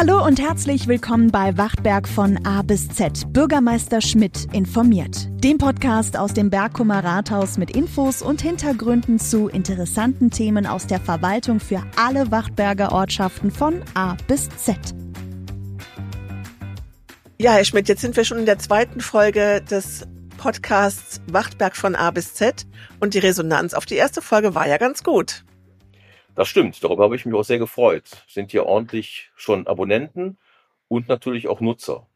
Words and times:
Hallo 0.00 0.24
und 0.24 0.40
herzlich 0.40 0.88
willkommen 0.88 1.30
bei 1.30 1.58
Wachtberg 1.58 2.08
von 2.08 2.42
A 2.46 2.62
bis 2.62 2.88
Z. 2.88 3.30
Bürgermeister 3.34 4.00
Schmidt 4.00 4.46
informiert. 4.50 5.28
Dem 5.44 5.58
Podcast 5.58 6.16
aus 6.16 6.32
dem 6.32 6.48
Bergkummer 6.48 7.04
Rathaus 7.04 7.58
mit 7.58 7.76
Infos 7.76 8.22
und 8.22 8.40
Hintergründen 8.40 9.18
zu 9.18 9.48
interessanten 9.48 10.30
Themen 10.30 10.64
aus 10.64 10.86
der 10.86 11.00
Verwaltung 11.00 11.60
für 11.60 11.82
alle 11.96 12.30
Wachtberger 12.30 12.92
Ortschaften 12.92 13.50
von 13.50 13.82
A 13.92 14.16
bis 14.26 14.48
Z. 14.48 14.78
Ja, 17.36 17.52
Herr 17.52 17.64
Schmidt, 17.66 17.86
jetzt 17.88 18.00
sind 18.00 18.16
wir 18.16 18.24
schon 18.24 18.38
in 18.38 18.46
der 18.46 18.58
zweiten 18.58 19.02
Folge 19.02 19.60
des 19.70 20.06
Podcasts 20.38 21.20
Wachtberg 21.30 21.76
von 21.76 21.94
A 21.94 22.10
bis 22.10 22.32
Z 22.32 22.66
und 23.00 23.12
die 23.12 23.18
Resonanz 23.18 23.74
auf 23.74 23.84
die 23.84 23.96
erste 23.96 24.22
Folge 24.22 24.54
war 24.54 24.66
ja 24.66 24.78
ganz 24.78 25.04
gut. 25.04 25.44
Das 26.40 26.48
stimmt, 26.48 26.82
darüber 26.82 27.04
habe 27.04 27.16
ich 27.16 27.26
mich 27.26 27.34
auch 27.34 27.44
sehr 27.44 27.58
gefreut. 27.58 28.04
Sind 28.26 28.50
hier 28.50 28.64
ordentlich 28.64 29.30
schon 29.36 29.66
Abonnenten 29.66 30.38
und 30.88 31.06
natürlich 31.06 31.48
auch 31.48 31.60
Nutzer. 31.60 32.06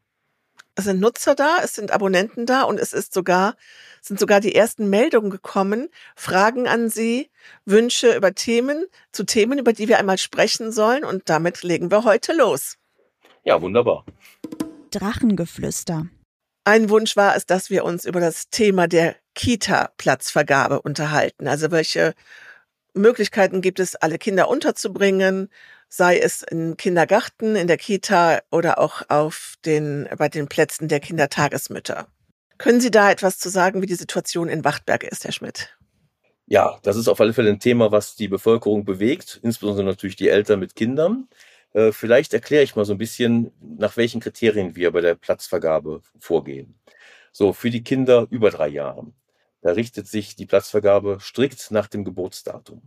Es 0.73 0.85
sind 0.85 0.99
Nutzer 0.99 1.35
da, 1.35 1.57
es 1.63 1.75
sind 1.75 1.91
Abonnenten 1.91 2.47
da 2.47 2.63
und 2.63 2.79
es 2.79 2.91
ist 2.91 3.13
sogar, 3.13 3.55
sind 4.01 4.19
sogar 4.19 4.39
die 4.39 4.55
ersten 4.55 4.89
Meldungen 4.89 5.29
gekommen, 5.29 5.89
Fragen 6.15 6.67
an 6.67 6.89
Sie, 6.89 7.29
Wünsche 7.65 8.15
über 8.15 8.33
Themen, 8.33 8.87
zu 9.11 9.25
Themen, 9.25 9.59
über 9.59 9.73
die 9.73 9.87
wir 9.87 9.99
einmal 9.99 10.17
sprechen 10.17 10.71
sollen 10.71 11.03
und 11.03 11.29
damit 11.29 11.61
legen 11.61 11.91
wir 11.91 12.03
heute 12.03 12.33
los. 12.33 12.79
Ja, 13.43 13.61
wunderbar. 13.61 14.05
Drachengeflüster. 14.89 16.07
Ein 16.63 16.89
Wunsch 16.89 17.15
war 17.15 17.35
es, 17.35 17.45
dass 17.45 17.69
wir 17.69 17.85
uns 17.85 18.05
über 18.05 18.21
das 18.21 18.49
Thema 18.49 18.87
der 18.87 19.17
Kita-Platzvergabe 19.35 20.81
unterhalten. 20.81 21.47
Also 21.47 21.69
welche 21.69 22.15
Möglichkeiten 22.95 23.61
gibt 23.61 23.79
es, 23.79 23.95
alle 23.95 24.17
Kinder 24.17 24.49
unterzubringen, 24.49 25.49
sei 25.89 26.17
es 26.17 26.41
im 26.43 26.77
Kindergarten, 26.77 27.55
in 27.55 27.67
der 27.67 27.77
Kita 27.77 28.41
oder 28.51 28.79
auch 28.79 29.03
auf 29.09 29.55
den, 29.65 30.09
bei 30.17 30.29
den 30.29 30.47
Plätzen 30.47 30.87
der 30.87 30.99
Kindertagesmütter. 30.99 32.07
Können 32.57 32.81
Sie 32.81 32.91
da 32.91 33.11
etwas 33.11 33.37
zu 33.37 33.49
sagen, 33.49 33.81
wie 33.81 33.85
die 33.85 33.95
Situation 33.95 34.47
in 34.47 34.63
Wachtberg 34.63 35.03
ist, 35.03 35.25
Herr 35.25 35.31
Schmidt? 35.31 35.75
Ja, 36.47 36.79
das 36.83 36.95
ist 36.95 37.07
auf 37.07 37.19
alle 37.19 37.33
Fälle 37.33 37.49
ein 37.49 37.59
Thema, 37.59 37.91
was 37.91 38.15
die 38.15 38.27
Bevölkerung 38.27 38.85
bewegt, 38.85 39.39
insbesondere 39.43 39.85
natürlich 39.85 40.15
die 40.15 40.29
Eltern 40.29 40.59
mit 40.59 40.75
Kindern. 40.75 41.27
Äh, 41.73 41.91
vielleicht 41.91 42.33
erkläre 42.33 42.63
ich 42.63 42.75
mal 42.75 42.85
so 42.85 42.93
ein 42.93 42.97
bisschen, 42.99 43.51
nach 43.59 43.97
welchen 43.97 44.21
Kriterien 44.21 44.75
wir 44.75 44.91
bei 44.91 45.01
der 45.01 45.15
Platzvergabe 45.15 46.01
vorgehen. 46.19 46.79
So, 47.31 47.51
für 47.51 47.69
die 47.69 47.83
Kinder 47.83 48.27
über 48.29 48.51
drei 48.51 48.69
Jahre. 48.69 49.07
Da 49.65 49.71
richtet 49.71 50.07
sich 50.07 50.35
die 50.35 50.45
Platzvergabe 50.45 51.17
strikt 51.19 51.71
nach 51.71 51.87
dem 51.87 52.05
Geburtsdatum. 52.05 52.83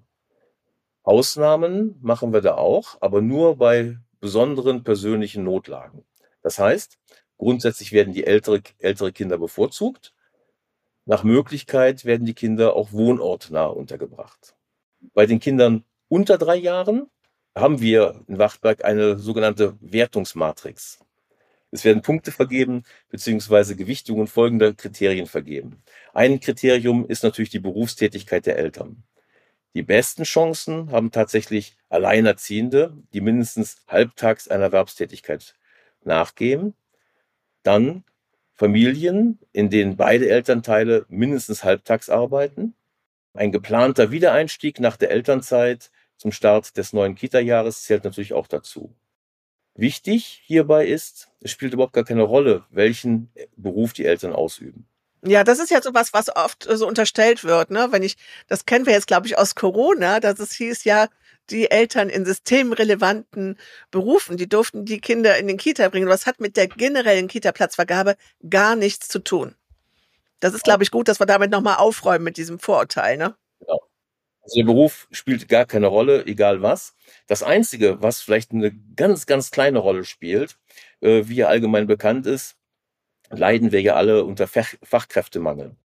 Ausnahmen 1.03 1.99
machen 2.01 2.33
wir 2.33 2.41
da 2.41 2.55
auch, 2.55 2.99
aber 3.01 3.21
nur 3.21 3.57
bei 3.57 3.99
besonderen 4.21 4.85
persönlichen 4.85 5.43
Notlagen. 5.43 6.05
Das 6.41 6.61
heißt, 6.61 6.97
grundsätzlich 7.37 7.91
werden 7.91 8.13
die 8.13 8.25
ältere, 8.25 8.63
ältere 8.79 9.11
Kinder 9.11 9.39
bevorzugt. 9.39 10.15
Nach 11.05 11.25
Möglichkeit 11.25 12.05
werden 12.05 12.25
die 12.25 12.35
Kinder 12.35 12.77
auch 12.77 12.93
wohnortnah 12.93 13.67
untergebracht. 13.67 14.55
Bei 15.15 15.27
den 15.27 15.41
Kindern 15.41 15.83
unter 16.07 16.39
drei 16.39 16.55
Jahren 16.55 17.11
haben 17.57 17.81
wir 17.81 18.23
in 18.29 18.39
Wachtberg 18.39 18.85
eine 18.85 19.19
sogenannte 19.19 19.77
Wertungsmatrix. 19.81 21.01
Es 21.71 21.85
werden 21.85 22.03
Punkte 22.03 22.33
vergeben 22.33 22.85
beziehungsweise 23.11 23.77
Gewichtungen 23.77 24.27
folgender 24.27 24.73
Kriterien 24.73 25.27
vergeben. 25.27 25.83
Ein 26.15 26.41
Kriterium 26.41 27.07
ist 27.07 27.23
natürlich 27.23 27.51
die 27.51 27.59
Berufstätigkeit 27.59 28.47
der 28.47 28.59
Eltern. 28.59 29.03
Die 29.75 29.83
besten 29.83 30.25
Chancen 30.25 30.91
haben 30.91 31.11
tatsächlich 31.11 31.77
Alleinerziehende, 31.91 32.97
die 33.13 33.21
mindestens 33.21 33.77
halbtags 33.87 34.49
einer 34.49 34.65
Erwerbstätigkeit 34.65 35.55
nachgehen. 36.05 36.75
Dann 37.63 38.05
Familien, 38.55 39.39
in 39.53 39.71
denen 39.71 39.97
beide 39.97 40.29
Elternteile 40.29 41.07
mindestens 41.09 41.65
halbtags 41.65 42.11
arbeiten. 42.11 42.75
Ein 43.35 43.53
geplanter 43.53 44.11
Wiedereinstieg 44.11 44.81
nach 44.81 44.97
der 44.97 45.11
Elternzeit 45.11 45.93
zum 46.17 46.33
Start 46.33 46.77
des 46.77 46.93
neuen 46.93 47.15
Kita-Jahres 47.15 47.85
zählt 47.85 48.03
natürlich 48.03 48.33
auch 48.33 48.49
dazu. 48.49 48.97
Wichtig 49.79 50.43
hierbei 50.45 50.89
ist, 50.89 51.29
es 51.41 51.53
spielt 51.53 51.73
überhaupt 51.73 51.93
gar 51.93 52.03
keine 52.03 52.23
Rolle, 52.23 52.65
welchen 52.71 53.31
Beruf 53.57 53.93
die 53.93 54.07
Eltern 54.07 54.33
ausüben. 54.33 54.89
Ja, 55.25 55.45
das 55.45 55.61
ist 55.61 55.71
ja 55.71 55.81
so 55.81 55.95
was, 55.95 56.13
was 56.13 56.35
oft 56.35 56.67
so 56.69 56.85
unterstellt 56.85 57.45
wird, 57.45 57.71
ne? 57.71 57.87
Wenn 57.93 58.03
ich, 58.03 58.17
das 58.49 58.67
kennen 58.67 58.87
wir 58.87 58.93
jetzt, 58.93 59.07
glaube 59.07 59.29
ich, 59.29 59.39
aus 59.39 59.55
Corona, 59.55 60.19
dass 60.19 60.41
es 60.41 60.53
hieß 60.53 60.83
ja, 60.83 61.07
die 61.51 61.71
Eltern 61.71 62.09
in 62.09 62.25
systemrelevanten 62.25 63.57
Berufen, 63.93 64.37
die 64.37 64.49
durften 64.49 64.85
die 64.85 65.01
Kinder 65.01 65.39
in 65.39 65.47
den 65.47 65.59
Kita 65.59 65.89
bringen. 65.91 66.09
Was 66.09 66.27
hat 66.27 66.41
mit 66.41 66.57
der 66.57 66.67
generellen 66.67 67.29
Kita-Platzvergabe 67.29 68.17
gar 68.51 68.75
nichts 68.75 69.07
zu 69.07 69.21
tun. 69.21 69.55
Das 70.41 70.55
ist, 70.55 70.65
glaube 70.65 70.83
ich, 70.83 70.91
gut, 70.91 71.07
dass 71.07 71.21
wir 71.21 71.27
damit 71.27 71.53
nochmal 71.53 71.77
aufräumen 71.77 72.25
mit 72.25 72.37
diesem 72.37 72.59
Vorurteil, 72.59 73.17
ne? 73.17 73.37
Genau. 73.61 73.81
Also 74.49 74.61
der 74.61 74.65
Beruf 74.67 75.09
spielt 75.11 75.47
gar 75.49 75.67
keine 75.67 75.89
Rolle, 75.89 76.25
egal 76.25 76.63
was. 76.63 76.97
Das 77.27 77.43
Einzige, 77.43 78.01
was 78.01 78.23
vielleicht 78.23 78.53
eine 78.53 78.73
ganz, 78.97 79.27
ganz 79.27 79.51
kleine 79.51 79.79
Rolle 79.79 80.05
spielt, 80.05 80.57
äh, 81.03 81.25
wie 81.27 81.35
ja 81.37 81.49
allgemein 81.49 81.87
bekannt 81.87 82.27
ist, 82.27 82.57
leiden 83.29 83.73
wir 83.73 83.83
ja 83.83 83.95
alle 83.97 84.25
unter 84.25 84.47
Fach 84.47 84.75
Fachkräftemangel. 84.83 85.77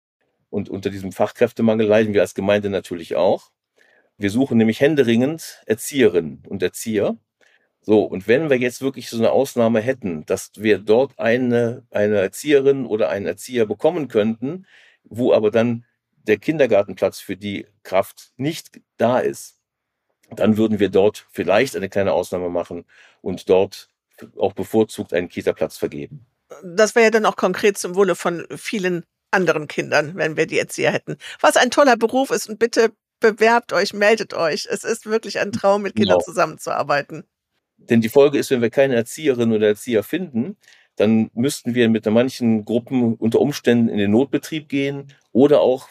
Und 0.49 0.69
unter 0.69 0.89
diesem 0.89 1.11
Fachkräftemangel 1.11 1.85
leiden 1.87 2.13
wir 2.13 2.21
als 2.21 2.35
Gemeinde 2.35 2.69
natürlich 2.69 3.15
auch. 3.17 3.51
Wir 4.17 4.29
suchen 4.29 4.57
nämlich 4.57 4.79
händeringend 4.79 5.61
Erzieherinnen 5.65 6.43
und 6.47 6.63
Erzieher. 6.63 7.17
So, 7.81 8.03
und 8.03 8.29
wenn 8.29 8.49
wir 8.49 8.57
jetzt 8.59 8.81
wirklich 8.81 9.09
so 9.09 9.17
eine 9.17 9.31
Ausnahme 9.31 9.81
hätten, 9.81 10.25
dass 10.25 10.51
wir 10.55 10.77
dort 10.79 11.19
eine, 11.19 11.85
eine 11.91 12.19
Erzieherin 12.19 12.85
oder 12.85 13.09
einen 13.09 13.25
Erzieher 13.25 13.65
bekommen 13.65 14.07
könnten, 14.07 14.65
wo 15.03 15.33
aber 15.33 15.51
dann 15.51 15.85
der 16.23 16.37
Kindergartenplatz 16.37 17.19
für 17.19 17.37
die 17.37 17.67
Kraft 17.83 18.31
nicht 18.37 18.81
da 18.97 19.19
ist, 19.19 19.59
dann 20.29 20.57
würden 20.57 20.79
wir 20.79 20.89
dort 20.89 21.27
vielleicht 21.31 21.75
eine 21.75 21.89
kleine 21.89 22.13
Ausnahme 22.13 22.49
machen 22.49 22.85
und 23.21 23.49
dort 23.49 23.89
auch 24.37 24.53
bevorzugt 24.53 25.13
einen 25.13 25.29
Kita-Platz 25.29 25.77
vergeben. 25.77 26.25
Das 26.63 26.95
wäre 26.95 27.05
ja 27.05 27.11
dann 27.11 27.25
auch 27.25 27.35
konkret 27.35 27.77
zum 27.77 27.95
Wohle 27.95 28.15
von 28.15 28.45
vielen 28.55 29.03
anderen 29.31 29.67
Kindern, 29.67 30.15
wenn 30.15 30.37
wir 30.37 30.45
die 30.45 30.59
Erzieher 30.59 30.91
hätten. 30.91 31.17
Was 31.41 31.57
ein 31.57 31.71
toller 31.71 31.97
Beruf 31.97 32.29
ist 32.29 32.47
und 32.47 32.59
bitte 32.59 32.91
bewerbt 33.19 33.73
euch, 33.73 33.93
meldet 33.93 34.33
euch. 34.33 34.67
Es 34.69 34.83
ist 34.83 35.05
wirklich 35.05 35.39
ein 35.39 35.51
Traum, 35.51 35.81
mit 35.81 35.95
Kindern 35.95 36.19
genau. 36.19 36.25
zusammenzuarbeiten. 36.25 37.23
Denn 37.77 38.01
die 38.01 38.09
Folge 38.09 38.37
ist, 38.37 38.51
wenn 38.51 38.61
wir 38.61 38.69
keine 38.69 38.95
Erzieherin 38.95 39.51
oder 39.51 39.67
Erzieher 39.67 40.03
finden, 40.03 40.57
dann 40.95 41.31
müssten 41.33 41.73
wir 41.73 41.89
mit 41.89 42.05
manchen 42.05 42.65
Gruppen 42.65 43.15
unter 43.15 43.39
Umständen 43.39 43.89
in 43.89 43.97
den 43.97 44.11
Notbetrieb 44.11 44.69
gehen 44.69 45.07
oder 45.31 45.61
auch 45.61 45.89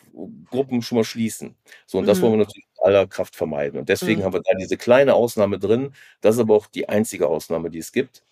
Gruppen 0.51 0.83
schon 0.83 0.99
mal 0.99 1.05
schließen. 1.05 1.57
So, 1.87 1.99
und 1.99 2.07
das 2.07 2.19
mhm. 2.19 2.23
wollen 2.23 2.33
wir 2.35 2.39
natürlich 2.39 2.67
mit 2.77 2.87
aller 2.87 3.07
Kraft 3.07 3.35
vermeiden. 3.35 3.81
Und 3.81 3.89
deswegen 3.89 4.21
mhm. 4.21 4.25
haben 4.25 4.33
wir 4.35 4.43
da 4.43 4.55
diese 4.59 4.77
kleine 4.77 5.15
Ausnahme 5.15 5.59
drin. 5.59 5.93
Das 6.21 6.37
ist 6.37 6.41
aber 6.41 6.55
auch 6.55 6.67
die 6.67 6.89
einzige 6.89 7.27
Ausnahme, 7.29 7.71
die 7.71 7.79
es 7.79 7.93
gibt. 7.93 8.23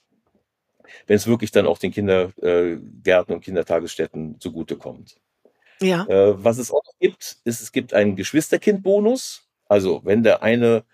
Wenn 1.06 1.16
es 1.16 1.26
wirklich 1.26 1.50
dann 1.50 1.66
auch 1.66 1.78
den 1.78 1.92
Kindergärten 1.92 3.34
und 3.34 3.40
Kindertagesstätten 3.42 4.40
zugutekommt. 4.40 5.16
Ja. 5.80 6.04
Äh, 6.06 6.42
was 6.44 6.58
es 6.58 6.70
auch 6.70 6.82
gibt, 7.00 7.38
ist, 7.44 7.60
es 7.60 7.72
gibt 7.72 7.94
einen 7.94 8.16
Geschwisterkindbonus. 8.16 9.48
Also, 9.66 10.02
wenn 10.04 10.22
der 10.22 10.42
eine 10.42 10.84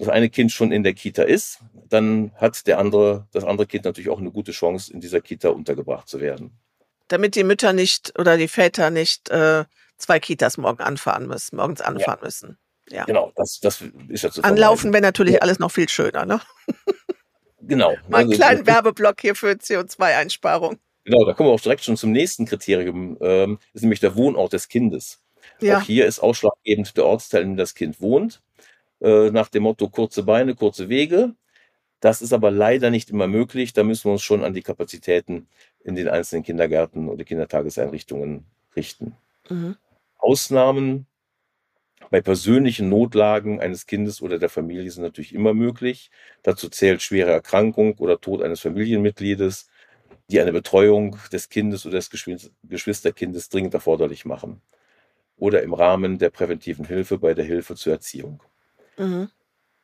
das 0.00 0.08
eine 0.08 0.30
Kind 0.30 0.50
schon 0.50 0.72
in 0.72 0.82
der 0.82 0.94
Kita 0.94 1.22
ist, 1.22 1.60
dann 1.88 2.32
hat 2.36 2.66
der 2.66 2.78
andere, 2.78 3.28
das 3.32 3.44
andere 3.44 3.66
Kind 3.66 3.84
natürlich 3.84 4.08
auch 4.08 4.18
eine 4.18 4.30
gute 4.30 4.52
Chance, 4.52 4.92
in 4.92 5.00
dieser 5.00 5.20
Kita 5.20 5.50
untergebracht 5.50 6.08
zu 6.08 6.20
werden. 6.20 6.58
Damit 7.08 7.34
die 7.34 7.44
Mütter 7.44 7.72
nicht 7.72 8.18
oder 8.18 8.36
die 8.36 8.48
Väter 8.48 8.90
nicht 8.90 9.28
äh, 9.30 9.64
zwei 9.98 10.18
Kitas 10.18 10.56
morgen 10.56 10.82
anfahren 10.82 11.26
müssen, 11.26 11.56
morgens 11.56 11.82
anfahren 11.82 12.18
ja. 12.20 12.24
müssen. 12.24 12.58
Ja. 12.88 13.04
Genau, 13.04 13.32
das, 13.36 13.60
das 13.60 13.84
ist 14.08 14.24
ja 14.24 14.30
zu 14.30 14.42
Anlaufen 14.42 14.92
wäre 14.92 15.02
natürlich 15.02 15.34
ja. 15.34 15.40
alles 15.40 15.58
noch 15.58 15.70
viel 15.70 15.88
schöner, 15.88 16.24
ne? 16.26 16.40
Genau. 17.62 17.94
Mal 18.08 18.22
einen 18.22 18.30
also, 18.30 18.42
kleinen 18.42 18.66
Werbeblock 18.66 19.20
hier 19.20 19.34
für 19.34 19.50
CO2-Einsparung. 19.52 20.78
Genau, 21.04 21.26
da 21.26 21.34
kommen 21.34 21.50
wir 21.50 21.52
auch 21.52 21.60
direkt 21.60 21.84
schon 21.84 21.96
zum 21.96 22.10
nächsten 22.10 22.46
Kriterium, 22.46 23.18
ähm, 23.20 23.58
ist 23.74 23.82
nämlich 23.82 24.00
der 24.00 24.16
Wohnort 24.16 24.54
des 24.54 24.68
Kindes. 24.68 25.20
Ja. 25.60 25.78
Auch 25.78 25.82
hier 25.82 26.06
ist 26.06 26.20
ausschlaggebend 26.20 26.96
der 26.96 27.04
Ortsteil, 27.04 27.42
in 27.42 27.50
dem 27.50 27.56
das 27.58 27.74
Kind 27.74 28.00
wohnt. 28.00 28.42
Äh, 29.00 29.30
nach 29.30 29.48
dem 29.48 29.62
Motto 29.62 29.88
kurze 29.88 30.22
Beine, 30.22 30.54
kurze 30.54 30.88
Wege. 30.88 31.34
Das 32.00 32.22
ist 32.22 32.32
aber 32.32 32.50
leider 32.50 32.90
nicht 32.90 33.10
immer 33.10 33.26
möglich. 33.26 33.72
Da 33.72 33.82
müssen 33.82 34.06
wir 34.06 34.12
uns 34.12 34.22
schon 34.22 34.44
an 34.44 34.54
die 34.54 34.62
Kapazitäten 34.62 35.48
in 35.84 35.94
den 35.94 36.08
einzelnen 36.08 36.42
Kindergärten 36.42 37.08
oder 37.08 37.24
Kindertageseinrichtungen 37.24 38.44
richten. 38.74 39.16
Mhm. 39.48 39.76
Ausnahmen 40.18 41.06
bei 42.10 42.20
persönlichen 42.20 42.88
Notlagen 42.88 43.60
eines 43.60 43.86
Kindes 43.86 44.20
oder 44.22 44.38
der 44.38 44.48
Familie 44.48 44.90
sind 44.90 45.02
natürlich 45.02 45.34
immer 45.34 45.54
möglich. 45.54 46.10
Dazu 46.42 46.68
zählt 46.68 47.02
schwere 47.02 47.30
Erkrankung 47.30 47.94
oder 47.98 48.20
Tod 48.20 48.42
eines 48.42 48.60
Familienmitgliedes, 48.60 49.68
die 50.30 50.40
eine 50.40 50.52
Betreuung 50.52 51.18
des 51.32 51.48
Kindes 51.48 51.86
oder 51.86 51.98
des 51.98 52.10
Geschwisterkindes 52.62 53.48
dringend 53.48 53.74
erforderlich 53.74 54.24
machen. 54.24 54.60
Oder 55.36 55.62
im 55.62 55.72
Rahmen 55.74 56.18
der 56.18 56.30
präventiven 56.30 56.84
Hilfe 56.84 57.18
bei 57.18 57.34
der 57.34 57.44
Hilfe 57.44 57.74
zur 57.74 57.94
Erziehung. 57.94 58.42
Mhm. 59.00 59.30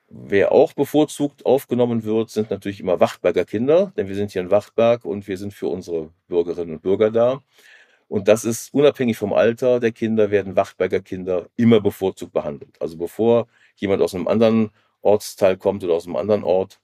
Wer 0.08 0.52
auch 0.52 0.72
bevorzugt 0.72 1.46
aufgenommen 1.46 2.04
wird, 2.04 2.30
sind 2.30 2.50
natürlich 2.50 2.80
immer 2.80 3.00
Wachtberger 3.00 3.44
Kinder, 3.44 3.92
denn 3.96 4.08
wir 4.08 4.14
sind 4.14 4.30
hier 4.30 4.42
in 4.42 4.50
Wachtberg 4.52 5.04
und 5.04 5.26
wir 5.26 5.36
sind 5.38 5.52
für 5.52 5.68
unsere 5.68 6.12
Bürgerinnen 6.28 6.74
und 6.74 6.82
Bürger 6.82 7.10
da. 7.10 7.42
Und 8.08 8.28
das 8.28 8.44
ist 8.44 8.72
unabhängig 8.74 9.16
vom 9.18 9.32
Alter 9.32 9.80
der 9.80 9.92
Kinder, 9.92 10.30
werden 10.30 10.56
Wachtberger 10.56 11.00
Kinder 11.00 11.48
immer 11.56 11.80
bevorzugt 11.80 12.32
behandelt. 12.32 12.80
Also 12.80 12.96
bevor 12.98 13.48
jemand 13.76 14.02
aus 14.02 14.14
einem 14.14 14.28
anderen 14.28 14.70
Ortsteil 15.02 15.56
kommt 15.56 15.82
oder 15.84 15.94
aus 15.94 16.06
einem 16.06 16.16
anderen 16.16 16.44
Ort, 16.44 16.80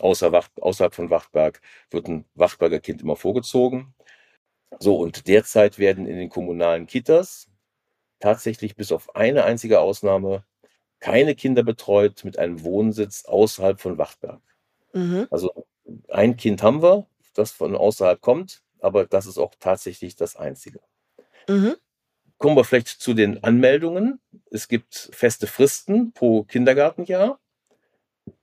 außer 0.00 0.32
Wacht, 0.32 0.52
außerhalb 0.62 0.94
von 0.94 1.10
Wachtberg, 1.10 1.60
wird 1.90 2.08
ein 2.08 2.24
Wachtberger 2.34 2.80
Kind 2.80 3.02
immer 3.02 3.16
vorgezogen. 3.16 3.94
So, 4.80 4.96
und 4.98 5.28
derzeit 5.28 5.78
werden 5.78 6.06
in 6.06 6.16
den 6.18 6.28
kommunalen 6.30 6.86
Kitas 6.86 7.48
tatsächlich 8.20 8.76
bis 8.76 8.92
auf 8.92 9.16
eine 9.16 9.44
einzige 9.44 9.80
Ausnahme 9.80 10.44
keine 11.00 11.34
Kinder 11.34 11.62
betreut 11.62 12.24
mit 12.24 12.38
einem 12.38 12.62
Wohnsitz 12.64 13.24
außerhalb 13.24 13.80
von 13.80 13.98
Wachtberg. 13.98 14.40
Mhm. 14.92 15.26
Also 15.30 15.66
ein 16.08 16.36
Kind 16.36 16.62
haben 16.62 16.82
wir, 16.82 17.06
das 17.34 17.52
von 17.52 17.76
außerhalb 17.76 18.20
kommt, 18.20 18.62
aber 18.80 19.06
das 19.06 19.26
ist 19.26 19.38
auch 19.38 19.54
tatsächlich 19.58 20.16
das 20.16 20.36
Einzige. 20.36 20.80
Mhm. 21.48 21.76
Kommen 22.38 22.56
wir 22.56 22.64
vielleicht 22.64 22.88
zu 22.88 23.14
den 23.14 23.42
Anmeldungen. 23.42 24.20
Es 24.50 24.68
gibt 24.68 25.10
feste 25.12 25.46
Fristen 25.46 26.12
pro 26.12 26.44
Kindergartenjahr. 26.44 27.40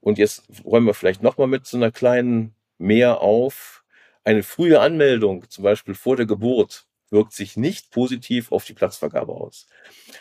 Und 0.01 0.18
jetzt 0.18 0.44
räumen 0.66 0.88
wir 0.88 0.94
vielleicht 0.94 1.24
nochmal 1.24 1.48
mit 1.48 1.66
so 1.66 1.78
einer 1.78 1.92
kleinen 1.92 2.56
Mehr 2.78 3.22
auf. 3.22 3.84
Eine 4.24 4.44
frühe 4.44 4.80
Anmeldung, 4.80 5.50
zum 5.50 5.63
Beispiel 5.63 5.94
vor 5.94 6.16
der 6.16 6.25
Geburt, 6.25 6.88
wirkt 7.10 7.34
sich 7.34 7.57
nicht 7.57 7.92
positiv 7.92 8.52
auf 8.52 8.66
die 8.66 8.74
Platzvergabe 8.74 9.34
aus. 9.34 9.68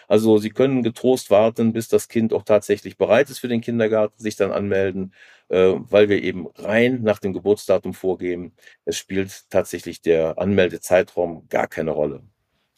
Also 0.08 0.38
Sie 0.38 0.50
können 0.50 0.82
getrost 0.82 1.30
warten, 1.30 1.72
bis 1.72 1.88
das 1.88 2.08
Kind 2.08 2.32
auch 2.32 2.44
tatsächlich 2.44 2.96
bereit 2.96 3.30
ist 3.30 3.38
für 3.38 3.48
den 3.48 3.60
Kindergarten, 3.60 4.22
sich 4.22 4.36
dann 4.36 4.52
anmelden, 4.52 5.14
äh, 5.48 5.72
weil 5.76 6.08
wir 6.08 6.22
eben 6.22 6.46
rein 6.56 7.02
nach 7.02 7.18
dem 7.18 7.32
Geburtsdatum 7.32 7.94
vorgehen. 7.94 8.54
Es 8.84 8.98
spielt 8.98 9.50
tatsächlich 9.50 10.02
der 10.02 10.38
Anmeldezeitraum 10.38 11.48
gar 11.48 11.68
keine 11.68 11.92
Rolle. 11.92 12.22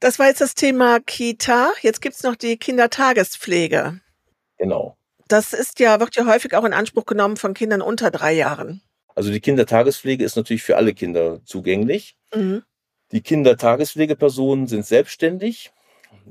Das 0.00 0.18
war 0.18 0.26
jetzt 0.26 0.40
das 0.40 0.54
Thema 0.54 1.00
Kita. 1.00 1.72
Jetzt 1.80 2.02
gibt 2.02 2.16
es 2.16 2.22
noch 2.22 2.36
die 2.36 2.58
Kindertagespflege. 2.58 4.00
Genau. 4.58 4.96
Das 5.28 5.52
ist 5.52 5.80
ja, 5.80 5.98
wird 6.00 6.14
ja 6.16 6.26
häufig 6.26 6.54
auch 6.54 6.64
in 6.64 6.74
Anspruch 6.74 7.06
genommen 7.06 7.36
von 7.36 7.54
Kindern 7.54 7.80
unter 7.80 8.10
drei 8.10 8.32
Jahren. 8.32 8.82
Also 9.14 9.30
die 9.30 9.40
Kindertagespflege 9.40 10.24
ist 10.24 10.36
natürlich 10.36 10.62
für 10.62 10.76
alle 10.76 10.92
Kinder 10.92 11.40
zugänglich. 11.44 12.16
Mhm. 12.34 12.62
Die 13.12 13.22
Kindertagespflegepersonen 13.22 14.66
sind 14.66 14.84
selbstständig 14.84 15.72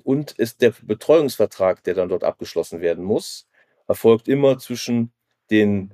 und 0.03 0.33
ist 0.33 0.61
der 0.61 0.73
Betreuungsvertrag, 0.81 1.83
der 1.83 1.93
dann 1.95 2.09
dort 2.09 2.23
abgeschlossen 2.23 2.81
werden 2.81 3.03
muss, 3.03 3.47
erfolgt 3.87 4.27
immer 4.27 4.59
zwischen 4.59 5.11
den 5.49 5.93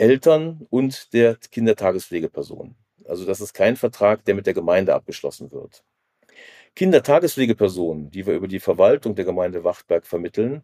Eltern 0.00 0.66
und 0.70 1.12
der 1.12 1.36
Kindertagespflegeperson. 1.36 2.74
Also 3.04 3.26
das 3.26 3.40
ist 3.40 3.52
kein 3.52 3.76
Vertrag, 3.76 4.24
der 4.24 4.34
mit 4.34 4.46
der 4.46 4.54
Gemeinde 4.54 4.94
abgeschlossen 4.94 5.52
wird. 5.52 5.84
Kindertagespflegepersonen, 6.74 8.10
die 8.10 8.26
wir 8.26 8.34
über 8.34 8.48
die 8.48 8.60
Verwaltung 8.60 9.14
der 9.14 9.26
Gemeinde 9.26 9.62
Wachtberg 9.62 10.06
vermitteln, 10.06 10.62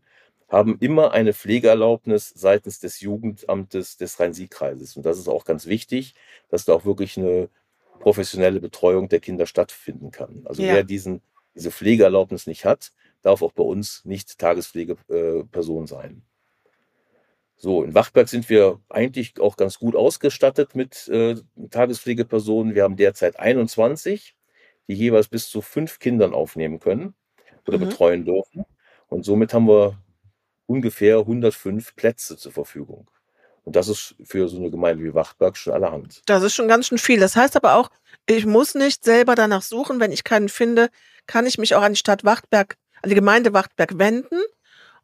haben 0.49 0.79
immer 0.81 1.13
eine 1.13 1.35
Pflegeerlaubnis 1.35 2.33
seitens 2.35 2.79
des 2.81 3.01
Jugendamtes 3.01 3.97
des 3.99 4.19
Rhein-Sieg-Kreises. 4.19 4.97
Und 4.97 5.05
das 5.05 5.19
ist 5.19 5.29
auch 5.29 5.45
ganz 5.45 5.67
wichtig, 5.67 6.15
dass 6.49 6.65
da 6.65 6.73
auch 6.73 6.85
wirklich 6.85 7.19
eine 7.19 7.51
professionelle 8.01 8.61
Betreuung 8.61 9.09
der 9.09 9.21
Kinder 9.21 9.47
stattfinden 9.47 10.13
kann. 10.13 10.43
Also 10.45 10.63
Ja. 10.63 10.75
wer 10.75 10.85
diesen, 10.85 11.21
diese 11.55 11.71
Pflegeerlaubnis 11.71 12.47
nicht 12.47 12.65
hat, 12.65 12.93
darf 13.23 13.43
auch 13.43 13.53
bei 13.53 13.65
uns 13.65 14.05
nicht 14.05 14.39
Tagespflegeperson 14.39 15.87
sein. 15.87 16.23
So, 17.57 17.83
in 17.83 17.95
Wachberg 17.95 18.29
sind 18.29 18.49
wir 18.51 18.81
eigentlich 18.91 19.41
auch 19.41 19.57
ganz 19.57 19.79
gut 19.79 19.97
ausgestattet 19.97 20.75
mit 20.75 21.09
äh, 21.09 21.37
Tagespflegepersonen. 21.71 22.75
Wir 22.75 22.83
haben 22.83 22.97
derzeit 22.97 23.39
21, 23.39 24.35
die 24.89 24.95
jeweils 24.95 25.29
bis 25.29 25.49
zu 25.49 25.63
fünf 25.63 25.99
Kindern 25.99 26.35
aufnehmen 26.35 26.81
können 26.81 27.15
oder 27.67 27.79
Mhm. 27.79 27.89
betreuen 27.89 28.25
dürfen. 28.25 28.65
Und 29.09 29.25
somit 29.25 29.55
haben 29.55 29.69
wir 29.69 29.99
ungefähr 30.67 31.19
105 31.21 31.97
Plätze 31.97 32.37
zur 32.37 32.53
Verfügung. 32.53 33.11
Und 33.65 33.75
das 33.75 33.89
ist 33.89 34.15
für 34.23 34.49
so 34.49 34.59
eine 34.59 34.71
Gemeinde 34.71 35.03
wie 35.03 35.15
Wachberg 35.15 35.57
schon 35.57 35.73
allerhand. 35.73 36.23
Das 36.27 36.43
ist 36.43 36.55
schon 36.55 36.69
ganz 36.69 36.87
schön 36.87 36.99
viel. 36.99 37.19
Das 37.19 37.35
heißt 37.37 37.57
aber 37.57 37.75
auch, 37.77 37.91
ich 38.29 38.47
muss 38.47 38.75
nicht 38.75 39.05
selber 39.05 39.35
danach 39.35 39.63
suchen. 39.63 39.99
Wenn 39.99 40.13
ich 40.13 40.25
keinen 40.25 40.49
finde, 40.49 40.89
kann 41.27 41.47
ich 41.47 41.59
mich 41.59 41.75
auch 41.75 41.83
an 41.83 41.93
die 41.95 41.99
Stadt 41.99 42.25
Wachtberg, 42.25 42.77
an 43.03 43.09
die 43.09 43.17
Gemeinde 43.17 43.53
Wachtberg 43.55 43.99
wenden 43.99 44.39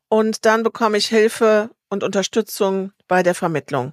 und 0.08 0.44
dann 0.44 0.62
bekomme 0.62 0.98
ich 0.98 1.06
Hilfe 1.08 1.70
und 1.92 2.02
Unterstützung 2.02 2.92
bei 3.06 3.22
der 3.22 3.34
Vermittlung. 3.34 3.92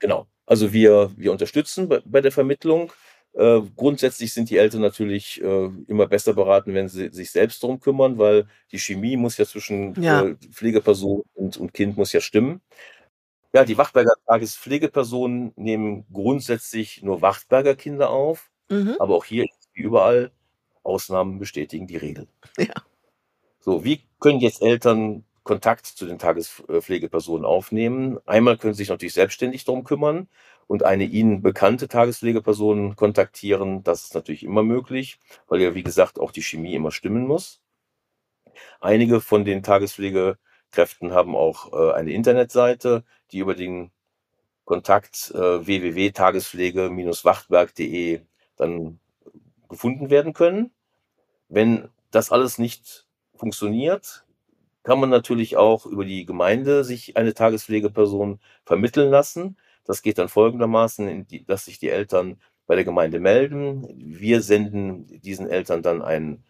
Genau. 0.00 0.26
Also 0.46 0.72
wir, 0.72 1.10
wir 1.16 1.32
unterstützen 1.32 1.88
bei, 1.88 2.00
bei 2.04 2.20
der 2.20 2.32
Vermittlung. 2.32 2.92
Äh, 3.32 3.60
grundsätzlich 3.76 4.32
sind 4.32 4.50
die 4.50 4.56
Eltern 4.58 4.80
natürlich 4.80 5.40
äh, 5.42 5.70
immer 5.86 6.06
besser 6.06 6.34
beraten, 6.34 6.74
wenn 6.74 6.88
sie 6.88 7.08
sich 7.10 7.30
selbst 7.30 7.62
darum 7.62 7.80
kümmern, 7.80 8.18
weil 8.18 8.46
die 8.72 8.78
Chemie 8.78 9.16
muss 9.16 9.36
ja 9.38 9.44
zwischen 9.46 9.94
Ja. 10.00 10.24
äh, 10.26 10.36
Pflegeperson 10.52 11.22
und, 11.34 11.56
und 11.56 11.74
Kind 11.74 11.96
muss 11.96 12.12
ja 12.12 12.20
stimmen. 12.20 12.60
Ja, 13.54 13.64
die 13.64 13.78
Wachtberger 13.78 14.12
Tagespflegepersonen 14.26 15.52
nehmen 15.56 16.04
grundsätzlich 16.12 17.02
nur 17.02 17.22
Wachtberger 17.22 17.74
Kinder 17.74 18.10
auf, 18.10 18.50
Mhm. 18.70 18.96
aber 18.98 19.14
auch 19.14 19.24
hier 19.24 19.44
ist 19.44 19.68
wie 19.72 19.82
überall 19.82 20.30
Ausnahmen 20.82 21.38
bestätigen 21.38 21.86
die 21.86 21.96
Regel. 21.96 22.26
Ja. 22.58 22.74
So, 23.60 23.84
wie 23.84 24.02
können 24.20 24.40
jetzt 24.40 24.60
Eltern 24.62 25.24
Kontakt 25.48 25.86
zu 25.86 26.04
den 26.04 26.18
Tagespflegepersonen 26.18 27.46
aufnehmen? 27.46 28.18
Einmal 28.26 28.58
können 28.58 28.74
sie 28.74 28.82
sich 28.82 28.90
natürlich 28.90 29.14
selbstständig 29.14 29.64
darum 29.64 29.82
kümmern 29.82 30.28
und 30.66 30.82
eine 30.82 31.04
ihnen 31.04 31.40
bekannte 31.40 31.88
Tagespflegeperson 31.88 32.96
kontaktieren. 32.96 33.82
Das 33.82 34.04
ist 34.04 34.14
natürlich 34.14 34.42
immer 34.42 34.62
möglich, 34.62 35.18
weil 35.48 35.62
ja, 35.62 35.74
wie 35.74 35.82
gesagt, 35.82 36.20
auch 36.20 36.32
die 36.32 36.42
Chemie 36.42 36.74
immer 36.74 36.90
stimmen 36.90 37.26
muss. 37.26 37.62
Einige 38.78 39.22
von 39.22 39.46
den 39.46 39.62
Tagespflegekräften 39.62 41.12
haben 41.12 41.34
auch 41.34 41.72
äh, 41.72 41.94
eine 41.94 42.12
Internetseite, 42.12 43.04
die 43.32 43.38
über 43.38 43.54
den 43.54 43.90
Kontakt 44.66 45.32
äh, 45.34 45.66
www.tagespflege-wachtberg.de 45.66 48.20
dann 48.56 49.00
gefunden 49.70 50.10
werden 50.10 50.34
können. 50.34 50.72
Wenn 51.48 51.88
das 52.10 52.30
alles 52.30 52.58
nicht 52.58 53.06
funktioniert, 53.34 54.26
kann 54.82 55.00
man 55.00 55.10
natürlich 55.10 55.56
auch 55.56 55.86
über 55.86 56.04
die 56.04 56.24
Gemeinde 56.24 56.84
sich 56.84 57.16
eine 57.16 57.34
Tagespflegeperson 57.34 58.40
vermitteln 58.64 59.10
lassen. 59.10 59.56
Das 59.84 60.02
geht 60.02 60.18
dann 60.18 60.28
folgendermaßen, 60.28 61.26
dass 61.46 61.64
sich 61.64 61.78
die 61.78 61.90
Eltern 61.90 62.40
bei 62.66 62.74
der 62.74 62.84
Gemeinde 62.84 63.20
melden. 63.20 63.86
Wir 63.96 64.42
senden 64.42 65.06
diesen 65.22 65.48
Eltern 65.48 65.82
dann 65.82 66.02
einen 66.02 66.44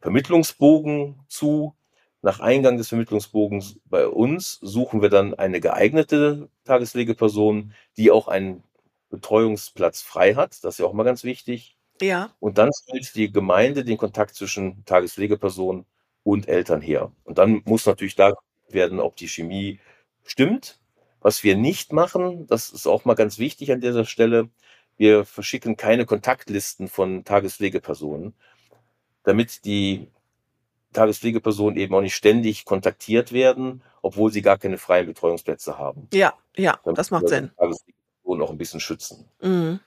Vermittlungsbogen 0.00 1.20
zu. 1.28 1.74
Nach 2.22 2.40
Eingang 2.40 2.78
des 2.78 2.88
Vermittlungsbogens 2.88 3.80
bei 3.84 4.08
uns 4.08 4.58
suchen 4.62 5.02
wir 5.02 5.10
dann 5.10 5.34
eine 5.34 5.60
geeignete 5.60 6.48
Tagespflegeperson, 6.64 7.74
die 7.98 8.10
auch 8.10 8.28
einen 8.28 8.62
Betreuungsplatz 9.10 10.00
frei 10.00 10.34
hat. 10.34 10.64
Das 10.64 10.74
ist 10.74 10.78
ja 10.78 10.86
auch 10.86 10.94
mal 10.94 11.04
ganz 11.04 11.24
wichtig. 11.24 11.76
Ja. 12.00 12.30
Und 12.40 12.58
dann 12.58 12.70
stellt 12.72 13.14
die 13.14 13.30
Gemeinde 13.30 13.84
den 13.84 13.98
Kontakt 13.98 14.34
zwischen 14.34 14.84
Tagespflegeperson 14.84 15.84
und 16.24 16.48
Eltern 16.48 16.80
her. 16.80 17.12
Und 17.22 17.38
dann 17.38 17.62
muss 17.64 17.86
natürlich 17.86 18.16
da 18.16 18.32
werden, 18.68 18.98
ob 18.98 19.16
die 19.16 19.28
Chemie 19.28 19.78
stimmt. 20.24 20.80
Was 21.20 21.44
wir 21.44 21.56
nicht 21.56 21.92
machen, 21.92 22.46
das 22.48 22.70
ist 22.70 22.86
auch 22.86 23.04
mal 23.04 23.14
ganz 23.14 23.38
wichtig 23.38 23.72
an 23.72 23.80
dieser 23.80 24.04
Stelle, 24.04 24.50
wir 24.96 25.24
verschicken 25.24 25.76
keine 25.76 26.06
Kontaktlisten 26.06 26.88
von 26.88 27.24
Tagespflegepersonen, 27.24 28.34
damit 29.22 29.64
die 29.64 30.08
Tagespflegepersonen 30.92 31.76
eben 31.78 31.94
auch 31.94 32.00
nicht 32.00 32.14
ständig 32.14 32.64
kontaktiert 32.64 33.32
werden, 33.32 33.82
obwohl 34.02 34.30
sie 34.30 34.42
gar 34.42 34.58
keine 34.58 34.78
freien 34.78 35.06
Betreuungsplätze 35.06 35.78
haben. 35.78 36.08
Ja, 36.12 36.34
ja, 36.56 36.78
Damit 36.84 36.98
das 36.98 37.10
macht 37.10 37.28
Sinn. 37.28 37.50
Tagespflegepersonen 37.56 38.42
auch 38.42 38.50
ein 38.50 38.58
bisschen 38.58 38.80
schützen. 38.80 39.28
Mhm. 39.40 39.80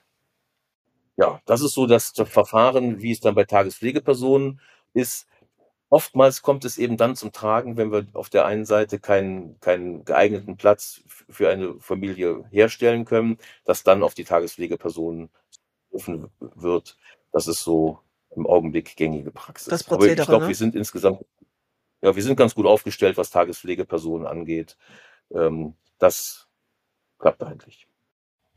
Ja, 1.16 1.40
das 1.46 1.62
ist 1.62 1.74
so 1.74 1.86
das 1.86 2.10
Verfahren, 2.10 3.00
wie 3.02 3.10
es 3.10 3.20
dann 3.20 3.34
bei 3.34 3.44
Tagespflegepersonen 3.44 4.60
ist. 4.92 5.26
Oftmals 5.90 6.42
kommt 6.42 6.64
es 6.64 6.76
eben 6.78 6.96
dann 6.96 7.16
zum 7.16 7.32
Tragen, 7.32 7.76
wenn 7.76 7.90
wir 7.90 8.06
auf 8.12 8.28
der 8.28 8.44
einen 8.44 8.66
Seite 8.66 8.98
keinen, 8.98 9.58
keinen 9.60 10.04
geeigneten 10.04 10.56
Platz 10.56 11.02
für 11.06 11.48
eine 11.48 11.80
Familie 11.80 12.44
herstellen 12.50 13.04
können, 13.04 13.38
dass 13.64 13.84
dann 13.84 14.02
auf 14.02 14.14
die 14.14 14.24
Tagespflegepersonen 14.24 15.30
zurückgegriffen 15.90 16.30
wird. 16.38 16.96
Das 17.32 17.46
ist 17.46 17.62
so 17.62 18.00
im 18.36 18.46
Augenblick 18.46 18.96
gängige 18.96 19.30
Praxis. 19.30 19.68
Das 19.68 19.86
Aber 19.86 19.96
ich 19.96 20.00
Prozedere, 20.00 20.26
glaube, 20.26 20.42
ne? 20.44 20.48
wir 20.48 20.56
sind 20.56 20.74
insgesamt 20.74 21.24
ja, 22.00 22.14
wir 22.14 22.22
sind 22.22 22.36
ganz 22.36 22.54
gut 22.54 22.66
aufgestellt, 22.66 23.16
was 23.16 23.30
Tagespflegepersonen 23.30 24.26
angeht. 24.26 24.76
Ähm, 25.32 25.74
das 25.98 26.48
klappt 27.18 27.42
eigentlich. 27.42 27.87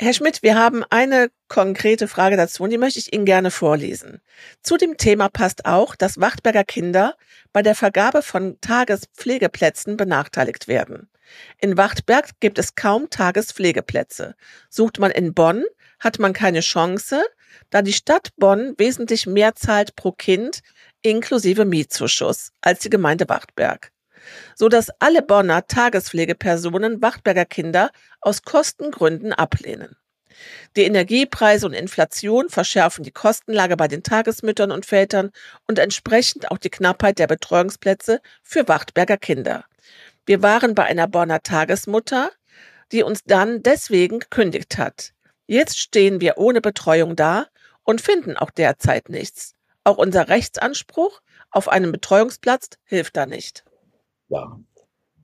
Herr 0.03 0.13
Schmidt, 0.13 0.41
wir 0.41 0.55
haben 0.55 0.83
eine 0.89 1.29
konkrete 1.47 2.07
Frage 2.07 2.35
dazu 2.35 2.63
und 2.63 2.71
die 2.71 2.79
möchte 2.79 2.97
ich 2.97 3.13
Ihnen 3.13 3.23
gerne 3.23 3.51
vorlesen. 3.51 4.19
Zu 4.63 4.77
dem 4.77 4.97
Thema 4.97 5.29
passt 5.29 5.65
auch, 5.67 5.95
dass 5.95 6.19
Wachtberger 6.19 6.63
Kinder 6.63 7.15
bei 7.53 7.61
der 7.61 7.75
Vergabe 7.75 8.23
von 8.23 8.59
Tagespflegeplätzen 8.61 9.97
benachteiligt 9.97 10.67
werden. 10.67 11.07
In 11.59 11.77
Wachtberg 11.77 12.31
gibt 12.39 12.57
es 12.57 12.73
kaum 12.73 13.11
Tagespflegeplätze. 13.11 14.33
Sucht 14.71 14.97
man 14.97 15.11
in 15.11 15.35
Bonn, 15.35 15.65
hat 15.99 16.17
man 16.17 16.33
keine 16.33 16.61
Chance, 16.61 17.23
da 17.69 17.83
die 17.83 17.93
Stadt 17.93 18.29
Bonn 18.37 18.73
wesentlich 18.79 19.27
mehr 19.27 19.53
zahlt 19.53 19.95
pro 19.95 20.13
Kind 20.13 20.61
inklusive 21.03 21.63
Mietzuschuss 21.63 22.53
als 22.61 22.79
die 22.79 22.89
Gemeinde 22.89 23.29
Wachtberg 23.29 23.91
so 24.55 24.69
dass 24.69 24.89
alle 24.99 25.21
Bonner 25.21 25.67
Tagespflegepersonen 25.67 27.01
Wachtberger 27.01 27.45
Kinder 27.45 27.91
aus 28.21 28.43
Kostengründen 28.43 29.33
ablehnen. 29.33 29.95
Die 30.75 30.83
Energiepreise 30.83 31.65
und 31.65 31.73
Inflation 31.73 32.49
verschärfen 32.49 33.03
die 33.03 33.11
Kostenlage 33.11 33.77
bei 33.77 33.87
den 33.87 34.03
Tagesmüttern 34.03 34.71
und 34.71 34.85
Vätern 34.85 35.31
und 35.67 35.79
entsprechend 35.79 36.49
auch 36.51 36.57
die 36.57 36.69
Knappheit 36.69 37.19
der 37.19 37.27
Betreuungsplätze 37.27 38.21
für 38.41 38.67
Wachtberger 38.67 39.17
Kinder. 39.17 39.65
Wir 40.25 40.41
waren 40.41 40.75
bei 40.75 40.83
einer 40.83 41.07
Bonner 41.07 41.41
Tagesmutter, 41.41 42.31
die 42.91 43.03
uns 43.03 43.23
dann 43.23 43.63
deswegen 43.63 44.19
gekündigt 44.19 44.77
hat. 44.77 45.13
Jetzt 45.47 45.79
stehen 45.79 46.21
wir 46.21 46.37
ohne 46.37 46.61
Betreuung 46.61 47.15
da 47.15 47.47
und 47.83 48.01
finden 48.01 48.37
auch 48.37 48.51
derzeit 48.51 49.09
nichts. 49.09 49.55
Auch 49.83 49.97
unser 49.97 50.29
Rechtsanspruch 50.29 51.21
auf 51.49 51.67
einen 51.67 51.91
Betreuungsplatz 51.91 52.69
hilft 52.85 53.17
da 53.17 53.25
nicht. 53.25 53.65
Ja, 54.31 54.57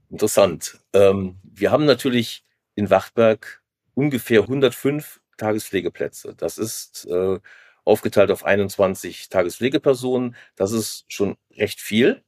interessant. 0.09 0.79
Ähm, 0.91 1.37
wir 1.43 1.71
haben 1.71 1.85
natürlich 1.85 2.43
in 2.75 2.89
Wachtberg 2.89 3.63
ungefähr 3.95 4.41
105 4.41 5.21
Tagespflegeplätze. 5.37 6.35
Das 6.35 6.57
ist 6.57 7.05
äh, 7.05 7.39
aufgeteilt 7.85 8.31
auf 8.31 8.43
21 8.43 9.29
Tagespflegepersonen. 9.29 10.35
Das 10.57 10.73
ist 10.73 11.05
schon 11.07 11.37
recht 11.55 11.79
viel. 11.79 12.21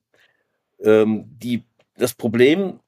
Ähm, 0.80 1.26
die, 1.28 1.66
das 1.98 2.14
Problem, 2.14 2.80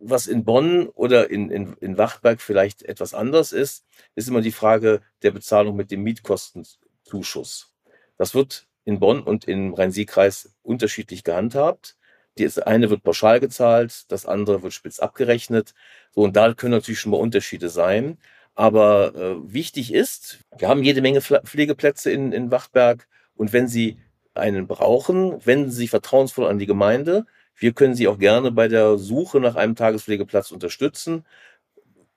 was 0.00 0.26
in 0.26 0.44
Bonn 0.44 0.88
oder 0.88 1.30
in, 1.30 1.48
in, 1.48 1.74
in 1.74 1.96
Wachtberg 1.98 2.40
vielleicht 2.40 2.82
etwas 2.82 3.14
anders 3.14 3.52
ist, 3.52 3.86
ist 4.16 4.26
immer 4.26 4.40
die 4.40 4.50
Frage 4.50 5.00
der 5.22 5.30
Bezahlung 5.30 5.76
mit 5.76 5.92
dem 5.92 6.02
Mietkostenzuschuss. 6.02 7.72
Das 8.16 8.34
wird 8.34 8.66
in 8.84 8.98
Bonn 8.98 9.22
und 9.22 9.44
im 9.44 9.74
Rhein-Sieg-Kreis 9.74 10.56
unterschiedlich 10.62 11.22
gehandhabt. 11.22 11.96
Das 12.38 12.58
eine 12.58 12.88
wird 12.90 13.02
pauschal 13.02 13.40
gezahlt, 13.40 14.10
das 14.10 14.26
andere 14.26 14.62
wird 14.62 14.72
spitz 14.72 14.98
abgerechnet. 15.00 15.74
So, 16.12 16.22
und 16.22 16.36
da 16.36 16.54
können 16.54 16.72
natürlich 16.72 17.00
schon 17.00 17.12
mal 17.12 17.18
Unterschiede 17.18 17.68
sein. 17.68 18.18
Aber 18.54 19.14
äh, 19.14 19.52
wichtig 19.52 19.92
ist, 19.92 20.40
wir 20.58 20.68
haben 20.68 20.82
jede 20.82 21.02
Menge 21.02 21.20
Pflegeplätze 21.22 22.10
in, 22.10 22.32
in 22.32 22.50
Wachtberg 22.50 23.08
und 23.34 23.52
wenn 23.52 23.68
Sie 23.68 23.98
einen 24.34 24.66
brauchen, 24.66 25.44
wenden 25.44 25.70
Sie 25.70 25.78
sich 25.78 25.90
vertrauensvoll 25.90 26.46
an 26.46 26.58
die 26.58 26.66
Gemeinde. 26.66 27.26
Wir 27.56 27.72
können 27.72 27.94
Sie 27.94 28.08
auch 28.08 28.18
gerne 28.18 28.50
bei 28.52 28.68
der 28.68 28.98
Suche 28.98 29.40
nach 29.40 29.56
einem 29.56 29.76
Tagespflegeplatz 29.76 30.52
unterstützen 30.52 31.24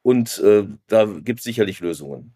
und 0.02 0.40
äh, 0.40 0.66
da 0.88 1.06
gibt 1.06 1.40
es 1.40 1.46
sicherlich 1.46 1.80
Lösungen. 1.80 2.35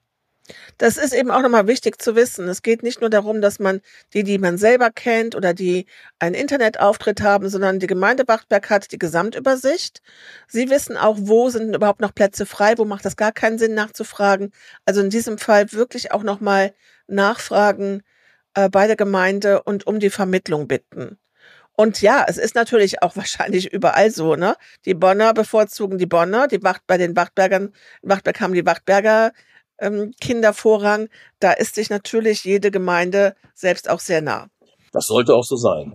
Das 0.78 0.98
ist 0.98 1.14
eben 1.14 1.32
auch 1.32 1.42
nochmal 1.42 1.68
wichtig 1.68 2.02
zu 2.02 2.16
wissen. 2.16 2.48
Es 2.48 2.62
geht 2.62 2.84
nicht 2.84 3.02
nur 3.02 3.10
darum, 3.10 3.42
dass 3.42 3.60
man 3.60 3.82
die, 4.14 4.24
die 4.24 4.38
man 4.38 4.58
selber 4.58 4.92
kennt 4.92 5.36
oder 5.36 5.54
die 5.54 5.86
einen 6.20 6.36
Internetauftritt 6.36 7.22
haben, 7.22 7.50
sondern 7.50 7.80
die 7.80 7.88
Gemeinde 7.88 8.28
Wachtberg 8.28 8.70
hat 8.70 8.92
die 8.92 9.00
Gesamtübersicht. 9.00 10.02
Sie 10.48 10.70
wissen 10.70 10.98
auch, 10.98 11.18
wo 11.20 11.50
sind 11.50 11.76
überhaupt 11.76 12.02
noch 12.02 12.14
Plätze 12.14 12.46
frei, 12.46 12.78
wo 12.78 12.86
macht 12.86 13.06
das 13.06 13.18
gar 13.18 13.32
keinen 13.32 13.60
Sinn 13.60 13.74
nachzufragen. 13.74 14.52
Also 14.86 15.02
in 15.02 15.10
diesem 15.10 15.38
Fall 15.38 15.72
wirklich 15.72 16.12
auch 16.12 16.24
nochmal 16.24 16.74
nachfragen 17.08 18.04
äh, 18.54 18.70
bei 18.70 18.88
der 18.88 18.96
Gemeinde 18.96 19.64
und 19.64 19.88
um 19.88 20.00
die 20.00 20.10
Vermittlung 20.10 20.68
bitten. 20.68 21.18
Und 21.80 22.02
ja, 22.02 22.26
es 22.28 22.38
ist 22.38 22.56
natürlich 22.56 23.02
auch 23.02 23.16
wahrscheinlich 23.16 23.72
überall 23.72 24.12
so, 24.12 24.36
ne? 24.36 24.56
Die 24.86 24.94
Bonner 24.94 25.34
bevorzugen 25.34 25.98
die 25.98 26.06
Bonner, 26.08 26.50
die 26.50 26.62
Wacht, 26.62 26.82
bei 26.88 26.98
den 26.98 27.16
Wachtbergern, 27.16 27.74
Wachtberg 28.02 28.42
haben 28.42 28.54
die 28.54 28.66
Wachtberger 28.66 29.32
ähm, 29.80 30.14
Kindervorrang. 30.20 31.10
Da 31.40 31.52
ist 31.52 31.76
sich 31.76 31.90
natürlich 31.90 32.44
jede 32.44 32.72
Gemeinde 32.72 33.36
selbst 33.54 33.90
auch 33.90 34.00
sehr 34.00 34.22
nah. 34.22 34.48
Das 34.92 35.08
sollte 35.08 35.36
auch 35.36 35.44
so 35.44 35.56
sein. 35.56 35.94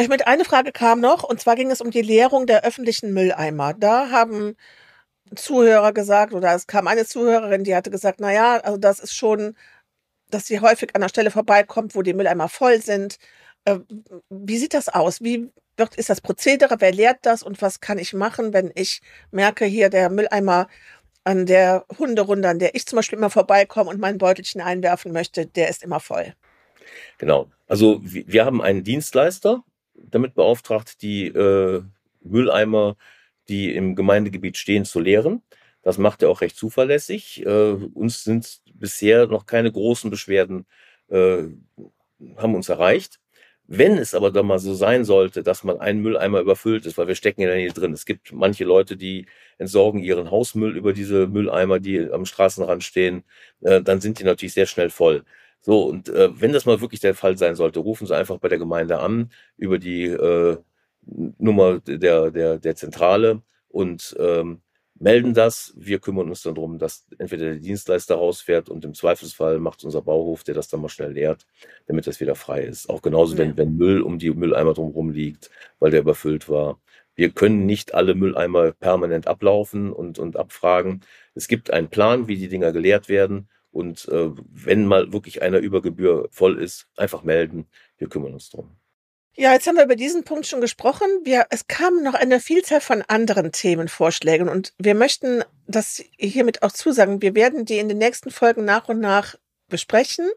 Ich 0.00 0.08
mit 0.08 0.26
eine 0.26 0.44
Frage 0.44 0.72
kam 0.72 1.00
noch, 1.00 1.24
und 1.24 1.40
zwar 1.40 1.56
ging 1.56 1.70
es 1.70 1.80
um 1.80 1.90
die 1.90 2.02
Leerung 2.02 2.46
der 2.46 2.64
öffentlichen 2.64 3.12
Mülleimer. 3.12 3.74
Da 3.74 4.10
haben 4.10 4.56
Zuhörer 5.34 5.92
gesagt, 5.92 6.32
oder 6.32 6.54
es 6.54 6.66
kam 6.66 6.86
eine 6.86 7.04
Zuhörerin, 7.04 7.64
die 7.64 7.74
hatte 7.74 7.90
gesagt, 7.90 8.20
na 8.20 8.32
ja, 8.32 8.58
also 8.58 8.78
das 8.78 9.00
ist 9.00 9.14
schon, 9.14 9.56
dass 10.30 10.46
sie 10.46 10.60
häufig 10.60 10.94
an 10.94 11.00
der 11.00 11.08
Stelle 11.08 11.30
vorbeikommt, 11.30 11.94
wo 11.94 12.02
die 12.02 12.14
Mülleimer 12.14 12.48
voll 12.48 12.80
sind. 12.80 13.18
Äh, 13.64 13.78
wie 14.30 14.58
sieht 14.58 14.74
das 14.74 14.88
aus? 14.88 15.20
Wie 15.20 15.50
wird, 15.76 15.96
ist 15.96 16.10
das 16.10 16.20
Prozedere? 16.20 16.76
Wer 16.78 16.92
lehrt 16.92 17.18
das? 17.22 17.42
Und 17.42 17.60
was 17.62 17.80
kann 17.80 17.98
ich 17.98 18.14
machen, 18.14 18.52
wenn 18.52 18.70
ich 18.74 19.00
merke, 19.30 19.64
hier 19.64 19.90
der 19.90 20.10
Mülleimer 20.10 20.68
an 21.28 21.44
der 21.44 21.84
Hunderunde, 21.98 22.48
an 22.48 22.58
der 22.58 22.74
ich 22.74 22.86
zum 22.86 22.96
Beispiel 22.96 23.18
immer 23.18 23.28
vorbeikomme 23.28 23.90
und 23.90 24.00
mein 24.00 24.16
Beutelchen 24.16 24.62
einwerfen 24.62 25.12
möchte, 25.12 25.44
der 25.44 25.68
ist 25.68 25.82
immer 25.82 26.00
voll. 26.00 26.32
Genau. 27.18 27.50
Also 27.66 28.00
wir 28.02 28.46
haben 28.46 28.62
einen 28.62 28.82
Dienstleister 28.82 29.62
damit 29.94 30.32
beauftragt, 30.34 31.02
die 31.02 31.26
äh, 31.26 31.82
Mülleimer, 32.22 32.96
die 33.50 33.74
im 33.74 33.94
Gemeindegebiet 33.94 34.56
stehen, 34.56 34.86
zu 34.86 35.00
leeren. 35.00 35.42
Das 35.82 35.98
macht 35.98 36.22
er 36.22 36.30
auch 36.30 36.40
recht 36.40 36.56
zuverlässig. 36.56 37.44
Äh, 37.44 37.72
uns 37.92 38.24
sind 38.24 38.62
bisher 38.72 39.26
noch 39.26 39.44
keine 39.44 39.70
großen 39.70 40.08
Beschwerden 40.08 40.64
äh, 41.10 41.42
haben 42.38 42.54
uns 42.54 42.70
erreicht. 42.70 43.20
Wenn 43.70 43.98
es 43.98 44.14
aber 44.14 44.30
dann 44.30 44.46
mal 44.46 44.58
so 44.58 44.72
sein 44.72 45.04
sollte, 45.04 45.42
dass 45.42 45.62
man 45.62 45.78
einen 45.78 46.00
Mülleimer 46.00 46.40
überfüllt 46.40 46.86
ist, 46.86 46.96
weil 46.96 47.06
wir 47.06 47.14
stecken 47.14 47.42
ja 47.42 47.52
hier 47.52 47.72
drin. 47.72 47.92
Es 47.92 48.06
gibt 48.06 48.32
manche 48.32 48.64
Leute, 48.64 48.96
die 48.96 49.26
entsorgen 49.58 50.00
ihren 50.00 50.30
Hausmüll 50.30 50.74
über 50.74 50.94
diese 50.94 51.26
Mülleimer, 51.26 51.78
die 51.78 52.10
am 52.10 52.24
Straßenrand 52.24 52.82
stehen, 52.82 53.24
äh, 53.60 53.82
dann 53.82 54.00
sind 54.00 54.20
die 54.20 54.24
natürlich 54.24 54.54
sehr 54.54 54.64
schnell 54.66 54.88
voll. 54.88 55.22
So, 55.60 55.84
und 55.84 56.08
äh, 56.08 56.30
wenn 56.40 56.52
das 56.54 56.64
mal 56.64 56.80
wirklich 56.80 57.00
der 57.00 57.14
Fall 57.14 57.36
sein 57.36 57.56
sollte, 57.56 57.80
rufen 57.80 58.06
Sie 58.06 58.16
einfach 58.16 58.38
bei 58.38 58.48
der 58.48 58.58
Gemeinde 58.58 59.00
an 59.00 59.30
über 59.58 59.78
die 59.78 60.04
äh, 60.06 60.56
Nummer 61.38 61.80
der, 61.80 62.30
der, 62.30 62.58
der 62.58 62.74
Zentrale 62.76 63.42
und 63.68 64.16
ähm, 64.18 64.62
melden 65.00 65.34
das. 65.34 65.72
Wir 65.76 65.98
kümmern 65.98 66.28
uns 66.28 66.42
dann 66.42 66.54
darum, 66.54 66.78
dass 66.78 67.06
entweder 67.18 67.46
der 67.46 67.56
Dienstleister 67.60 68.16
rausfährt 68.16 68.68
und 68.68 68.84
im 68.84 68.94
Zweifelsfall 68.94 69.58
macht 69.58 69.84
unser 69.84 70.02
Bauhof, 70.02 70.44
der 70.44 70.54
das 70.54 70.68
dann 70.68 70.80
mal 70.80 70.88
schnell 70.88 71.12
leert, 71.12 71.46
damit 71.86 72.06
das 72.06 72.20
wieder 72.20 72.34
frei 72.34 72.62
ist. 72.62 72.88
Auch 72.90 73.02
genauso, 73.02 73.34
ja. 73.34 73.40
wenn, 73.40 73.56
wenn 73.56 73.76
Müll 73.76 74.02
um 74.02 74.18
die 74.18 74.30
Mülleimer 74.30 74.74
drumherum 74.74 75.10
liegt, 75.10 75.50
weil 75.78 75.90
der 75.90 76.00
überfüllt 76.00 76.48
war. 76.48 76.80
Wir 77.14 77.30
können 77.30 77.66
nicht 77.66 77.94
alle 77.94 78.14
Mülleimer 78.14 78.72
permanent 78.72 79.26
ablaufen 79.26 79.92
und, 79.92 80.18
und 80.18 80.36
abfragen. 80.36 81.00
Es 81.34 81.48
gibt 81.48 81.72
einen 81.72 81.88
Plan, 81.88 82.28
wie 82.28 82.36
die 82.36 82.48
Dinger 82.48 82.72
geleert 82.72 83.08
werden. 83.08 83.48
Und 83.70 84.08
äh, 84.08 84.30
wenn 84.50 84.86
mal 84.86 85.12
wirklich 85.12 85.42
einer 85.42 85.58
über 85.58 85.82
Gebühr 85.82 86.28
voll 86.30 86.58
ist, 86.58 86.88
einfach 86.96 87.24
melden. 87.24 87.66
Wir 87.96 88.08
kümmern 88.08 88.34
uns 88.34 88.50
drum. 88.50 88.76
Ja, 89.40 89.52
jetzt 89.52 89.68
haben 89.68 89.76
wir 89.76 89.84
über 89.84 89.94
diesen 89.94 90.24
Punkt 90.24 90.48
schon 90.48 90.60
gesprochen. 90.60 91.06
Wir, 91.22 91.46
es 91.50 91.68
kamen 91.68 92.02
noch 92.02 92.14
eine 92.14 92.40
Vielzahl 92.40 92.80
von 92.80 93.02
anderen 93.06 93.52
Themenvorschlägen 93.52 94.48
und 94.48 94.74
wir 94.78 94.96
möchten 94.96 95.44
das 95.68 96.02
hiermit 96.16 96.64
auch 96.64 96.72
zusagen. 96.72 97.22
Wir 97.22 97.36
werden 97.36 97.64
die 97.64 97.78
in 97.78 97.88
den 97.88 97.98
nächsten 97.98 98.32
Folgen 98.32 98.64
nach 98.64 98.88
und 98.88 98.98
nach 98.98 99.36
besprechen 99.68 100.28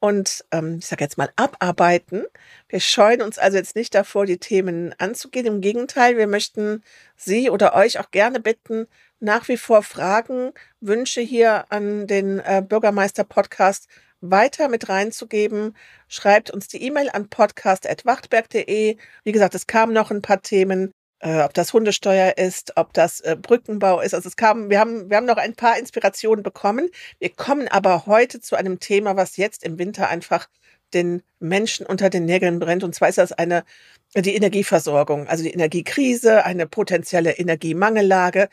und 0.00 0.46
ähm, 0.50 0.76
ich 0.78 0.86
sage 0.86 1.04
jetzt 1.04 1.18
mal 1.18 1.28
abarbeiten. 1.36 2.24
Wir 2.70 2.80
scheuen 2.80 3.20
uns 3.20 3.36
also 3.36 3.58
jetzt 3.58 3.76
nicht 3.76 3.94
davor, 3.94 4.24
die 4.24 4.38
Themen 4.38 4.94
anzugehen. 4.96 5.44
Im 5.44 5.60
Gegenteil, 5.60 6.16
wir 6.16 6.26
möchten 6.26 6.82
Sie 7.16 7.50
oder 7.50 7.74
euch 7.74 7.98
auch 7.98 8.10
gerne 8.10 8.40
bitten, 8.40 8.86
nach 9.20 9.48
wie 9.48 9.58
vor 9.58 9.82
Fragen, 9.82 10.52
Wünsche 10.80 11.20
hier 11.20 11.70
an 11.70 12.06
den 12.06 12.38
äh, 12.38 12.62
Bürgermeister 12.66 13.24
Podcast 13.24 13.88
weiter 14.20 14.68
mit 14.68 14.88
reinzugeben. 14.88 15.76
Schreibt 16.08 16.50
uns 16.50 16.68
die 16.68 16.82
E-Mail 16.82 17.10
an 17.10 17.28
podcast.wachtberg.de. 17.28 18.96
Wie 19.24 19.32
gesagt, 19.32 19.54
es 19.54 19.66
kamen 19.66 19.92
noch 19.92 20.10
ein 20.10 20.22
paar 20.22 20.42
Themen, 20.42 20.92
äh, 21.20 21.42
ob 21.42 21.54
das 21.54 21.72
Hundesteuer 21.72 22.36
ist, 22.36 22.72
ob 22.76 22.92
das 22.92 23.20
äh, 23.20 23.36
Brückenbau 23.40 24.00
ist. 24.00 24.14
Also 24.14 24.28
es 24.28 24.36
kam, 24.36 24.70
wir 24.70 24.80
haben, 24.80 25.10
wir 25.10 25.16
haben 25.16 25.26
noch 25.26 25.36
ein 25.36 25.54
paar 25.54 25.78
Inspirationen 25.78 26.42
bekommen. 26.42 26.88
Wir 27.18 27.30
kommen 27.30 27.68
aber 27.68 28.06
heute 28.06 28.40
zu 28.40 28.56
einem 28.56 28.80
Thema, 28.80 29.16
was 29.16 29.36
jetzt 29.36 29.64
im 29.64 29.78
Winter 29.78 30.08
einfach 30.08 30.48
den 30.94 31.22
Menschen 31.38 31.86
unter 31.86 32.10
den 32.10 32.24
Nägeln 32.24 32.58
brennt. 32.58 32.84
Und 32.84 32.94
zwar 32.94 33.08
ist 33.08 33.18
das 33.18 33.32
eine, 33.32 33.64
die 34.16 34.34
Energieversorgung, 34.34 35.28
also 35.28 35.44
die 35.44 35.52
Energiekrise, 35.52 36.44
eine 36.44 36.66
potenzielle 36.66 37.32
Energiemangellage. 37.32 38.48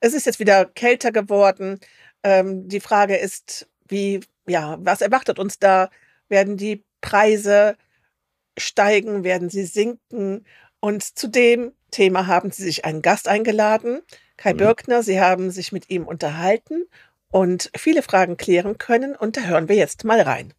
Es 0.00 0.14
ist 0.14 0.26
jetzt 0.26 0.38
wieder 0.40 0.66
kälter 0.66 1.12
geworden. 1.12 1.80
Ähm, 2.22 2.68
die 2.68 2.80
Frage 2.80 3.16
ist, 3.16 3.68
wie 3.88 4.20
ja, 4.46 4.78
was 4.80 5.00
erwartet 5.00 5.38
uns 5.38 5.58
da? 5.58 5.90
Werden 6.28 6.56
die 6.56 6.84
Preise 7.00 7.76
steigen? 8.58 9.24
Werden 9.24 9.50
sie 9.50 9.64
sinken? 9.64 10.44
Und 10.80 11.02
zu 11.02 11.28
dem 11.28 11.72
Thema 11.90 12.26
haben 12.26 12.50
Sie 12.50 12.62
sich 12.62 12.84
einen 12.84 13.02
Gast 13.02 13.28
eingeladen, 13.28 14.00
Kai 14.36 14.54
mhm. 14.54 14.58
Birkner. 14.58 15.02
Sie 15.02 15.20
haben 15.20 15.50
sich 15.50 15.72
mit 15.72 15.90
ihm 15.90 16.06
unterhalten 16.06 16.84
und 17.30 17.70
viele 17.76 18.02
Fragen 18.02 18.36
klären 18.36 18.78
können. 18.78 19.14
Und 19.14 19.36
da 19.36 19.42
hören 19.42 19.68
wir 19.68 19.76
jetzt 19.76 20.04
mal 20.04 20.20
rein. 20.20 20.54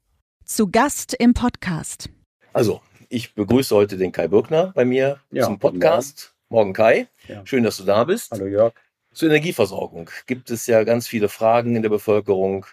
Zu 0.45 0.69
Gast 0.69 1.13
im 1.13 1.33
Podcast. 1.33 2.09
Also, 2.53 2.81
ich 3.09 3.33
begrüße 3.33 3.75
heute 3.75 3.97
den 3.97 4.11
Kai 4.11 4.27
Birkner 4.27 4.71
bei 4.75 4.85
mir 4.85 5.19
ja, 5.31 5.45
zum 5.45 5.59
Podcast. 5.59 6.33
Morgen, 6.49 6.67
morgen 6.67 6.73
Kai. 6.73 7.07
Ja. 7.27 7.45
Schön, 7.45 7.63
dass 7.63 7.77
du 7.77 7.83
da 7.83 8.03
bist. 8.03 8.31
Hallo 8.31 8.45
Jörg. 8.45 8.73
Zur 9.13 9.29
Energieversorgung 9.29 10.09
gibt 10.25 10.49
es 10.51 10.67
ja 10.67 10.83
ganz 10.83 11.07
viele 11.07 11.27
Fragen 11.27 11.75
in 11.75 11.81
der 11.81 11.89
Bevölkerung, 11.89 12.65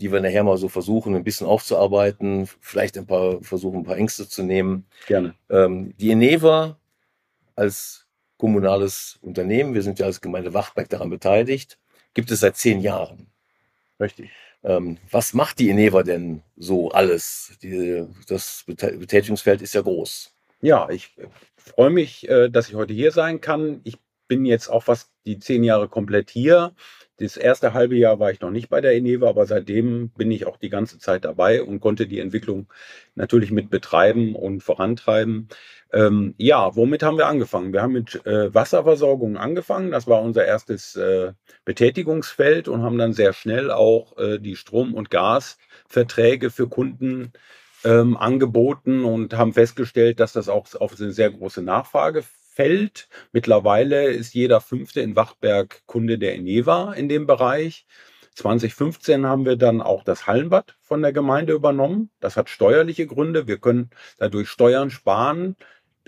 die 0.00 0.10
wir 0.10 0.20
nachher 0.20 0.44
mal 0.44 0.56
so 0.56 0.68
versuchen, 0.68 1.14
ein 1.14 1.24
bisschen 1.24 1.46
aufzuarbeiten, 1.46 2.48
vielleicht 2.60 2.96
ein 2.96 3.06
paar 3.06 3.42
versuchen, 3.42 3.80
ein 3.80 3.84
paar 3.84 3.96
Ängste 3.96 4.28
zu 4.28 4.42
nehmen. 4.42 4.86
Gerne. 5.06 5.34
Ähm, 5.50 5.94
die 5.98 6.10
Eneva 6.10 6.78
als 7.54 8.06
kommunales 8.38 9.18
Unternehmen, 9.20 9.74
wir 9.74 9.82
sind 9.82 9.98
ja 9.98 10.06
als 10.06 10.20
Gemeinde 10.20 10.54
Wachberg 10.54 10.88
daran 10.88 11.10
beteiligt, 11.10 11.78
gibt 12.14 12.30
es 12.30 12.40
seit 12.40 12.56
zehn 12.56 12.80
Jahren. 12.80 13.26
Richtig. 14.00 14.30
Ähm, 14.62 14.98
was 15.10 15.34
macht 15.34 15.58
die 15.58 15.70
Eneva 15.70 16.02
denn 16.02 16.42
so 16.56 16.90
alles? 16.90 17.52
Die, 17.62 18.06
das 18.28 18.64
Betätigungsfeld 18.66 19.62
ist 19.62 19.74
ja 19.74 19.82
groß. 19.82 20.34
Ja, 20.62 20.88
ich 20.90 21.14
freue 21.56 21.90
mich, 21.90 22.28
äh, 22.28 22.48
dass 22.48 22.68
ich 22.68 22.74
heute 22.74 22.92
hier 22.92 23.12
sein 23.12 23.40
kann. 23.40 23.80
Ich 23.84 23.98
bin 24.28 24.44
jetzt 24.44 24.68
auch 24.68 24.84
fast 24.84 25.10
die 25.26 25.38
zehn 25.38 25.64
Jahre 25.64 25.88
komplett 25.88 26.30
hier. 26.30 26.74
Das 27.20 27.36
erste 27.36 27.74
halbe 27.74 27.96
Jahr 27.96 28.18
war 28.18 28.30
ich 28.30 28.40
noch 28.40 28.50
nicht 28.50 28.70
bei 28.70 28.80
der 28.80 28.94
Eneva, 28.94 29.28
aber 29.28 29.44
seitdem 29.44 30.08
bin 30.08 30.30
ich 30.30 30.46
auch 30.46 30.56
die 30.56 30.70
ganze 30.70 30.98
Zeit 30.98 31.26
dabei 31.26 31.62
und 31.62 31.80
konnte 31.80 32.06
die 32.06 32.18
Entwicklung 32.18 32.72
natürlich 33.14 33.50
mit 33.50 33.68
betreiben 33.68 34.34
und 34.34 34.62
vorantreiben. 34.62 35.48
Ähm, 35.92 36.34
ja, 36.38 36.74
womit 36.76 37.02
haben 37.02 37.18
wir 37.18 37.26
angefangen? 37.26 37.74
Wir 37.74 37.82
haben 37.82 37.92
mit 37.92 38.24
äh, 38.24 38.54
Wasserversorgung 38.54 39.36
angefangen. 39.36 39.90
Das 39.90 40.06
war 40.06 40.22
unser 40.22 40.46
erstes 40.46 40.96
äh, 40.96 41.34
Betätigungsfeld 41.66 42.68
und 42.68 42.82
haben 42.82 42.96
dann 42.96 43.12
sehr 43.12 43.34
schnell 43.34 43.70
auch 43.70 44.16
äh, 44.16 44.38
die 44.38 44.56
Strom- 44.56 44.94
und 44.94 45.10
Gasverträge 45.10 46.48
für 46.48 46.68
Kunden 46.68 47.32
ähm, 47.84 48.16
angeboten 48.16 49.04
und 49.04 49.34
haben 49.34 49.52
festgestellt, 49.52 50.20
dass 50.20 50.32
das 50.32 50.48
auch 50.48 50.74
auf 50.74 50.98
eine 50.98 51.12
sehr 51.12 51.30
große 51.30 51.60
Nachfrage 51.60 52.24
fällt. 52.60 53.08
Mittlerweile 53.32 54.10
ist 54.10 54.34
jeder 54.34 54.60
Fünfte 54.60 55.00
in 55.00 55.16
Wachberg 55.16 55.80
Kunde 55.86 56.18
der 56.18 56.34
Eneva 56.34 56.92
in 56.92 57.08
dem 57.08 57.26
Bereich. 57.26 57.86
2015 58.34 59.24
haben 59.24 59.46
wir 59.46 59.56
dann 59.56 59.80
auch 59.80 60.04
das 60.04 60.26
Hallenbad 60.26 60.76
von 60.82 61.00
der 61.00 61.14
Gemeinde 61.14 61.54
übernommen. 61.54 62.10
Das 62.20 62.36
hat 62.36 62.50
steuerliche 62.50 63.06
Gründe. 63.06 63.46
Wir 63.46 63.56
können 63.56 63.88
dadurch 64.18 64.50
Steuern 64.50 64.90
sparen 64.90 65.56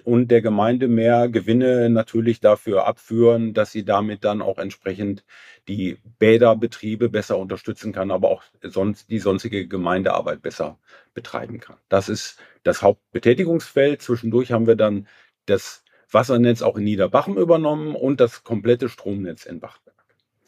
und 0.04 0.30
der 0.30 0.42
Gemeinde 0.42 0.88
mehr 0.88 1.30
Gewinne 1.30 1.88
natürlich 1.88 2.40
dafür 2.40 2.86
abführen, 2.86 3.54
dass 3.54 3.72
sie 3.72 3.86
damit 3.86 4.22
dann 4.22 4.42
auch 4.42 4.58
entsprechend 4.58 5.24
die 5.68 5.96
Bäderbetriebe 6.18 7.08
besser 7.08 7.38
unterstützen 7.38 7.94
kann, 7.94 8.10
aber 8.10 8.28
auch 8.28 8.42
sonst 8.62 9.08
die 9.08 9.20
sonstige 9.20 9.66
Gemeindearbeit 9.66 10.42
besser 10.42 10.78
betreiben 11.14 11.60
kann. 11.60 11.76
Das 11.88 12.10
ist 12.10 12.38
das 12.62 12.82
Hauptbetätigungsfeld. 12.82 14.02
Zwischendurch 14.02 14.52
haben 14.52 14.66
wir 14.66 14.76
dann 14.76 15.06
das 15.46 15.81
Wassernetz 16.12 16.62
auch 16.62 16.76
in 16.76 16.84
Niederbachen 16.84 17.36
übernommen 17.36 17.94
und 17.94 18.20
das 18.20 18.44
komplette 18.44 18.88
Stromnetz 18.88 19.46
in 19.46 19.60
Bachberg. 19.60 19.96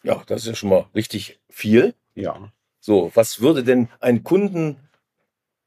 Ja, 0.02 0.22
das 0.26 0.42
ist 0.42 0.48
ja 0.48 0.54
schon 0.54 0.70
mal 0.70 0.86
richtig 0.94 1.40
viel. 1.48 1.94
Ja. 2.14 2.52
So, 2.80 3.10
was 3.14 3.40
würde 3.40 3.64
denn 3.64 3.88
ein 4.00 4.22
Kunden 4.22 4.76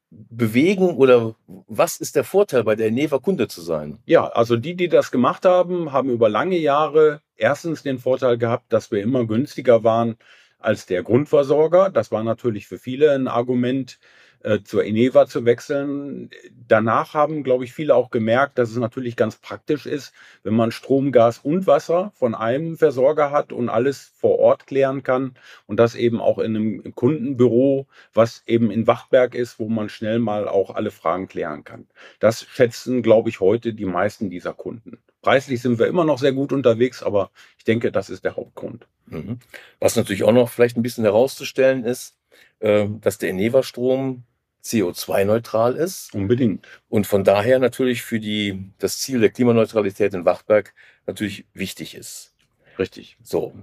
bewegen 0.10 0.96
oder 0.96 1.36
was 1.68 1.98
ist 1.98 2.16
der 2.16 2.24
Vorteil 2.24 2.64
bei 2.64 2.76
der 2.76 2.92
Neva 2.92 3.20
Kunde 3.20 3.48
zu 3.48 3.62
sein? 3.62 4.00
Ja, 4.06 4.28
also 4.28 4.56
die, 4.56 4.76
die 4.76 4.88
das 4.88 5.12
gemacht 5.12 5.46
haben, 5.46 5.92
haben 5.92 6.10
über 6.10 6.30
lange 6.30 6.58
Jahre 6.58 7.22
erstens 7.36 7.84
den 7.84 8.00
Vorteil 8.00 8.38
gehabt, 8.38 8.72
dass 8.72 8.92
wir 8.92 9.02
immer 9.02 9.26
günstiger 9.26 9.84
waren 9.84 10.18
als 10.60 10.86
der 10.86 11.04
Grundversorger. 11.04 11.90
Das 11.90 12.12
war 12.12 12.24
natürlich 12.24 12.68
für 12.68 12.78
viele 12.78 13.12
ein 13.12 13.28
Argument, 13.28 14.00
äh, 14.44 14.60
zur 14.64 14.86
Eneva 14.86 15.28
zu 15.28 15.46
wechseln. 15.46 16.30
Danach 16.68 17.14
haben, 17.14 17.44
glaube 17.44 17.64
ich, 17.64 17.74
viele 17.74 17.96
auch 17.96 18.10
gemerkt, 18.10 18.58
dass 18.58 18.70
es 18.70 18.78
natürlich 18.78 19.16
ganz 19.16 19.38
praktisch 19.38 19.86
ist, 19.86 20.14
wenn 20.44 20.54
man 20.54 20.72
Strom, 20.72 21.12
Gas 21.12 21.40
und 21.40 21.68
Wasser 21.68 22.12
von 22.16 22.36
einem 22.36 22.78
Versorger 22.78 23.32
hat 23.32 23.52
und 23.52 23.70
alles 23.70 24.12
vor 24.16 24.40
Ort 24.40 24.68
klären 24.68 25.04
kann 25.04 25.36
und 25.66 25.80
das 25.80 25.96
eben 25.96 26.22
auch 26.22 26.40
in 26.40 26.56
einem 26.56 26.96
Kundenbüro, 26.96 27.88
was 28.14 28.44
eben 28.48 28.72
in 28.72 28.88
Wachberg 28.88 29.36
ist, 29.36 29.60
wo 29.60 29.70
man 29.70 29.90
schnell 29.90 30.20
mal 30.20 30.48
auch 30.48 30.76
alle 30.76 30.92
Fragen 30.92 31.28
klären 31.28 31.64
kann. 31.64 31.88
Das 32.20 32.44
schätzen, 32.44 33.02
glaube 33.02 33.30
ich, 33.30 33.40
heute 33.40 33.74
die 33.74 33.86
meisten 33.86 34.30
dieser 34.30 34.54
Kunden. 34.54 35.00
Preislich 35.22 35.62
sind 35.62 35.80
wir 35.80 35.88
immer 35.88 36.06
noch 36.06 36.20
sehr 36.20 36.32
gut 36.32 36.54
unterwegs, 36.54 37.04
aber 37.04 37.32
ich 37.58 37.64
denke, 37.64 37.92
das 37.92 38.10
ist 38.10 38.24
der 38.24 38.36
Hauptgrund. 38.36 38.88
Mhm. 39.08 39.40
Was 39.80 39.96
natürlich 39.96 40.24
auch 40.24 40.32
noch 40.32 40.50
vielleicht 40.50 40.78
ein 40.78 40.84
bisschen 40.84 41.04
herauszustellen 41.04 41.84
ist, 41.84 42.18
dass 42.60 43.18
der 43.20 43.30
Eneva-Strom 43.30 44.24
CO2-neutral 44.64 45.76
ist. 45.76 46.14
Unbedingt. 46.14 46.68
Und 46.90 47.08
von 47.08 47.24
daher 47.24 47.60
natürlich 47.60 48.02
für 48.02 48.20
die, 48.20 48.72
das 48.80 49.00
Ziel 49.00 49.20
der 49.20 49.30
Klimaneutralität 49.30 50.14
in 50.14 50.26
Wachberg 50.26 50.74
natürlich 51.06 51.46
wichtig 51.54 51.96
ist. 51.96 52.34
Richtig. 52.78 53.18
So. 53.24 53.54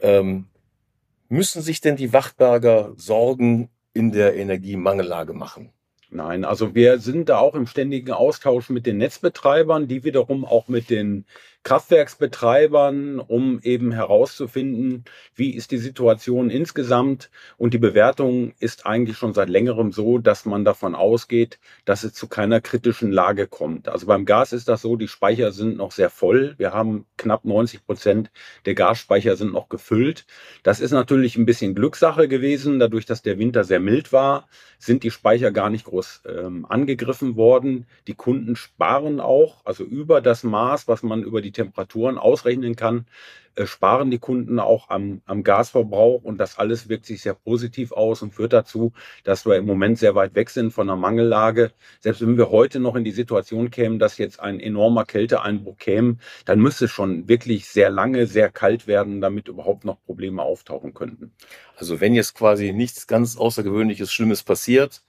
Ähm, 0.00 0.46
müssen 1.28 1.62
sich 1.62 1.80
denn 1.80 1.96
die 1.96 2.12
Wachberger 2.12 2.92
Sorgen 2.96 3.70
in 3.92 4.12
der 4.12 4.36
Energiemangellage 4.36 5.32
machen? 5.32 5.72
Nein, 6.10 6.44
also 6.46 6.74
wir 6.74 6.98
sind 7.00 7.28
da 7.28 7.38
auch 7.38 7.54
im 7.54 7.66
ständigen 7.66 8.12
Austausch 8.12 8.70
mit 8.70 8.86
den 8.86 8.96
Netzbetreibern, 8.96 9.88
die 9.88 10.04
wiederum 10.04 10.46
auch 10.46 10.68
mit 10.68 10.88
den 10.88 11.26
Kraftwerksbetreibern, 11.64 13.18
um 13.20 13.60
eben 13.62 13.92
herauszufinden, 13.92 15.04
wie 15.34 15.54
ist 15.54 15.70
die 15.70 15.78
Situation 15.78 16.50
insgesamt. 16.50 17.30
Und 17.56 17.74
die 17.74 17.78
Bewertung 17.78 18.54
ist 18.58 18.86
eigentlich 18.86 19.18
schon 19.18 19.34
seit 19.34 19.48
längerem 19.48 19.92
so, 19.92 20.18
dass 20.18 20.46
man 20.46 20.64
davon 20.64 20.94
ausgeht, 20.94 21.58
dass 21.84 22.04
es 22.04 22.14
zu 22.14 22.26
keiner 22.26 22.60
kritischen 22.60 23.12
Lage 23.12 23.46
kommt. 23.46 23.88
Also 23.88 24.06
beim 24.06 24.24
Gas 24.24 24.52
ist 24.52 24.68
das 24.68 24.82
so, 24.82 24.96
die 24.96 25.08
Speicher 25.08 25.52
sind 25.52 25.76
noch 25.76 25.92
sehr 25.92 26.10
voll. 26.10 26.54
Wir 26.58 26.72
haben 26.72 27.06
knapp 27.16 27.44
90 27.44 27.84
Prozent 27.84 28.30
der 28.64 28.74
Gasspeicher 28.74 29.36
sind 29.36 29.52
noch 29.52 29.68
gefüllt. 29.68 30.26
Das 30.62 30.80
ist 30.80 30.92
natürlich 30.92 31.36
ein 31.36 31.46
bisschen 31.46 31.74
Glückssache 31.74 32.28
gewesen. 32.28 32.78
Dadurch, 32.78 33.06
dass 33.06 33.22
der 33.22 33.38
Winter 33.38 33.64
sehr 33.64 33.80
mild 33.80 34.12
war, 34.12 34.48
sind 34.78 35.02
die 35.02 35.10
Speicher 35.10 35.50
gar 35.50 35.70
nicht 35.70 35.84
groß 35.84 36.22
ähm, 36.26 36.66
angegriffen 36.68 37.36
worden. 37.36 37.86
Die 38.06 38.14
Kunden 38.14 38.56
sparen 38.56 39.20
auch, 39.20 39.64
also 39.64 39.84
über 39.84 40.20
das 40.20 40.44
Maß, 40.44 40.88
was 40.88 41.02
man 41.02 41.22
über 41.22 41.40
die 41.48 41.52
Temperaturen 41.52 42.18
ausrechnen 42.18 42.76
kann, 42.76 43.06
äh, 43.54 43.66
sparen 43.66 44.10
die 44.10 44.18
Kunden 44.18 44.60
auch 44.60 44.90
am, 44.90 45.22
am 45.24 45.42
Gasverbrauch 45.42 46.22
und 46.22 46.38
das 46.38 46.58
alles 46.58 46.88
wirkt 46.88 47.06
sich 47.06 47.22
sehr 47.22 47.34
positiv 47.34 47.92
aus 47.92 48.22
und 48.22 48.34
führt 48.34 48.52
dazu, 48.52 48.92
dass 49.24 49.46
wir 49.46 49.56
im 49.56 49.66
Moment 49.66 49.98
sehr 49.98 50.14
weit 50.14 50.34
weg 50.34 50.50
sind 50.50 50.72
von 50.72 50.88
einer 50.88 50.96
Mangellage. 50.96 51.72
Selbst 52.00 52.20
wenn 52.20 52.36
wir 52.36 52.50
heute 52.50 52.80
noch 52.80 52.94
in 52.96 53.04
die 53.04 53.10
Situation 53.10 53.70
kämen, 53.70 53.98
dass 53.98 54.18
jetzt 54.18 54.40
ein 54.40 54.60
enormer 54.60 55.04
Kälteeinbruch 55.04 55.78
käme, 55.78 56.18
dann 56.44 56.60
müsste 56.60 56.84
es 56.84 56.90
schon 56.90 57.28
wirklich 57.28 57.66
sehr 57.66 57.90
lange, 57.90 58.26
sehr 58.26 58.50
kalt 58.50 58.86
werden, 58.86 59.20
damit 59.20 59.48
überhaupt 59.48 59.84
noch 59.84 60.02
Probleme 60.04 60.42
auftauchen 60.42 60.92
könnten. 60.92 61.32
Also 61.76 62.00
wenn 62.00 62.14
jetzt 62.14 62.34
quasi 62.34 62.72
nichts 62.72 63.06
ganz 63.06 63.36
Außergewöhnliches, 63.36 64.12
Schlimmes 64.12 64.42
passiert, 64.42 65.02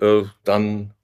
äh, 0.00 0.22
dann 0.44 0.94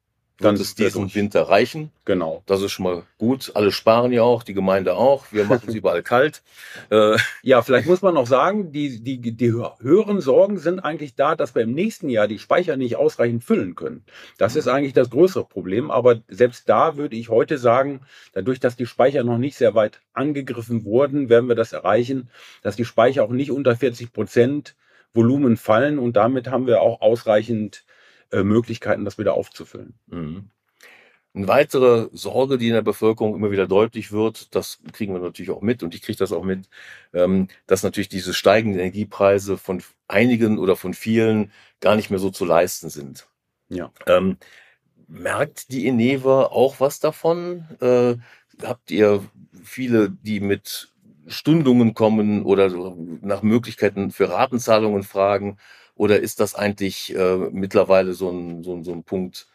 dann 0.40 0.57
wird 0.57 0.66
es 0.66 0.74
diesen 0.77 1.12
Winter 1.14 1.42
reichen. 1.42 1.90
Genau. 2.05 2.42
Das 2.46 2.62
ist 2.62 2.70
schon 2.70 2.85
mal 2.85 3.03
gut. 3.18 3.51
Alle 3.55 3.72
sparen 3.72 4.12
ja 4.12 4.22
auch, 4.22 4.44
die 4.44 4.55
Gemeinde 4.55 4.94
auch. 4.94 5.27
Wir 5.33 5.44
machen 5.44 5.68
es 5.68 5.74
überall 5.74 6.03
kalt. 6.03 6.42
Äh, 6.90 7.16
ja, 7.42 7.61
vielleicht 7.62 7.88
muss 7.88 8.03
man 8.03 8.14
noch 8.14 8.27
sagen, 8.27 8.70
die, 8.70 9.03
die, 9.03 9.18
die 9.18 9.53
höheren 9.53 10.20
Sorgen 10.20 10.59
sind 10.59 10.79
eigentlich 10.79 11.16
da, 11.16 11.35
dass 11.35 11.55
wir 11.57 11.62
im 11.62 11.72
nächsten 11.72 12.09
Jahr 12.09 12.29
die 12.29 12.38
Speicher 12.38 12.77
nicht 12.77 12.96
ausreichend 12.96 13.42
füllen 13.42 13.74
können. 13.74 14.05
Das 14.38 14.55
ist 14.55 14.68
eigentlich 14.68 14.92
das 14.92 15.11
größere 15.11 15.44
Problem. 15.44 15.90
Aber 15.90 16.20
selbst 16.29 16.68
da 16.68 16.96
würde 16.96 17.16
ich 17.16 17.31
heute 17.31 17.59
sagen, 17.59 18.03
dadurch, 18.33 18.61
dass 18.61 18.77
die 18.77 18.87
Speicher 18.87 19.24
noch 19.24 19.38
nicht 19.38 19.57
sehr 19.57 19.74
weit 19.74 20.01
angegriffen 20.12 20.85
wurden, 20.85 21.29
werden 21.29 21.48
wir 21.48 21.57
das 21.57 21.72
erreichen, 21.72 22.31
dass 22.62 22.77
die 22.77 22.85
Speicher 22.85 23.24
auch 23.24 23.31
nicht 23.31 23.51
unter 23.51 23.74
40 23.74 24.12
Prozent 24.12 24.77
Volumen 25.14 25.57
fallen 25.57 25.98
und 25.98 26.16
damit 26.16 26.48
haben 26.48 26.66
wir 26.66 26.81
auch 26.81 27.01
ausreichend 27.01 27.85
äh, 28.33 28.43
Möglichkeiten, 28.43 29.05
das 29.05 29.19
wieder 29.19 29.35
aufzufüllen. 29.35 29.95
Mhm. 30.07 30.51
Eine 31.35 31.49
weitere 31.49 32.09
Sorge, 32.12 32.59
die 32.59 32.69
in 32.69 32.75
der 32.75 32.83
Bevölkerung 32.83 33.35
immer 33.35 33.51
wieder 33.51 33.67
deutlich 33.67 34.12
wird, 34.12 34.55
das 34.55 34.81
kriegen 34.93 35.12
wir 35.12 35.21
natürlich 35.21 35.51
auch 35.51 35.61
mit 35.61 35.83
und 35.83 35.95
ich 35.95 36.03
kriege 36.03 36.19
das 36.19 36.33
auch 36.33 36.43
mit, 36.43 36.69
ähm, 37.12 37.49
dass 37.67 37.83
natürlich 37.83 38.09
diese 38.09 38.35
steigenden 38.35 38.81
Energiepreise 38.81 39.59
von 39.59 39.83
einigen 40.09 40.59
oder 40.59 40.75
von 40.75 40.95
vielen 40.95 41.53
gar 41.81 41.97
nicht 41.97 42.11
mehr 42.11 42.19
so 42.19 42.31
zu 42.31 42.45
leisten 42.45 42.88
sind. 42.88 43.29
Ja. 43.69 43.93
Ähm, 44.07 44.38
merkt 45.07 45.71
die 45.71 45.87
Eneva 45.87 46.45
auch 46.45 46.81
was 46.81 46.99
davon? 46.99 47.67
Äh, 47.81 48.17
habt 48.64 48.91
ihr 48.91 49.23
viele, 49.62 50.11
die 50.11 50.41
mit 50.41 50.93
Stundungen 51.27 51.95
kommen 51.95 52.43
oder 52.43 52.71
nach 53.21 53.43
Möglichkeiten 53.43 54.11
für 54.11 54.31
Ratenzahlungen 54.31 55.03
fragen? 55.03 55.59
Oder 55.99 56.21
ist 56.21 56.39
das 56.39 56.55
eigentlich 56.55 57.15
äh, 57.15 57.37
mittlerweile 57.51 58.13
so 58.13 58.31
ein, 58.31 58.63
so, 58.63 58.73
ein, 58.75 58.85
so 58.85 58.93
ein 58.93 59.03
Punkt, 59.03 59.49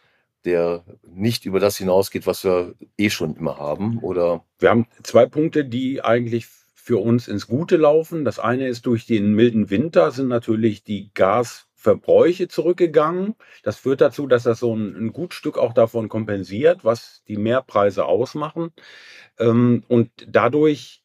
der 0.43 0.83
nicht 1.07 1.45
über 1.45 1.61
das 1.61 1.77
hinausgeht, 1.77 2.27
was 2.27 2.43
wir 2.43 2.75
eh 2.97 3.09
schon 3.09 3.37
immer 3.37 3.57
haben? 3.57 3.99
Oder? 3.99 4.43
Wir 4.59 4.69
haben 4.69 4.85
zwei 5.03 5.25
Punkte, 5.25 5.63
die 5.63 6.03
eigentlich 6.03 6.47
für 6.75 6.97
uns 6.97 7.29
ins 7.29 7.47
Gute 7.47 7.77
laufen. 7.77 8.25
Das 8.25 8.39
eine 8.39 8.67
ist 8.67 8.85
durch 8.85 9.05
den 9.05 9.33
milden 9.33 9.69
Winter 9.69 10.11
sind 10.11 10.27
natürlich 10.27 10.83
die 10.83 11.11
Gasverbräuche 11.13 12.49
zurückgegangen. 12.49 13.35
Das 13.63 13.77
führt 13.77 14.01
dazu, 14.01 14.27
dass 14.27 14.43
das 14.43 14.59
so 14.59 14.75
ein, 14.75 14.93
ein 14.97 15.13
gut 15.13 15.33
Stück 15.33 15.57
auch 15.57 15.71
davon 15.71 16.09
kompensiert, 16.09 16.83
was 16.83 17.23
die 17.29 17.37
Mehrpreise 17.37 18.03
ausmachen. 18.03 18.73
Ähm, 19.39 19.85
und 19.87 20.09
dadurch 20.27 21.02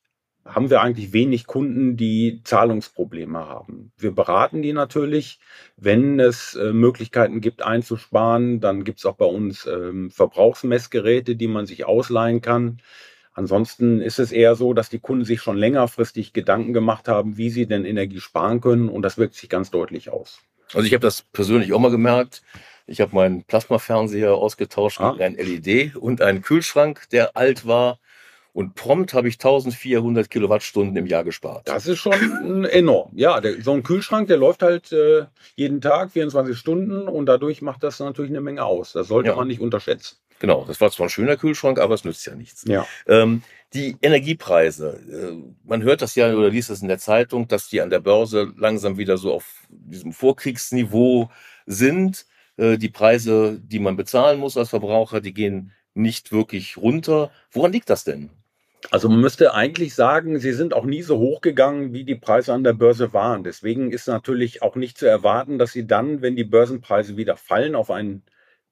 haben 0.49 0.71
wir 0.71 0.81
eigentlich 0.81 1.13
wenig 1.13 1.47
Kunden, 1.47 1.97
die 1.97 2.41
Zahlungsprobleme 2.43 3.39
haben. 3.39 3.93
Wir 3.99 4.13
beraten 4.13 4.63
die 4.63 4.73
natürlich. 4.73 5.39
Wenn 5.77 6.19
es 6.19 6.55
äh, 6.55 6.73
Möglichkeiten 6.73 7.41
gibt, 7.41 7.63
einzusparen, 7.63 8.61
dann 8.61 8.85
gibt 8.85 8.99
es 8.99 9.07
auch 9.07 9.17
bei 9.17 9.27
uns 9.27 9.67
ähm, 9.67 10.11
Verbrauchsmessgeräte, 10.11 11.37
die 11.37 11.49
man 11.49 11.67
sich 11.67 11.85
ausleihen 11.85 12.41
kann. 12.41 12.81
Ansonsten 13.35 14.01
ist 14.01 14.19
es 14.19 14.33
eher 14.33 14.57
so, 14.57 14.73
dass 14.73 14.89
die 14.89 14.99
Kunden 14.99 15.25
sich 15.25 15.41
schon 15.41 15.57
längerfristig 15.57 16.33
Gedanken 16.33 16.73
gemacht 16.73 17.07
haben, 17.07 17.37
wie 17.37 17.51
sie 17.51 17.67
denn 17.67 17.85
Energie 17.85 18.21
sparen 18.21 18.61
können 18.61 18.89
und 18.89 19.03
das 19.03 19.17
wirkt 19.17 19.35
sich 19.35 19.49
ganz 19.49 19.71
deutlich 19.71 20.11
aus. 20.11 20.41
Also 20.75 20.87
ich 20.87 20.93
habe 20.93 21.03
das 21.03 21.23
persönlich 21.23 21.73
auch 21.73 21.79
mal 21.79 21.91
gemerkt. 21.91 22.43
Ich 22.87 23.01
habe 23.01 23.15
meinen 23.15 23.45
Plasmafernseher 23.45 24.35
ausgetauscht 24.35 25.01
ah. 25.01 25.13
gegen 25.13 25.23
ein 25.23 25.35
LED 25.37 25.95
und 25.95 26.21
einen 26.21 26.43
Kühlschrank, 26.43 27.09
der 27.13 27.37
alt 27.37 27.67
war. 27.67 28.01
Und 28.59 28.75
prompt 28.75 29.15
habe 29.15 29.29
ich 29.29 29.35
1400 29.35 30.29
Kilowattstunden 30.29 30.97
im 30.97 31.07
Jahr 31.07 31.23
gespart. 31.23 31.69
Das 31.69 31.87
ist 31.87 32.01
schon 32.01 32.65
enorm. 32.65 33.13
Ja, 33.15 33.41
der, 33.41 33.63
so 33.63 33.71
ein 33.71 33.85
Kühlschrank, 33.85 34.27
der 34.27 34.37
läuft 34.37 34.65
halt 34.65 34.91
äh, 34.91 35.27
jeden 35.55 35.81
Tag 35.81 36.11
24 36.11 36.59
Stunden 36.59 37.07
und 37.07 37.27
dadurch 37.27 37.63
macht 37.63 37.85
das 37.85 38.01
natürlich 38.01 38.33
eine 38.33 38.41
Menge 38.41 38.65
aus. 38.65 38.95
Das 38.95 39.07
sollte 39.07 39.29
ja. 39.29 39.37
man 39.37 39.47
nicht 39.47 39.61
unterschätzen. 39.61 40.17
Genau, 40.41 40.65
das 40.67 40.81
war 40.81 40.91
zwar 40.91 41.07
ein 41.07 41.11
schöner 41.11 41.37
Kühlschrank, 41.37 41.79
aber 41.79 41.95
es 41.95 42.03
nützt 42.03 42.27
ja 42.27 42.35
nichts. 42.35 42.65
Ja. 42.67 42.85
Ähm, 43.07 43.43
die 43.75 43.97
Energiepreise, 44.03 44.99
äh, 45.09 45.37
man 45.63 45.85
hört 45.85 46.03
das 46.03 46.17
ja 46.17 46.35
oder 46.35 46.51
liest 46.51 46.71
das 46.71 46.83
in 46.83 46.89
der 46.89 46.99
Zeitung, 46.99 47.47
dass 47.47 47.69
die 47.69 47.81
an 47.81 47.91
der 47.91 48.01
Börse 48.01 48.53
langsam 48.57 48.99
wieder 48.99 49.19
so 49.19 49.35
auf 49.35 49.69
diesem 49.69 50.13
Vorkriegsniveau 50.13 51.31
sind. 51.67 52.27
Äh, 52.57 52.77
die 52.77 52.89
Preise, 52.89 53.61
die 53.63 53.79
man 53.79 53.95
bezahlen 53.95 54.41
muss 54.41 54.57
als 54.57 54.71
Verbraucher, 54.71 55.21
die 55.21 55.33
gehen 55.33 55.71
nicht 55.95 56.33
wirklich 56.33 56.77
runter. 56.77 57.31
Woran 57.53 57.71
liegt 57.71 57.89
das 57.89 58.03
denn? 58.03 58.31
Also 58.91 59.09
man 59.09 59.21
müsste 59.21 59.55
eigentlich 59.55 59.95
sagen, 59.95 60.39
sie 60.39 60.53
sind 60.53 60.73
auch 60.73 60.85
nie 60.85 61.03
so 61.03 61.19
hoch 61.19 61.41
gegangen, 61.41 61.93
wie 61.93 62.05
die 62.05 62.15
Preise 62.15 62.53
an 62.55 62.65
der 62.65 62.73
Börse 62.75 63.13
waren. 63.13 63.45
Deswegen 63.45 63.91
ist 63.91 64.07
natürlich 64.07 64.63
auch 64.63 64.77
nicht 64.77 64.99
zu 64.99 65.07
erwarten, 65.07 65.59
dass 65.59 65.73
sie 65.73 65.87
dann, 65.87 66.23
wenn 66.23 66.37
die 66.37 66.45
Börsenpreise 66.45 67.17
wieder 67.17 67.37
fallen 67.37 67.75
auf 67.75 67.91
ein 67.91 68.23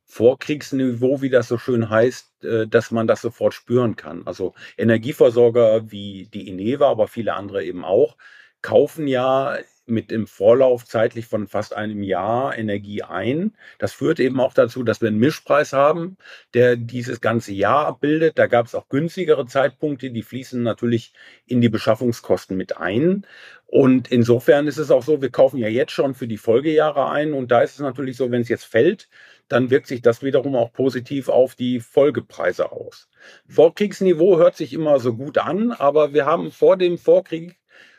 Vorkriegsniveau, 0.04 1.20
wie 1.22 1.30
das 1.30 1.48
so 1.48 1.58
schön 1.58 1.90
heißt, 1.90 2.44
äh, 2.44 2.66
dass 2.68 2.92
man 2.92 3.08
das 3.08 3.20
sofort 3.20 3.54
spüren 3.54 3.96
kann. 3.96 4.26
Also 4.26 4.54
Energieversorger 4.78 5.90
wie 5.90 6.28
die 6.32 6.48
Ineva, 6.48 6.88
aber 6.90 7.08
viele 7.08 7.34
andere 7.34 7.64
eben 7.64 7.84
auch, 7.84 8.16
kaufen 8.62 9.08
ja 9.08 9.58
mit 9.86 10.10
dem 10.10 10.26
Vorlauf 10.26 10.84
zeitlich 10.84 11.26
von 11.26 11.46
fast 11.46 11.74
einem 11.74 12.02
Jahr 12.02 12.56
Energie 12.58 13.02
ein. 13.02 13.56
Das 13.78 13.92
führt 13.92 14.20
eben 14.20 14.40
auch 14.40 14.52
dazu, 14.52 14.82
dass 14.82 15.00
wir 15.00 15.08
einen 15.08 15.18
Mischpreis 15.18 15.72
haben, 15.72 16.16
der 16.54 16.76
dieses 16.76 17.20
ganze 17.20 17.52
Jahr 17.52 17.86
abbildet. 17.86 18.38
Da 18.38 18.46
gab 18.46 18.66
es 18.66 18.74
auch 18.74 18.88
günstigere 18.88 19.46
Zeitpunkte, 19.46 20.10
die 20.10 20.22
fließen 20.22 20.62
natürlich 20.62 21.14
in 21.46 21.60
die 21.60 21.68
Beschaffungskosten 21.68 22.56
mit 22.56 22.76
ein. 22.76 23.24
Und 23.66 24.10
insofern 24.12 24.66
ist 24.66 24.78
es 24.78 24.90
auch 24.90 25.02
so, 25.02 25.22
wir 25.22 25.30
kaufen 25.30 25.58
ja 25.58 25.68
jetzt 25.68 25.92
schon 25.92 26.14
für 26.14 26.28
die 26.28 26.36
Folgejahre 26.36 27.10
ein. 27.10 27.32
Und 27.32 27.50
da 27.50 27.62
ist 27.62 27.74
es 27.74 27.80
natürlich 27.80 28.16
so, 28.16 28.30
wenn 28.30 28.42
es 28.42 28.48
jetzt 28.48 28.64
fällt, 28.64 29.08
dann 29.48 29.70
wirkt 29.70 29.86
sich 29.86 30.02
das 30.02 30.22
wiederum 30.22 30.56
auch 30.56 30.72
positiv 30.72 31.28
auf 31.28 31.54
die 31.54 31.80
Folgepreise 31.80 32.72
aus. 32.72 33.08
Vorkriegsniveau 33.48 34.38
hört 34.38 34.56
sich 34.56 34.72
immer 34.72 35.00
so 35.00 35.14
gut 35.14 35.38
an, 35.38 35.72
aber 35.72 36.12
wir 36.12 36.26
haben 36.26 36.50
vor 36.50 36.76
dem 36.76 36.98
Vorkrieg 36.98 37.56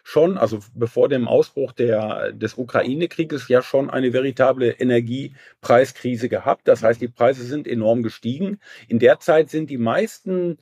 schon, 0.08 0.38
also 0.38 0.60
bevor 0.74 1.10
dem 1.10 1.28
Ausbruch 1.28 1.74
der, 1.74 2.32
des 2.32 2.58
Ukraine-Krieges 2.58 3.50
ja 3.50 3.62
schon 3.62 3.90
eine 3.90 4.14
veritable 4.14 4.72
Energiepreiskrise 4.72 6.30
gehabt. 6.30 6.70
Das 6.70 6.82
heißt, 6.82 7.02
die 7.02 7.10
Preise 7.10 7.44
sind 7.44 7.68
enorm 7.68 8.04
gestiegen. 8.04 8.62
In 8.88 9.00
der 9.00 9.20
Zeit 9.20 9.50
sind 9.50 9.70
die 9.70 9.78
meisten 9.78 10.60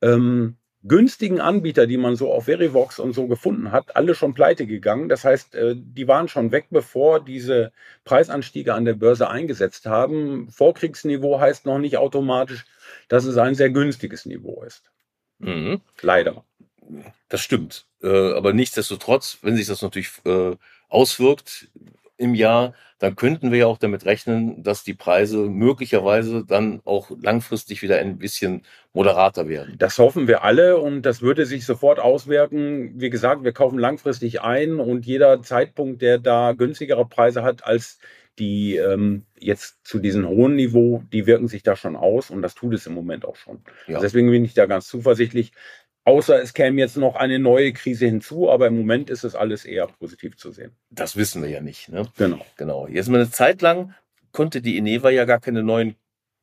ähm, 0.00 0.58
günstigen 0.84 1.40
Anbieter, 1.40 1.88
die 1.88 1.96
man 1.96 2.14
so 2.14 2.32
auf 2.32 2.44
Verivox 2.44 3.00
und 3.00 3.14
so 3.14 3.26
gefunden 3.26 3.72
hat, 3.72 3.96
alle 3.96 4.14
schon 4.14 4.32
pleite 4.32 4.64
gegangen. 4.64 5.08
Das 5.08 5.24
heißt, 5.24 5.56
äh, 5.56 5.74
die 5.76 6.06
waren 6.06 6.28
schon 6.28 6.52
weg, 6.52 6.66
bevor 6.70 7.18
diese 7.18 7.72
Preisanstiege 8.04 8.74
an 8.74 8.84
der 8.84 8.94
Börse 8.94 9.28
eingesetzt 9.28 9.86
haben. 9.86 10.48
Vorkriegsniveau 10.50 11.40
heißt 11.40 11.66
noch 11.66 11.80
nicht 11.80 11.96
automatisch, 11.96 12.64
dass 13.08 13.24
es 13.24 13.38
ein 13.38 13.56
sehr 13.56 13.70
günstiges 13.70 14.24
Niveau 14.24 14.62
ist. 14.62 14.92
Mhm. 15.38 15.80
Leider. 16.00 16.44
Das 17.28 17.40
stimmt. 17.40 17.86
Äh, 18.02 18.32
aber 18.32 18.52
nichtsdestotrotz, 18.52 19.38
wenn 19.42 19.56
sich 19.56 19.66
das 19.66 19.82
natürlich 19.82 20.10
äh, 20.24 20.56
auswirkt 20.88 21.68
im 22.16 22.34
Jahr, 22.34 22.74
dann 22.98 23.16
könnten 23.16 23.50
wir 23.50 23.58
ja 23.58 23.66
auch 23.66 23.78
damit 23.78 24.06
rechnen, 24.06 24.62
dass 24.62 24.84
die 24.84 24.94
Preise 24.94 25.38
möglicherweise 25.38 26.44
dann 26.46 26.80
auch 26.84 27.10
langfristig 27.20 27.82
wieder 27.82 27.98
ein 27.98 28.18
bisschen 28.18 28.62
moderater 28.92 29.48
werden. 29.48 29.74
Das 29.78 29.98
hoffen 29.98 30.28
wir 30.28 30.44
alle 30.44 30.78
und 30.78 31.02
das 31.02 31.20
würde 31.20 31.44
sich 31.44 31.66
sofort 31.66 31.98
auswirken. 31.98 32.92
Wie 33.00 33.10
gesagt, 33.10 33.44
wir 33.44 33.52
kaufen 33.52 33.78
langfristig 33.78 34.42
ein 34.42 34.78
und 34.78 35.06
jeder 35.06 35.42
Zeitpunkt, 35.42 36.02
der 36.02 36.18
da 36.18 36.52
günstigere 36.52 37.04
Preise 37.04 37.42
hat 37.42 37.64
als 37.66 37.98
die 38.38 38.76
ähm, 38.76 39.24
jetzt 39.38 39.86
zu 39.86 39.98
diesem 39.98 40.26
hohen 40.26 40.56
Niveau, 40.56 41.04
die 41.12 41.26
wirken 41.26 41.46
sich 41.46 41.62
da 41.62 41.76
schon 41.76 41.94
aus 41.94 42.30
und 42.30 42.42
das 42.42 42.54
tut 42.54 42.74
es 42.74 42.86
im 42.86 42.94
Moment 42.94 43.24
auch 43.24 43.36
schon. 43.36 43.60
Ja. 43.86 43.96
Also 43.96 44.06
deswegen 44.06 44.30
bin 44.30 44.44
ich 44.44 44.54
da 44.54 44.66
ganz 44.66 44.88
zuversichtlich. 44.88 45.52
Außer 46.06 46.40
es 46.42 46.52
käme 46.52 46.80
jetzt 46.80 46.96
noch 46.96 47.16
eine 47.16 47.38
neue 47.38 47.72
Krise 47.72 48.06
hinzu, 48.06 48.50
aber 48.50 48.66
im 48.66 48.76
Moment 48.76 49.08
ist 49.08 49.24
es 49.24 49.34
alles 49.34 49.64
eher 49.64 49.86
positiv 49.86 50.36
zu 50.36 50.50
sehen. 50.50 50.72
Das 50.90 51.16
wissen 51.16 51.42
wir 51.42 51.48
ja 51.48 51.62
nicht. 51.62 51.88
Ne? 51.88 52.06
Genau. 52.18 52.44
Genau. 52.56 52.86
Jetzt 52.86 53.08
mal 53.08 53.20
eine 53.20 53.30
Zeit 53.30 53.62
lang 53.62 53.94
konnte 54.32 54.60
die 54.60 54.76
Eneva 54.76 55.08
ja 55.10 55.24
gar 55.24 55.40
keine 55.40 55.62
neuen 55.62 55.96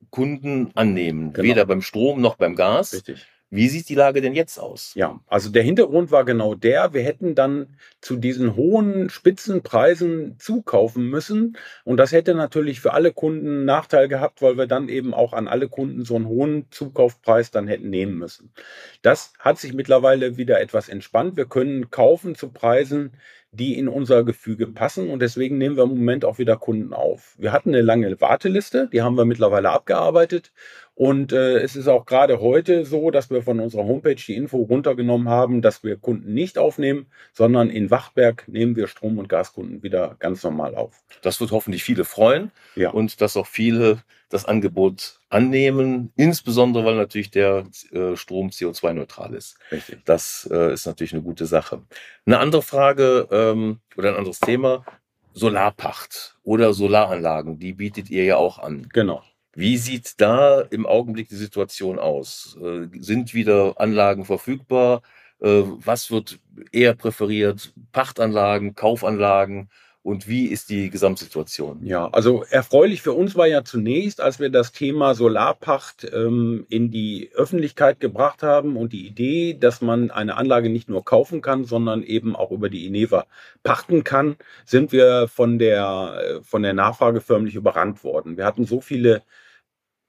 Kunden 0.09 0.71
annehmen, 0.73 1.31
genau. 1.33 1.47
weder 1.47 1.65
beim 1.65 1.83
Strom 1.83 2.21
noch 2.21 2.35
beim 2.35 2.55
Gas. 2.55 2.93
Richtig. 2.93 3.27
Wie 3.53 3.67
sieht 3.67 3.89
die 3.89 3.95
Lage 3.95 4.21
denn 4.21 4.33
jetzt 4.33 4.57
aus? 4.57 4.93
Ja, 4.95 5.19
also 5.27 5.49
der 5.49 5.61
Hintergrund 5.61 6.09
war 6.09 6.23
genau 6.23 6.55
der, 6.55 6.93
wir 6.93 7.03
hätten 7.03 7.35
dann 7.35 7.75
zu 7.99 8.15
diesen 8.15 8.55
hohen 8.55 9.09
Spitzenpreisen 9.09 10.37
zukaufen 10.39 11.09
müssen 11.09 11.57
und 11.83 11.97
das 11.97 12.13
hätte 12.13 12.33
natürlich 12.33 12.79
für 12.79 12.93
alle 12.93 13.11
Kunden 13.11 13.65
Nachteil 13.65 14.07
gehabt, 14.07 14.41
weil 14.41 14.57
wir 14.57 14.67
dann 14.67 14.87
eben 14.87 15.13
auch 15.13 15.33
an 15.33 15.49
alle 15.49 15.67
Kunden 15.67 16.05
so 16.05 16.15
einen 16.15 16.27
hohen 16.27 16.67
Zukaufpreis 16.71 17.51
dann 17.51 17.67
hätten 17.67 17.89
nehmen 17.89 18.17
müssen. 18.17 18.53
Das 19.01 19.33
hat 19.37 19.59
sich 19.59 19.73
mittlerweile 19.73 20.37
wieder 20.37 20.61
etwas 20.61 20.87
entspannt. 20.87 21.35
Wir 21.35 21.45
können 21.45 21.91
kaufen 21.91 22.35
zu 22.35 22.53
Preisen, 22.53 23.11
die 23.51 23.77
in 23.77 23.89
unser 23.89 24.23
Gefüge 24.23 24.67
passen 24.67 25.09
und 25.09 25.21
deswegen 25.21 25.57
nehmen 25.57 25.75
wir 25.75 25.83
im 25.83 25.89
Moment 25.89 26.23
auch 26.23 26.37
wieder 26.37 26.55
Kunden 26.55 26.93
auf. 26.93 27.35
Wir 27.37 27.51
hatten 27.51 27.69
eine 27.69 27.81
lange 27.81 28.21
Warteliste, 28.21 28.87
die 28.93 29.01
haben 29.01 29.17
wir 29.17 29.25
mittlerweile 29.25 29.71
abgearbeitet 29.71 30.53
und 30.93 31.31
äh, 31.31 31.59
es 31.59 31.75
ist 31.75 31.87
auch 31.87 32.05
gerade 32.05 32.41
heute 32.41 32.85
so, 32.85 33.11
dass 33.11 33.29
wir 33.29 33.41
von 33.41 33.59
unserer 33.59 33.85
Homepage 33.85 34.15
die 34.15 34.35
Info 34.35 34.57
runtergenommen 34.57 35.29
haben, 35.29 35.61
dass 35.61 35.83
wir 35.83 35.97
Kunden 35.97 36.33
nicht 36.33 36.57
aufnehmen, 36.57 37.07
sondern 37.33 37.69
in 37.69 37.89
Wachtberg 37.89 38.47
nehmen 38.47 38.75
wir 38.75 38.87
Strom- 38.87 39.17
und 39.17 39.29
Gaskunden 39.29 39.83
wieder 39.83 40.15
ganz 40.19 40.43
normal 40.43 40.75
auf. 40.75 41.01
Das 41.21 41.39
wird 41.39 41.51
hoffentlich 41.51 41.83
viele 41.83 42.05
freuen 42.05 42.51
ja. 42.75 42.91
und 42.91 43.21
dass 43.21 43.37
auch 43.37 43.47
viele 43.47 44.03
das 44.29 44.45
Angebot 44.45 45.19
annehmen, 45.29 46.11
insbesondere 46.15 46.85
weil 46.85 46.95
natürlich 46.95 47.31
der 47.31 47.65
äh, 47.91 48.15
Strom 48.15 48.49
CO2-neutral 48.49 49.33
ist. 49.33 49.57
Richtig. 49.71 49.99
Das 50.05 50.47
äh, 50.51 50.73
ist 50.73 50.85
natürlich 50.85 51.13
eine 51.13 51.21
gute 51.21 51.45
Sache. 51.45 51.81
Eine 52.25 52.39
andere 52.39 52.61
Frage 52.61 53.27
ähm, 53.31 53.79
oder 53.97 54.09
ein 54.09 54.17
anderes 54.17 54.39
Thema, 54.39 54.85
Solarpacht 55.33 56.37
oder 56.43 56.73
Solaranlagen, 56.73 57.59
die 57.59 57.73
bietet 57.73 58.09
ihr 58.09 58.23
ja 58.25 58.37
auch 58.37 58.59
an. 58.59 58.87
Genau. 58.93 59.23
Wie 59.53 59.77
sieht 59.77 60.21
da 60.21 60.61
im 60.61 60.85
Augenblick 60.85 61.27
die 61.29 61.35
Situation 61.35 61.99
aus? 61.99 62.57
Äh, 62.61 62.87
sind 62.99 63.33
wieder 63.33 63.79
Anlagen 63.79 64.23
verfügbar? 64.25 65.01
Äh, 65.41 65.63
was 65.65 66.09
wird 66.11 66.39
eher 66.71 66.93
präferiert? 66.95 67.73
Pachtanlagen, 67.91 68.75
Kaufanlagen? 68.75 69.69
Und 70.03 70.27
wie 70.27 70.47
ist 70.47 70.69
die 70.69 70.89
Gesamtsituation? 70.89 71.85
Ja, 71.85 72.09
also 72.09 72.43
erfreulich 72.49 73.03
für 73.03 73.13
uns 73.13 73.35
war 73.35 73.45
ja 73.45 73.63
zunächst, 73.63 74.19
als 74.19 74.39
wir 74.39 74.49
das 74.49 74.71
Thema 74.71 75.13
Solarpacht 75.13 76.09
ähm, 76.11 76.65
in 76.69 76.89
die 76.89 77.29
Öffentlichkeit 77.35 77.99
gebracht 77.99 78.41
haben 78.41 78.77
und 78.77 78.93
die 78.93 79.05
Idee, 79.05 79.53
dass 79.53 79.81
man 79.81 80.09
eine 80.09 80.37
Anlage 80.37 80.69
nicht 80.69 80.89
nur 80.89 81.05
kaufen 81.05 81.41
kann, 81.41 81.65
sondern 81.65 82.01
eben 82.01 82.35
auch 82.35 82.49
über 82.49 82.69
die 82.69 82.87
Ineva 82.87 83.27
pachten 83.61 84.03
kann, 84.03 84.37
sind 84.65 84.91
wir 84.91 85.27
von 85.27 85.59
der, 85.59 86.39
äh, 86.39 86.43
von 86.43 86.63
der 86.63 86.73
Nachfrage 86.73 87.21
förmlich 87.21 87.53
überrannt 87.53 88.03
worden. 88.03 88.37
Wir 88.37 88.45
hatten 88.45 88.65
so 88.65 88.81
viele 88.81 89.21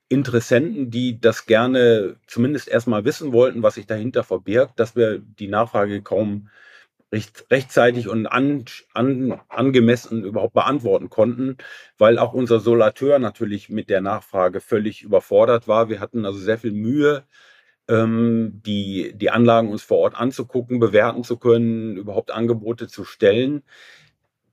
Interessenten, 0.09 0.90
die 0.90 1.20
das 1.20 1.44
gerne 1.46 2.16
zumindest 2.26 2.68
erstmal 2.68 3.05
wissen 3.05 3.33
wollten, 3.33 3.62
was 3.62 3.74
sich 3.74 3.87
dahinter 3.87 4.24
verbirgt, 4.24 4.81
dass 4.81 4.96
wir 4.96 5.18
die 5.18 5.48
Nachfrage 5.48 6.02
kaum 6.02 6.48
recht, 7.12 7.46
rechtzeitig 7.51 8.09
und 8.09 8.27
an, 8.27 8.64
an, 8.94 9.40
angemessen 9.48 10.25
überhaupt 10.25 10.55
beantworten 10.55 11.11
konnten, 11.11 11.59
weil 11.98 12.18
auch 12.18 12.33
unser 12.33 12.59
Solateur 12.61 13.18
natürlich 13.18 13.68
mit 13.68 13.90
der 13.90 14.01
Nachfrage 14.01 14.61
völlig 14.61 15.03
überfordert 15.03 15.68
war. 15.68 15.88
Wir 15.88 16.01
hatten 16.01 16.25
also 16.25 16.38
sehr 16.38 16.59
viel 16.59 16.72
Mühe, 16.72 17.25
ähm, 17.88 18.62
die, 18.64 19.12
die 19.14 19.31
Anlagen 19.31 19.70
uns 19.70 19.83
vor 19.83 19.98
Ort 19.98 20.16
anzugucken, 20.16 20.81
bewerten 20.81 21.25
zu 21.25 21.37
können, 21.38 21.96
überhaupt 21.96 22.31
Angebote 22.31 22.88
zu 22.88 23.05
stellen. 23.05 23.62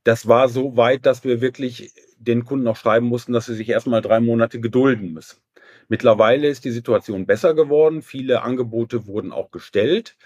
Das 0.03 0.27
war 0.27 0.49
so 0.49 0.77
weit, 0.77 1.05
dass 1.05 1.23
wir 1.23 1.41
wirklich 1.41 1.93
den 2.17 2.45
Kunden 2.45 2.67
auch 2.67 2.75
schreiben 2.75 3.07
mussten, 3.07 3.33
dass 3.33 3.45
sie 3.45 3.55
sich 3.55 3.69
erstmal 3.69 4.01
drei 4.01 4.19
Monate 4.19 4.59
gedulden 4.59 5.13
müssen. 5.13 5.39
Mittlerweile 5.87 6.47
ist 6.47 6.65
die 6.65 6.71
Situation 6.71 7.25
besser 7.25 7.53
geworden. 7.53 8.01
Viele 8.01 8.41
Angebote 8.43 9.07
wurden 9.07 9.31
auch 9.31 9.51
gestellt. 9.51 10.17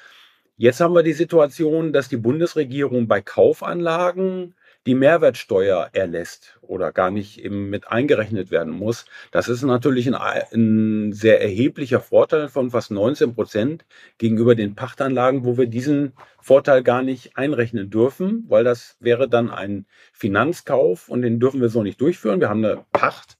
Jetzt 0.56 0.82
haben 0.82 0.94
wir 0.94 1.02
die 1.02 1.14
Situation, 1.14 1.94
dass 1.94 2.10
die 2.10 2.18
Bundesregierung 2.18 3.08
bei 3.08 3.22
Kaufanlagen 3.22 4.54
die 4.86 4.94
Mehrwertsteuer 4.94 5.90
erlässt 5.94 6.60
oder 6.62 6.92
gar 6.92 7.10
nicht 7.10 7.44
eben 7.44 7.70
mit 7.70 7.88
eingerechnet 7.88 8.52
werden 8.52 8.72
muss. 8.72 9.06
Das 9.32 9.48
ist 9.48 9.64
natürlich 9.64 10.08
ein, 10.08 10.16
ein 10.16 11.14
sehr 11.14 11.42
erheblicher 11.42 12.02
Vorteil 12.02 12.50
von 12.50 12.70
fast 12.70 12.92
19 12.92 13.34
Prozent 13.34 13.86
gegenüber 14.18 14.54
den 14.56 14.76
Pachtanlagen, 14.76 15.44
wo 15.44 15.58
wir 15.58 15.68
diesen 15.68 16.14
Vorteil 16.40 16.84
gar 16.84 17.02
nicht 17.02 17.36
einrechnen 17.36 17.90
dürfen, 17.90 18.46
weil 18.48 18.64
das 18.64 18.98
wäre 19.00 19.28
dann 19.30 19.50
ein 19.50 19.86
Finanzkauf 20.12 21.10
und 21.10 21.24
den 21.24 21.40
dürfen 21.40 21.62
wir 21.62 21.70
so 21.70 21.82
nicht 21.82 22.00
durchführen. 22.00 22.42
Wir 22.42 22.50
haben 22.50 22.64
eine 22.64 22.86
Pacht 22.92 23.38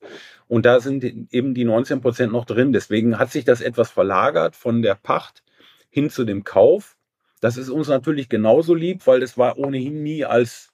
und 0.48 0.66
da 0.66 0.80
sind 0.80 1.04
eben 1.04 1.54
die 1.54 1.66
19 1.66 2.02
Prozent 2.02 2.32
noch 2.32 2.46
drin. 2.46 2.74
Deswegen 2.74 3.20
hat 3.20 3.32
sich 3.32 3.46
das 3.46 3.62
etwas 3.62 3.92
verlagert 3.92 4.56
von 4.56 4.82
der 4.82 4.96
Pacht 4.96 5.44
hin 5.90 6.10
zu 6.10 6.24
dem 6.24 6.44
Kauf. 6.44 6.96
Das 7.44 7.58
ist 7.58 7.70
uns 7.70 7.90
natürlich 7.90 8.30
genauso 8.30 8.74
lieb, 8.74 9.06
weil 9.06 9.22
es 9.22 9.38
war 9.38 9.58
ohnehin 9.58 10.02
nie 10.02 10.24
als 10.24 10.70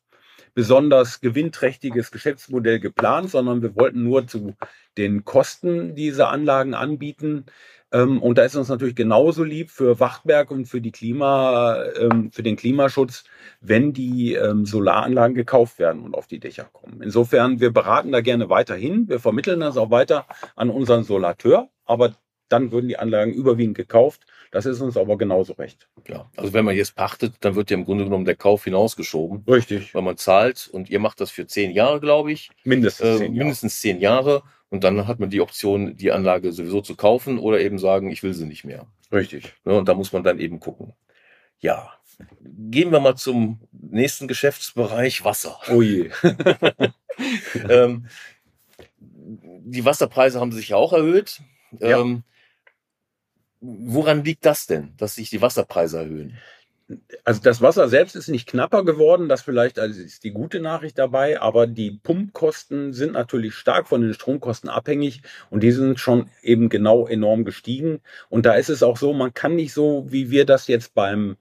besonders 0.53 1.19
gewinnträchtiges 1.19 2.12
Geschäftsmodell 2.12 2.79
geplant, 2.79 3.32
sondern 3.32 3.63
wir 3.63 3.75
wollten 3.75 4.03
nur 4.03 4.27
zu 4.27 4.53
den 4.95 5.25
Kosten 5.25 5.95
dieser 5.95 6.29
Anlagen 6.29 6.75
anbieten. 6.75 7.47
Ähm, 7.91 8.21
und 8.21 8.38
da 8.38 8.43
ist 8.43 8.55
uns 8.55 8.69
natürlich 8.69 8.93
genauso 8.95 9.43
lieb 9.43 9.71
für 9.71 9.99
Wachtberg 9.99 10.51
und 10.51 10.67
für 10.67 10.79
die 10.79 10.91
Klima, 10.91 11.86
ähm, 11.99 12.32
für 12.32 12.43
den 12.43 12.55
Klimaschutz, 12.55 13.23
wenn 13.62 13.91
die 13.91 14.36
ähm, 14.36 14.67
Solaranlagen 14.67 15.34
gekauft 15.34 15.79
werden 15.79 16.03
und 16.03 16.13
auf 16.13 16.27
die 16.27 16.39
Dächer 16.39 16.69
kommen. 16.71 17.01
Insofern, 17.01 17.60
wir 17.60 17.73
beraten 17.73 18.12
da 18.12 18.21
gerne 18.21 18.47
weiterhin. 18.51 19.10
Wir 19.10 19.19
vermitteln 19.19 19.62
das 19.62 19.75
auch 19.75 19.89
weiter 19.89 20.27
an 20.55 20.69
unseren 20.69 21.03
Solateur, 21.03 21.67
aber 21.86 22.13
dann 22.47 22.71
würden 22.71 22.89
die 22.89 22.99
Anlagen 22.99 23.34
überwiegend 23.34 23.75
gekauft 23.75 24.27
das 24.51 24.65
ist 24.65 24.81
uns 24.81 24.97
aber 24.97 25.17
genauso 25.17 25.53
recht. 25.53 25.88
Ja, 26.07 26.29
also 26.35 26.53
wenn 26.53 26.65
man 26.65 26.75
jetzt 26.75 26.95
pachtet, 26.95 27.35
dann 27.41 27.55
wird 27.55 27.69
ja 27.69 27.77
im 27.77 27.85
Grunde 27.85 28.03
genommen 28.03 28.25
der 28.25 28.35
Kauf 28.35 28.63
hinausgeschoben. 28.63 29.43
Richtig. 29.47 29.93
Weil 29.93 30.01
man 30.01 30.17
zahlt 30.17 30.69
und 30.71 30.89
ihr 30.89 30.99
macht 30.99 31.21
das 31.21 31.29
für 31.31 31.45
zehn 31.45 31.71
Jahre, 31.71 31.99
glaube 31.99 32.31
ich. 32.31 32.49
Mindestens 32.63 33.07
äh, 33.07 33.17
zehn 33.17 33.33
Jahre. 33.33 33.38
Mindestens 33.38 33.79
zehn 33.79 33.99
Jahre. 33.99 34.43
Und 34.69 34.83
dann 34.83 35.07
hat 35.07 35.19
man 35.19 35.29
die 35.29 35.41
Option, 35.41 35.97
die 35.97 36.12
Anlage 36.12 36.51
sowieso 36.51 36.81
zu 36.81 36.95
kaufen 36.95 37.39
oder 37.39 37.59
eben 37.59 37.79
sagen, 37.79 38.12
ich 38.12 38.23
will 38.23 38.33
sie 38.33 38.45
nicht 38.45 38.65
mehr. 38.65 38.88
Richtig. 39.12 39.53
Ja, 39.65 39.73
und 39.73 39.88
da 39.88 39.93
muss 39.93 40.13
man 40.13 40.23
dann 40.23 40.39
eben 40.39 40.59
gucken. 40.59 40.93
Ja, 41.59 41.91
gehen 42.41 42.91
wir 42.91 42.99
mal 42.99 43.15
zum 43.15 43.59
nächsten 43.71 44.27
Geschäftsbereich 44.27 45.23
Wasser. 45.23 45.59
Oh 45.71 45.81
je. 45.81 46.12
ähm, 47.69 48.07
die 49.09 49.85
Wasserpreise 49.85 50.39
haben 50.39 50.51
sich 50.51 50.69
ja 50.69 50.77
auch 50.77 50.93
erhöht. 50.93 51.41
Ja. 51.79 51.99
Ähm, 51.99 52.23
Woran 53.62 54.24
liegt 54.24 54.45
das 54.45 54.67
denn, 54.67 54.93
dass 54.98 55.15
sich 55.15 55.30
die 55.30 55.41
Wasserpreise 55.41 56.00
erhöhen? 56.00 56.38
Also 57.24 57.41
das 57.41 57.62
Wasser 57.62 57.88
selbst 57.88 58.15
ist 58.15 58.30
nicht 58.30 58.48
knapper 58.48 58.84
geworden, 58.84 59.30
das 59.30 59.43
vielleicht 59.43 59.78
also 59.78 60.02
ist 60.02 60.24
die 60.24 60.32
gute 60.32 60.60
Nachricht 60.60 60.98
dabei, 60.98 61.39
aber 61.39 61.67
die 61.67 61.91
Pumpkosten 61.91 62.93
sind 62.93 63.13
natürlich 63.13 63.54
stark 63.54 63.88
von 63.88 64.02
den 64.02 64.13
Stromkosten 64.13 64.69
abhängig 64.69 65.22
und 65.52 65.62
die 65.62 65.72
sind 65.72 66.00
schon 66.00 66.30
eben 66.41 66.69
genau 66.69 67.06
enorm 67.06 67.45
gestiegen. 67.45 68.02
Und 68.30 68.48
da 68.48 68.54
ist 68.54 68.69
es 68.69 68.82
auch 68.82 68.98
so, 68.98 69.13
man 69.13 69.36
kann 69.36 69.56
nicht 69.56 69.74
so, 69.74 70.06
wie 70.10 70.32
wir 70.32 70.45
das 70.45 70.67
jetzt 70.67 70.95
beim 70.95 71.38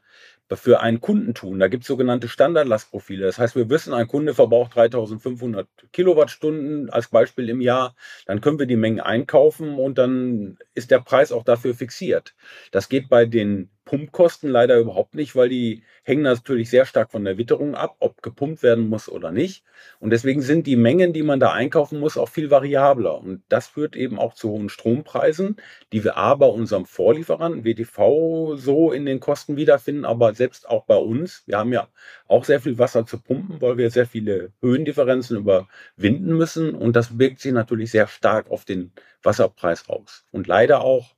für 0.57 0.81
einen 0.81 1.01
Kunden 1.01 1.35
tun. 1.35 1.59
Da 1.59 1.69
gibt 1.69 1.83
es 1.83 1.89
sogenannte 1.89 2.29
Standardlastprofile. 2.29 3.27
Das 3.27 3.39
heißt, 3.39 3.57
wir 3.57 3.69
wissen, 3.69 3.93
ein 3.93 4.09
Kunde 4.09 4.35
verbraucht 4.35 4.75
3500 4.77 5.69
Kilowattstunden 5.93 6.91
als 6.91 7.09
Beispiel 7.09 7.49
im 7.49 7.61
Jahr. 7.61 7.95
Dann 8.27 8.41
können 8.41 8.59
wir 8.59 8.67
die 8.67 8.77
Mengen 8.77 9.01
einkaufen 9.01 9.75
und 9.75 9.99
dann 9.99 10.59
ist 10.75 10.91
der 10.91 11.01
Preis 11.01 11.33
auch 11.33 11.45
dafür 11.45 11.75
fixiert. 11.75 12.35
Das 12.71 12.89
geht 12.89 13.09
bei 13.09 13.27
den 13.27 13.71
Pumpkosten 13.88 14.51
leider 14.51 14.77
überhaupt 14.77 15.14
nicht, 15.14 15.35
weil 15.35 15.48
die 15.48 15.83
hängen 16.03 16.22
natürlich 16.22 16.68
sehr 16.68 16.85
stark 16.85 17.11
von 17.11 17.24
der 17.24 17.38
Witterung 17.38 17.74
ab, 17.74 17.96
ob 18.01 18.20
gepumpt 18.22 18.62
werden 18.62 18.87
muss 18.87 19.09
oder 19.09 19.33
nicht. 19.33 19.64
Und 19.98 20.11
deswegen 20.11 20.42
sind 20.42 20.66
die 20.66 20.77
Mengen, 20.77 21.14
die 21.14 21.22
man 21.22 21.40
da 21.40 21.53
einkaufen 21.53 21.98
muss, 21.98 22.18
auch 22.18 22.29
viel 22.29 22.51
variabler. 22.51 23.18
Und 23.18 23.42
das 23.48 23.68
führt 23.68 23.96
eben 23.96 24.18
auch 24.18 24.35
zu 24.35 24.51
hohen 24.51 24.68
Strompreisen, 24.68 25.57
die 25.94 26.05
wir 26.05 26.18
aber 26.18 26.53
unserem 26.53 26.85
Vorlieferanten 26.85 27.64
WTV 27.64 28.57
so 28.57 28.92
in 28.92 29.07
den 29.07 29.20
Kosten 29.20 29.57
wiederfinden, 29.57 30.05
aber 30.05 30.35
selbst 30.35 30.68
auch 30.68 30.85
bei 30.85 30.96
uns. 30.96 31.44
Wir 31.46 31.57
haben 31.57 31.72
ja 31.72 31.88
auch 32.27 32.44
sehr 32.44 32.61
viel 32.61 32.79
Wasser 32.79 33.07
zu 33.07 33.18
pumpen, 33.18 33.62
weil 33.62 33.79
wir 33.79 33.90
sehr 33.90 34.07
viele 34.07 34.53
Höhendifferenzen 34.61 35.38
überwinden 35.38 36.37
müssen. 36.37 36.74
Und 36.74 36.94
das 36.94 37.18
wirkt 37.18 37.40
sich 37.40 37.53
natürlich 37.53 37.90
sehr 37.90 38.07
stark 38.07 38.51
auf 38.51 38.66
den 38.66 38.92
Wasserpreis 39.22 39.88
aus. 39.88 40.27
Und 40.31 40.46
leider 40.46 40.83
auch 40.83 41.14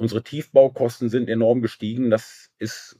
Unsere 0.00 0.22
Tiefbaukosten 0.22 1.10
sind 1.10 1.28
enorm 1.28 1.60
gestiegen. 1.60 2.10
Das 2.10 2.50
ist 2.58 2.98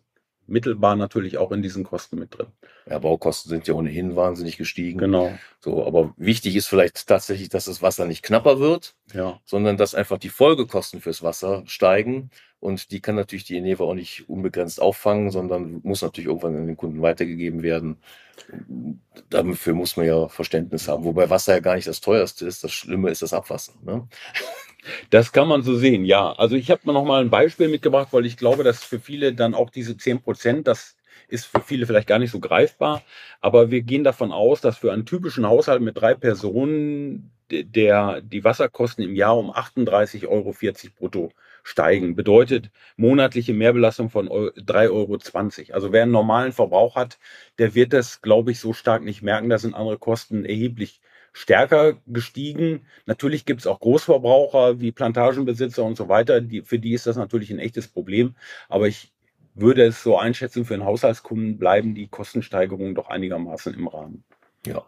mittelbar 0.51 0.97
natürlich 0.97 1.39
auch 1.39 1.53
in 1.53 1.63
diesen 1.63 1.85
Kosten 1.85 2.19
mit 2.19 2.37
drin. 2.37 2.49
Ja, 2.89 2.99
Baukosten 2.99 3.49
sind 3.49 3.67
ja 3.69 3.75
ohnehin 3.75 4.17
wahnsinnig 4.17 4.59
gestiegen. 4.59 4.99
Genau. 4.99 5.33
So, 5.61 5.87
aber 5.87 6.13
wichtig 6.17 6.57
ist 6.57 6.67
vielleicht 6.67 7.07
tatsächlich, 7.07 7.49
dass 7.49 7.67
das 7.67 7.83
Wasser 7.83 8.05
nicht 8.05 8.23
knapper 8.23 8.59
wird, 8.59 8.97
ja. 9.15 9.41
sondern 9.45 9.77
dass 9.77 9.95
einfach 9.95 10.19
die 10.19 10.29
Folgekosten 10.29 11.01
fürs 11.01 11.23
Wasser 11.23 11.63
steigen. 11.67 12.31
Und 12.59 12.91
die 12.91 13.01
kann 13.01 13.15
natürlich 13.15 13.45
die 13.45 13.57
Eneva 13.57 13.85
auch 13.85 13.95
nicht 13.95 14.29
unbegrenzt 14.29 14.83
auffangen, 14.83 15.31
sondern 15.31 15.81
muss 15.83 16.03
natürlich 16.03 16.29
irgendwann 16.29 16.57
an 16.57 16.67
den 16.67 16.77
Kunden 16.77 17.01
weitergegeben 17.01 17.63
werden. 17.63 17.99
Dafür 19.31 19.73
muss 19.73 19.97
man 19.97 20.05
ja 20.05 20.29
Verständnis 20.29 20.87
haben. 20.87 21.05
Wobei 21.05 21.31
Wasser 21.31 21.55
ja 21.55 21.61
gar 21.61 21.77
nicht 21.77 21.89
das 21.89 22.03
teuerste 22.03 22.47
ist. 22.47 22.63
Das 22.63 22.73
Schlimme 22.73 23.09
ist 23.11 23.23
das 23.23 23.33
Abwasser. 23.33 23.73
Ne? 23.83 24.07
Das 25.11 25.33
kann 25.33 25.49
man 25.49 25.63
so 25.63 25.77
sehen, 25.77 26.05
ja. 26.05 26.33
Also 26.33 26.57
ich 26.57 26.71
habe 26.71 26.83
mir 26.85 26.93
noch 26.93 27.05
mal 27.05 27.21
ein 27.23 27.31
Beispiel 27.31 27.69
mitgebracht, 27.69 28.09
weil 28.13 28.27
ich 28.27 28.37
glaube, 28.37 28.65
dass 28.65 28.85
für 28.85 29.01
viele 29.01 29.35
dann 29.35 29.55
auch 29.55 29.71
diese 29.71 29.97
10 29.97 30.21
Prozent, 30.23 30.67
das 30.67 30.97
ist 31.29 31.47
für 31.47 31.61
viele 31.61 31.87
vielleicht 31.87 32.09
gar 32.09 32.19
nicht 32.19 32.31
so 32.31 32.41
greifbar. 32.41 33.03
Aber 33.41 33.71
wir 33.71 33.83
gehen 33.83 34.05
davon 34.05 34.33
aus, 34.33 34.61
dass 34.61 34.79
für 34.79 34.93
einen 34.93 35.07
typischen 35.07 35.47
Haushalt 35.47 35.83
mit 35.83 35.97
drei 36.01 36.15
Personen 36.15 37.31
der, 37.51 38.21
die 38.21 38.45
Wasserkosten 38.45 39.05
im 39.05 39.15
Jahr 39.15 39.37
um 39.37 39.51
38,40 39.51 40.29
Euro 40.29 40.55
brutto 40.99 41.33
steigen. 41.63 42.15
Bedeutet 42.15 42.71
monatliche 42.97 43.55
Mehrbelastung 43.55 44.11
von 44.11 44.29
3,20 44.29 44.91
Euro. 44.91 45.75
Also 45.75 45.93
wer 45.93 46.05
einen 46.05 46.13
normalen 46.13 46.53
Verbrauch 46.53 46.97
hat, 46.97 47.19
der 47.59 47.75
wird 47.75 47.93
das, 47.93 48.23
glaube 48.23 48.53
ich, 48.53 48.61
so 48.61 48.73
stark 48.73 49.03
nicht 49.03 49.23
merken. 49.23 49.51
Da 49.51 49.59
sind 49.59 49.75
andere 49.75 49.99
Kosten 49.99 50.45
erheblich 50.45 51.01
stärker 51.33 51.95
gestiegen. 52.07 52.87
Natürlich 53.07 53.45
gibt 53.45 53.61
es 53.61 53.67
auch 53.67 53.81
Großverbraucher 53.81 54.81
wie 54.81 54.93
Plantagenbesitzer 54.93 55.85
und 55.85 55.97
so 55.97 56.09
weiter. 56.09 56.41
Die, 56.41 56.63
für 56.63 56.79
die 56.79 56.93
ist 56.93 57.07
das 57.07 57.17
natürlich 57.17 57.51
ein 57.51 57.59
echtes 57.59 57.89
Problem. 57.89 58.35
Aber 58.69 58.89
ich 58.89 59.13
würde 59.55 59.85
es 59.85 60.03
so 60.03 60.19
einschätzen, 60.19 60.65
für 60.65 60.75
einen 60.75 60.85
Haushaltskunden 60.85 61.59
bleiben 61.59 61.95
die 61.95 62.09
Kostensteigerungen 62.09 62.95
doch 62.95 63.09
einigermaßen 63.09 63.75
im 63.75 63.89
Rahmen. 63.89 64.25
Ja, 64.67 64.85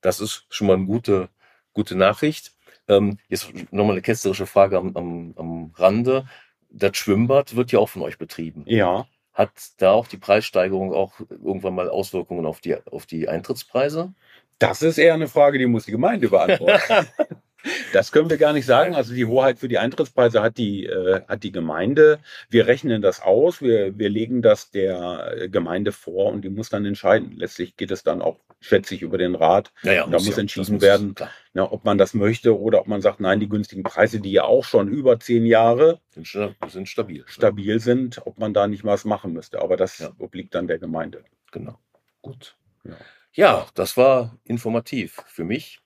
das 0.00 0.20
ist 0.20 0.46
schon 0.50 0.66
mal 0.66 0.74
eine 0.74 0.86
gute, 0.86 1.28
gute 1.72 1.96
Nachricht. 1.96 2.52
Ähm, 2.88 3.18
jetzt 3.28 3.52
nochmal 3.72 3.92
eine 3.92 4.02
ketzerische 4.02 4.46
Frage 4.46 4.78
am, 4.78 4.96
am, 4.96 5.34
am 5.36 5.72
Rande. 5.74 6.28
Das 6.70 6.96
Schwimmbad 6.96 7.56
wird 7.56 7.72
ja 7.72 7.78
auch 7.78 7.88
von 7.88 8.02
euch 8.02 8.18
betrieben. 8.18 8.64
Ja. 8.66 9.06
Hat 9.32 9.50
da 9.78 9.92
auch 9.92 10.06
die 10.06 10.16
Preissteigerung 10.16 10.94
auch 10.94 11.20
irgendwann 11.30 11.74
mal 11.74 11.90
Auswirkungen 11.90 12.46
auf 12.46 12.60
die, 12.60 12.76
auf 12.86 13.06
die 13.06 13.28
Eintrittspreise? 13.28 14.14
Das 14.58 14.82
ist 14.82 14.98
eher 14.98 15.14
eine 15.14 15.28
Frage, 15.28 15.58
die 15.58 15.66
muss 15.66 15.84
die 15.84 15.92
Gemeinde 15.92 16.28
beantworten. 16.28 17.06
Das 17.92 18.12
können 18.12 18.30
wir 18.30 18.36
gar 18.36 18.52
nicht 18.52 18.66
sagen. 18.66 18.94
Also 18.94 19.14
die 19.14 19.24
Hoheit 19.24 19.58
für 19.58 19.68
die 19.68 19.78
Eintrittspreise 19.78 20.42
hat 20.42 20.58
die, 20.58 20.86
äh, 20.86 21.22
hat 21.26 21.42
die 21.42 21.52
Gemeinde. 21.52 22.20
Wir 22.48 22.66
rechnen 22.66 23.02
das 23.02 23.20
aus, 23.20 23.60
wir, 23.60 23.98
wir 23.98 24.08
legen 24.08 24.42
das 24.42 24.70
der 24.70 25.48
Gemeinde 25.50 25.92
vor 25.92 26.32
und 26.32 26.42
die 26.42 26.48
muss 26.48 26.68
dann 26.68 26.84
entscheiden. 26.84 27.32
Letztlich 27.36 27.76
geht 27.76 27.90
es 27.90 28.02
dann 28.02 28.22
auch, 28.22 28.38
schätze 28.60 28.94
ich, 28.94 29.02
über 29.02 29.18
den 29.18 29.34
Rat. 29.34 29.72
Naja, 29.82 30.04
da 30.04 30.10
muss, 30.10 30.28
ja, 30.28 30.38
entschieden 30.38 30.74
muss, 30.74 30.82
werden, 30.82 31.14
ja, 31.54 31.70
ob 31.70 31.84
man 31.84 31.98
das 31.98 32.14
möchte 32.14 32.58
oder 32.58 32.80
ob 32.80 32.86
man 32.86 33.00
sagt, 33.00 33.20
nein, 33.20 33.40
die 33.40 33.48
günstigen 33.48 33.82
Preise, 33.82 34.20
die 34.20 34.32
ja 34.32 34.44
auch 34.44 34.64
schon 34.64 34.88
über 34.88 35.18
zehn 35.18 35.46
Jahre 35.46 36.00
sind, 36.10 36.28
sind 36.68 36.88
stabil. 36.88 37.24
Stabil 37.26 37.80
sind, 37.80 38.24
ob 38.26 38.38
man 38.38 38.54
da 38.54 38.66
nicht 38.66 38.84
was 38.84 39.04
machen 39.04 39.32
müsste. 39.32 39.60
Aber 39.60 39.76
das 39.76 39.98
ja. 39.98 40.12
obliegt 40.18 40.54
dann 40.54 40.68
der 40.68 40.78
Gemeinde. 40.78 41.24
Genau. 41.50 41.78
Gut. 42.22 42.56
Ja. 42.84 42.94
Ja, 43.36 43.66
das 43.74 43.96
war 43.96 44.36
informativ 44.44 45.22
für 45.28 45.44
mich. 45.44 45.80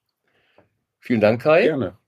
Vielen 1.00 1.20
Dank, 1.20 1.42
Kai. 1.42 1.62
Gerne. 1.64 1.98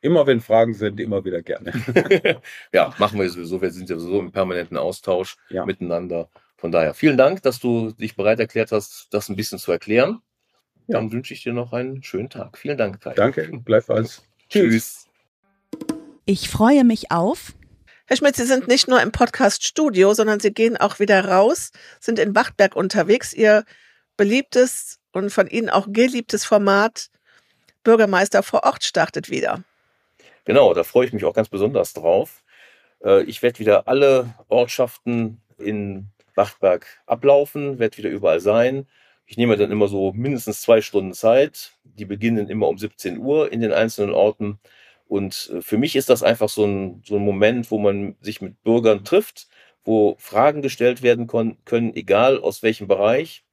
Immer 0.00 0.26
wenn 0.26 0.40
Fragen 0.40 0.74
sind, 0.74 0.98
immer 0.98 1.24
wieder 1.24 1.42
gerne. 1.42 1.72
ja, 2.72 2.92
machen 2.98 3.20
wir 3.20 3.30
sowieso. 3.30 3.62
Wir 3.62 3.70
sind 3.70 3.88
ja 3.88 3.96
sowieso 3.96 4.18
im 4.18 4.32
permanenten 4.32 4.76
Austausch 4.76 5.36
ja. 5.48 5.64
miteinander. 5.64 6.28
Von 6.56 6.72
daher 6.72 6.94
vielen 6.94 7.16
Dank, 7.16 7.42
dass 7.42 7.60
du 7.60 7.92
dich 7.92 8.16
bereit 8.16 8.40
erklärt 8.40 8.72
hast, 8.72 9.06
das 9.10 9.28
ein 9.28 9.36
bisschen 9.36 9.60
zu 9.60 9.70
erklären. 9.70 10.20
Ja. 10.88 10.98
Dann 10.98 11.12
wünsche 11.12 11.32
ich 11.32 11.44
dir 11.44 11.52
noch 11.52 11.72
einen 11.72 12.02
schönen 12.02 12.28
Tag. 12.28 12.58
Vielen 12.58 12.76
Dank, 12.76 13.00
Kai. 13.00 13.14
Danke, 13.14 13.48
gleichfalls. 13.64 14.24
Tschüss. 14.48 15.06
Ich 16.24 16.50
freue 16.50 16.82
mich 16.82 17.12
auf. 17.12 17.54
Herr 18.06 18.16
Schmidt, 18.16 18.34
Sie 18.34 18.44
sind 18.44 18.66
nicht 18.66 18.88
nur 18.88 19.00
im 19.00 19.12
Podcast-Studio, 19.12 20.14
sondern 20.14 20.40
Sie 20.40 20.52
gehen 20.52 20.76
auch 20.76 20.98
wieder 20.98 21.24
raus, 21.24 21.70
sind 22.00 22.18
in 22.18 22.34
Wachtberg 22.34 22.74
unterwegs. 22.74 23.32
Ihr 23.32 23.64
beliebtes 24.16 24.98
und 25.12 25.30
von 25.30 25.48
Ihnen 25.48 25.70
auch 25.70 25.86
geliebtes 25.90 26.44
Format 26.44 27.10
Bürgermeister 27.84 28.42
vor 28.42 28.64
Ort 28.64 28.84
startet 28.84 29.30
wieder. 29.30 29.62
Genau, 30.44 30.74
da 30.74 30.84
freue 30.84 31.06
ich 31.06 31.12
mich 31.12 31.24
auch 31.24 31.34
ganz 31.34 31.48
besonders 31.48 31.92
drauf. 31.92 32.42
Äh, 33.04 33.22
ich 33.24 33.42
werde 33.42 33.58
wieder 33.58 33.88
alle 33.88 34.34
Ortschaften 34.48 35.40
in 35.58 36.08
Wachtberg 36.34 36.86
ablaufen, 37.06 37.78
werde 37.78 37.98
wieder 37.98 38.10
überall 38.10 38.40
sein. 38.40 38.86
Ich 39.26 39.36
nehme 39.36 39.56
dann 39.56 39.70
immer 39.70 39.88
so 39.88 40.12
mindestens 40.12 40.62
zwei 40.62 40.80
Stunden 40.80 41.12
Zeit. 41.12 41.72
Die 41.84 42.04
beginnen 42.04 42.48
immer 42.48 42.68
um 42.68 42.78
17 42.78 43.18
Uhr 43.18 43.52
in 43.52 43.60
den 43.60 43.72
einzelnen 43.72 44.12
Orten. 44.12 44.58
Und 45.06 45.50
äh, 45.54 45.62
für 45.62 45.78
mich 45.78 45.96
ist 45.96 46.08
das 46.08 46.22
einfach 46.22 46.48
so 46.48 46.64
ein, 46.64 47.02
so 47.04 47.16
ein 47.16 47.24
Moment, 47.24 47.70
wo 47.70 47.78
man 47.78 48.16
sich 48.20 48.40
mit 48.40 48.62
Bürgern 48.62 49.04
trifft, 49.04 49.48
wo 49.84 50.16
Fragen 50.18 50.62
gestellt 50.62 51.02
werden 51.02 51.26
können, 51.26 51.94
egal 51.94 52.40
aus 52.40 52.62
welchem 52.62 52.88
Bereich. 52.88 53.44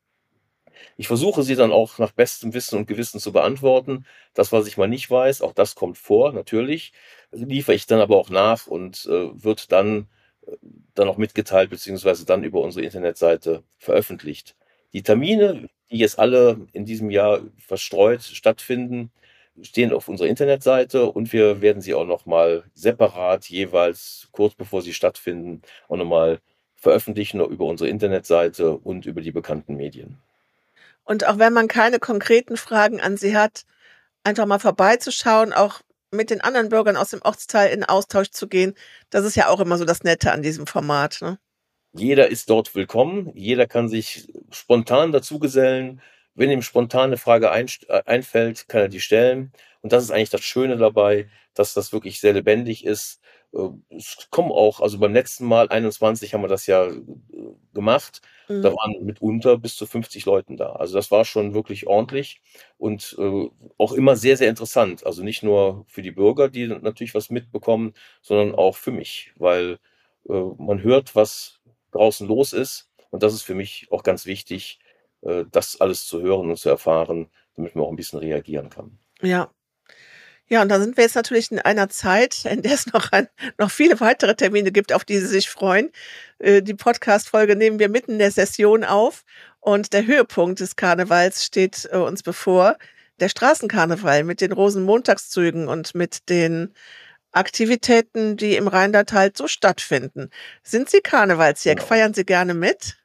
Ich 0.97 1.07
versuche 1.07 1.43
sie 1.43 1.55
dann 1.55 1.71
auch 1.71 1.97
nach 1.97 2.11
bestem 2.11 2.53
Wissen 2.53 2.77
und 2.77 2.87
Gewissen 2.87 3.19
zu 3.19 3.31
beantworten. 3.31 4.05
Das, 4.33 4.51
was 4.51 4.67
ich 4.67 4.77
mal 4.77 4.87
nicht 4.87 5.09
weiß, 5.09 5.41
auch 5.41 5.53
das 5.53 5.75
kommt 5.75 5.97
vor, 5.97 6.33
natürlich. 6.33 6.93
Liefere 7.31 7.75
ich 7.75 7.85
dann 7.87 8.01
aber 8.01 8.17
auch 8.17 8.29
nach 8.29 8.67
und 8.67 9.05
äh, 9.05 9.43
wird 9.43 9.71
dann, 9.71 10.07
äh, 10.47 10.55
dann 10.95 11.07
auch 11.07 11.17
mitgeteilt, 11.17 11.69
beziehungsweise 11.69 12.25
dann 12.25 12.43
über 12.43 12.61
unsere 12.61 12.85
Internetseite 12.85 13.63
veröffentlicht. 13.77 14.55
Die 14.93 15.03
Termine, 15.03 15.69
die 15.91 15.97
jetzt 15.97 16.19
alle 16.19 16.67
in 16.73 16.85
diesem 16.85 17.11
Jahr 17.11 17.41
verstreut 17.57 18.23
stattfinden, 18.23 19.11
stehen 19.61 19.93
auf 19.93 20.07
unserer 20.07 20.27
Internetseite 20.27 21.05
und 21.11 21.33
wir 21.33 21.61
werden 21.61 21.81
sie 21.81 21.93
auch 21.93 22.05
nochmal 22.05 22.63
separat 22.73 23.45
jeweils 23.49 24.29
kurz 24.31 24.55
bevor 24.55 24.81
sie 24.81 24.93
stattfinden 24.93 25.61
auch 25.87 25.97
nochmal 25.97 26.39
veröffentlichen 26.75 27.41
über 27.41 27.65
unsere 27.65 27.89
Internetseite 27.89 28.77
und 28.77 29.05
über 29.05 29.21
die 29.21 29.31
bekannten 29.31 29.75
Medien. 29.75 30.17
Und 31.09 31.25
auch 31.25 31.39
wenn 31.39 31.53
man 31.53 31.67
keine 31.67 31.97
konkreten 31.97 32.55
Fragen 32.55 33.01
an 33.01 33.17
Sie 33.17 33.35
hat, 33.35 33.63
einfach 34.23 34.45
mal 34.45 34.59
vorbeizuschauen, 34.59 35.53
auch 35.53 35.81
mit 36.11 36.29
den 36.29 36.39
anderen 36.39 36.69
Bürgern 36.69 36.95
aus 36.95 37.09
dem 37.09 37.23
Ortsteil 37.23 37.73
in 37.73 37.83
Austausch 37.83 38.29
zu 38.29 38.47
gehen, 38.47 38.75
das 39.09 39.25
ist 39.25 39.35
ja 39.35 39.47
auch 39.47 39.59
immer 39.59 39.79
so 39.79 39.85
das 39.85 40.03
Nette 40.03 40.31
an 40.31 40.43
diesem 40.43 40.67
Format. 40.67 41.17
Ne? 41.23 41.39
Jeder 41.93 42.29
ist 42.29 42.51
dort 42.51 42.75
willkommen, 42.75 43.31
jeder 43.33 43.65
kann 43.65 43.89
sich 43.89 44.31
spontan 44.51 45.11
dazugesellen. 45.11 45.99
Wenn 46.35 46.51
ihm 46.51 46.61
spontane 46.61 47.17
Frage 47.17 47.47
äh, 47.47 48.03
einfällt, 48.05 48.69
kann 48.69 48.81
er 48.81 48.87
die 48.89 49.01
stellen. 49.01 49.51
Und 49.81 49.91
das 49.91 50.03
ist 50.03 50.11
eigentlich 50.11 50.29
das 50.29 50.43
Schöne 50.43 50.77
dabei, 50.77 51.27
dass 51.55 51.73
das 51.73 51.91
wirklich 51.91 52.19
sehr 52.19 52.33
lebendig 52.33 52.85
ist. 52.85 53.19
Äh, 53.53 53.69
es 53.95 54.27
kommen 54.29 54.51
auch, 54.51 54.81
also 54.81 54.99
beim 54.99 55.13
letzten 55.13 55.45
Mal, 55.45 55.69
21, 55.69 56.33
haben 56.33 56.41
wir 56.41 56.47
das 56.47 56.67
ja 56.67 56.87
äh, 56.87 57.01
gemacht. 57.73 58.21
Mhm. 58.47 58.61
Da 58.61 58.73
waren 58.73 59.05
mitunter 59.05 59.57
bis 59.57 59.75
zu 59.75 59.85
50 59.85 60.25
Leuten 60.25 60.57
da. 60.57 60.73
Also 60.73 60.95
das 60.95 61.11
war 61.11 61.25
schon 61.25 61.53
wirklich 61.53 61.87
ordentlich 61.87 62.41
und 62.77 63.15
äh, 63.19 63.49
auch 63.77 63.93
immer 63.93 64.15
sehr, 64.15 64.37
sehr 64.37 64.49
interessant. 64.49 65.05
Also 65.05 65.23
nicht 65.23 65.43
nur 65.43 65.85
für 65.87 66.01
die 66.01 66.11
Bürger, 66.11 66.49
die 66.49 66.67
natürlich 66.67 67.15
was 67.15 67.29
mitbekommen, 67.29 67.93
sondern 68.21 68.55
auch 68.55 68.75
für 68.75 68.91
mich, 68.91 69.33
weil 69.37 69.79
äh, 70.27 70.41
man 70.57 70.81
hört, 70.83 71.15
was 71.15 71.59
draußen 71.91 72.27
los 72.27 72.53
ist. 72.53 72.89
Und 73.11 73.23
das 73.23 73.33
ist 73.33 73.41
für 73.41 73.55
mich 73.55 73.87
auch 73.91 74.03
ganz 74.03 74.25
wichtig, 74.25 74.79
äh, 75.21 75.45
das 75.51 75.81
alles 75.81 76.05
zu 76.05 76.21
hören 76.21 76.49
und 76.49 76.57
zu 76.57 76.69
erfahren, 76.69 77.29
damit 77.55 77.75
man 77.75 77.85
auch 77.85 77.89
ein 77.89 77.95
bisschen 77.95 78.19
reagieren 78.19 78.69
kann. 78.69 78.99
Ja, 79.21 79.51
ja, 80.49 80.61
und 80.63 80.69
da 80.69 80.79
sind 80.79 80.97
wir 80.97 81.03
jetzt 81.03 81.15
natürlich 81.15 81.51
in 81.51 81.59
einer 81.59 81.89
Zeit, 81.89 82.45
in 82.45 82.63
der 82.63 82.73
es 82.73 82.87
noch, 82.87 83.11
ein, 83.11 83.27
noch 83.57 83.71
viele 83.71 83.99
weitere 83.99 84.35
Termine 84.35 84.71
gibt, 84.71 84.91
auf 84.93 85.05
die 85.05 85.17
Sie 85.17 85.27
sich 85.27 85.49
freuen. 85.49 85.91
Äh, 86.39 86.61
die 86.61 86.73
Podcast-Folge 86.73 87.55
nehmen 87.55 87.79
wir 87.79 87.89
mitten 87.89 88.13
in 88.13 88.19
der 88.19 88.31
Session 88.31 88.83
auf 88.83 89.25
und 89.59 89.93
der 89.93 90.05
Höhepunkt 90.05 90.59
des 90.59 90.75
Karnevals 90.75 91.45
steht 91.45 91.87
äh, 91.91 91.97
uns 91.97 92.23
bevor. 92.23 92.77
Der 93.19 93.29
Straßenkarneval 93.29 94.23
mit 94.23 94.41
den 94.41 94.51
Rosenmontagszügen 94.51 95.67
und 95.67 95.93
mit 95.93 96.29
den 96.29 96.73
Aktivitäten, 97.31 98.37
die 98.37 98.55
im 98.55 98.67
Rheinland 98.67 99.13
halt 99.13 99.37
so 99.37 99.47
stattfinden. 99.47 100.29
Sind 100.63 100.89
Sie 100.89 101.01
Karnevalsjäger? 101.01 101.75
Genau. 101.75 101.87
Feiern 101.87 102.13
Sie 102.13 102.25
gerne 102.25 102.53
mit? 102.53 102.98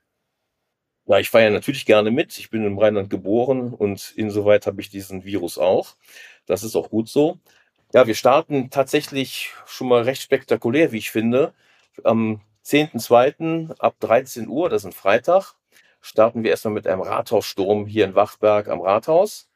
Ja, 1.07 1.19
ich 1.19 1.29
feiere 1.29 1.51
natürlich 1.51 1.85
gerne 1.85 2.11
mit. 2.11 2.39
Ich 2.39 2.51
bin 2.51 2.65
im 2.65 2.79
Rheinland 2.79 3.11
geboren 3.11 3.75
und 3.75 4.13
insoweit 4.17 4.67
habe 4.67 4.81
ich 4.81 4.89
diesen 4.89 5.25
Virus 5.25 5.59
auch. 5.59 5.97
Das 6.47 6.63
ist 6.63 6.77
auch 6.77 6.89
gut 6.91 7.09
so. 7.09 7.39
Ja, 7.93 8.07
wir 8.07 8.15
starten 8.15 8.71
tatsächlich 8.71 9.53
schon 9.67 9.89
mal 9.89 10.03
recht 10.03 10.23
spektakulär, 10.23 10.93
wie 10.93 10.99
ich 10.99 11.11
finde. 11.11 11.53
Am 12.05 12.41
10.2. 12.65 13.79
ab 13.79 13.97
13 14.01 14.49
Uhr, 14.49 14.71
das 14.71 14.83
ist 14.83 14.87
ein 14.87 14.93
Freitag, 14.93 15.55
starten 16.01 16.43
wir 16.43 16.51
erstmal 16.51 16.75
mit 16.75 16.87
einem 16.87 17.03
Rathaussturm 17.03 17.87
hier 17.87 18.07
in 18.07 18.15
Wachberg 18.15 18.69
am 18.69 18.81
Rathaus. 18.81 19.51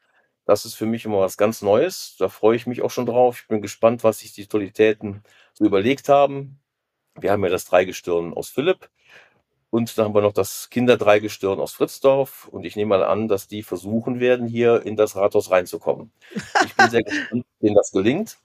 Das 0.45 0.65
ist 0.65 0.75
für 0.75 0.85
mich 0.85 1.05
immer 1.05 1.19
was 1.19 1.37
ganz 1.37 1.61
Neues. 1.61 2.15
Da 2.19 2.29
freue 2.29 2.55
ich 2.55 2.67
mich 2.67 2.81
auch 2.81 2.91
schon 2.91 3.05
drauf. 3.05 3.41
Ich 3.41 3.47
bin 3.47 3.61
gespannt, 3.61 4.03
was 4.03 4.19
sich 4.19 4.33
die 4.33 4.45
Totalitäten 4.47 5.23
so 5.53 5.65
überlegt 5.65 6.09
haben. 6.09 6.59
Wir 7.19 7.31
haben 7.31 7.43
ja 7.43 7.49
das 7.49 7.65
Dreigestirn 7.65 8.33
aus 8.33 8.49
Philipp. 8.49 8.89
Und 9.71 9.97
dann 9.97 10.05
haben 10.05 10.15
wir 10.15 10.21
noch 10.21 10.33
das 10.33 10.69
Kinderdreigestirn 10.69 11.59
aus 11.59 11.73
Fritzdorf. 11.73 12.47
Und 12.47 12.65
ich 12.65 12.75
nehme 12.75 12.89
mal 12.89 13.03
an, 13.03 13.27
dass 13.27 13.47
die 13.47 13.61
versuchen 13.63 14.19
werden, 14.19 14.47
hier 14.47 14.85
in 14.85 14.95
das 14.95 15.15
Rathaus 15.15 15.51
reinzukommen. 15.51 16.11
Ich 16.65 16.75
bin 16.75 16.89
sehr 16.89 17.03
gespannt, 17.03 17.45
denen 17.61 17.75
das 17.75 17.91
gelingt. 17.91 18.37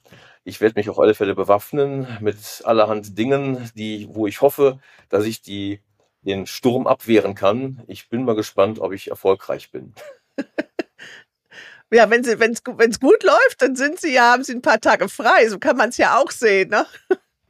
Ich 0.43 0.61
werde 0.61 0.79
mich 0.79 0.89
auf 0.89 0.99
alle 0.99 1.15
Fälle 1.15 1.33
bewaffnen 1.35 2.07
mit 2.21 2.61
allerhand 2.65 3.17
Dingen, 3.17 3.71
die, 3.75 4.07
wo 4.11 4.27
ich 4.27 4.41
hoffe, 4.41 4.79
dass 5.09 5.25
ich 5.25 5.41
die, 5.41 5.81
den 6.21 6.45
Sturm 6.45 6.85
abwehren 6.85 7.33
kann. 7.33 7.83
Ich 7.87 8.09
bin 8.09 8.23
mal 8.23 8.35
gespannt, 8.35 8.79
ob 8.79 8.93
ich 8.93 9.09
erfolgreich 9.09 9.71
bin. 9.71 9.93
Ja, 11.91 12.09
wenn 12.09 12.21
es 12.21 12.39
wenn's 12.39 12.99
gut 12.99 13.23
läuft, 13.23 13.61
dann 13.61 13.75
sind 13.75 14.01
sie 14.01 14.11
ja, 14.11 14.31
haben 14.33 14.43
sie 14.43 14.53
ein 14.53 14.61
paar 14.61 14.81
Tage 14.81 15.07
frei. 15.07 15.47
So 15.47 15.59
kann 15.59 15.77
man 15.77 15.89
es 15.89 15.97
ja 15.97 16.17
auch 16.19 16.31
sehen, 16.31 16.69
ne? 16.69 16.85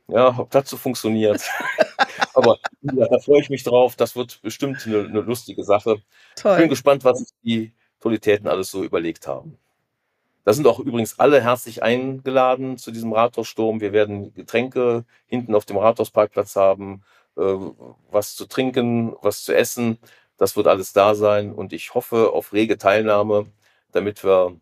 Ja, 0.07 0.37
ob 0.37 0.51
das 0.51 0.69
so 0.69 0.77
funktioniert. 0.77 1.41
Aber 2.33 2.57
ja, 2.81 3.07
da 3.07 3.19
freue 3.19 3.41
ich 3.41 3.49
mich 3.49 3.63
drauf. 3.63 3.95
Das 3.95 4.15
wird 4.15 4.41
bestimmt 4.41 4.85
eine, 4.85 4.99
eine 4.99 5.21
lustige 5.21 5.63
Sache. 5.63 6.01
Toll. 6.35 6.53
Ich 6.53 6.59
bin 6.59 6.69
gespannt, 6.69 7.03
was 7.03 7.19
sich 7.19 7.29
die 7.43 7.73
Totalitäten 7.99 8.47
alles 8.47 8.69
so 8.69 8.83
überlegt 8.83 9.27
haben. 9.27 9.57
Da 10.43 10.53
sind 10.53 10.67
auch 10.67 10.79
übrigens 10.79 11.19
alle 11.19 11.41
herzlich 11.41 11.81
eingeladen 11.81 12.77
zu 12.77 12.91
diesem 12.91 13.13
Rathaussturm. 13.13 13.81
Wir 13.81 13.93
werden 13.93 14.33
Getränke 14.35 15.05
hinten 15.25 15.55
auf 15.55 15.65
dem 15.65 15.77
Rathausparkplatz 15.77 16.55
haben, 16.55 17.03
äh, 17.35 17.41
was 18.11 18.35
zu 18.35 18.45
trinken, 18.45 19.15
was 19.21 19.43
zu 19.43 19.55
essen. 19.55 19.97
Das 20.37 20.55
wird 20.55 20.67
alles 20.67 20.93
da 20.93 21.15
sein 21.15 21.51
und 21.53 21.73
ich 21.73 21.95
hoffe 21.95 22.31
auf 22.33 22.53
rege 22.53 22.77
Teilnahme, 22.77 23.47
damit 23.91 24.23
wir, 24.23 24.55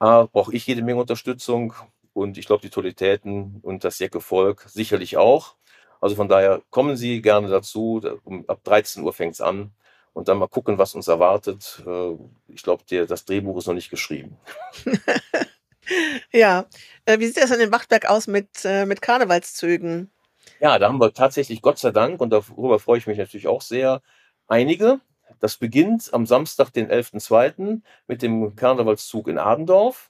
A, 0.00 0.24
brauche 0.24 0.54
ich 0.54 0.66
jede 0.66 0.82
Menge 0.82 1.00
Unterstützung 1.00 1.74
und 2.12 2.38
ich 2.38 2.46
glaube, 2.46 2.62
die 2.62 2.70
Totalitäten 2.70 3.60
und 3.62 3.84
das 3.84 3.98
Jecke-Volk 3.98 4.64
sicherlich 4.68 5.16
auch. 5.16 5.56
Also 6.00 6.16
von 6.16 6.28
daher 6.28 6.62
kommen 6.70 6.96
Sie 6.96 7.20
gerne 7.22 7.48
dazu. 7.48 8.00
Um, 8.24 8.48
ab 8.48 8.64
13 8.64 9.02
Uhr 9.02 9.12
fängt 9.12 9.34
es 9.34 9.40
an. 9.40 9.72
Und 10.12 10.28
dann 10.28 10.38
mal 10.38 10.48
gucken, 10.48 10.78
was 10.78 10.94
uns 10.94 11.08
erwartet. 11.08 11.82
Äh, 11.86 12.16
ich 12.48 12.62
glaube, 12.62 12.82
das 13.06 13.24
Drehbuch 13.24 13.58
ist 13.58 13.66
noch 13.66 13.74
nicht 13.74 13.90
geschrieben. 13.90 14.36
ja. 16.32 16.66
Äh, 17.04 17.20
wie 17.20 17.26
sieht 17.26 17.36
das 17.36 17.50
in 17.52 17.70
Wachtberg 17.70 18.06
aus 18.08 18.26
mit, 18.26 18.64
äh, 18.64 18.86
mit 18.86 19.02
Karnevalszügen? 19.02 20.10
Ja, 20.58 20.78
da 20.78 20.88
haben 20.88 21.00
wir 21.00 21.12
tatsächlich, 21.14 21.62
Gott 21.62 21.78
sei 21.78 21.90
Dank, 21.90 22.20
und 22.20 22.30
darüber 22.30 22.78
freue 22.80 22.98
ich 22.98 23.06
mich 23.06 23.18
natürlich 23.18 23.46
auch 23.46 23.62
sehr, 23.62 24.02
einige. 24.48 25.00
Das 25.38 25.56
beginnt 25.56 26.12
am 26.12 26.26
Samstag, 26.26 26.70
den 26.70 26.90
11.02. 26.90 27.80
mit 28.06 28.22
dem 28.22 28.56
Karnevalszug 28.56 29.28
in 29.28 29.38
Adendorf. 29.38 30.09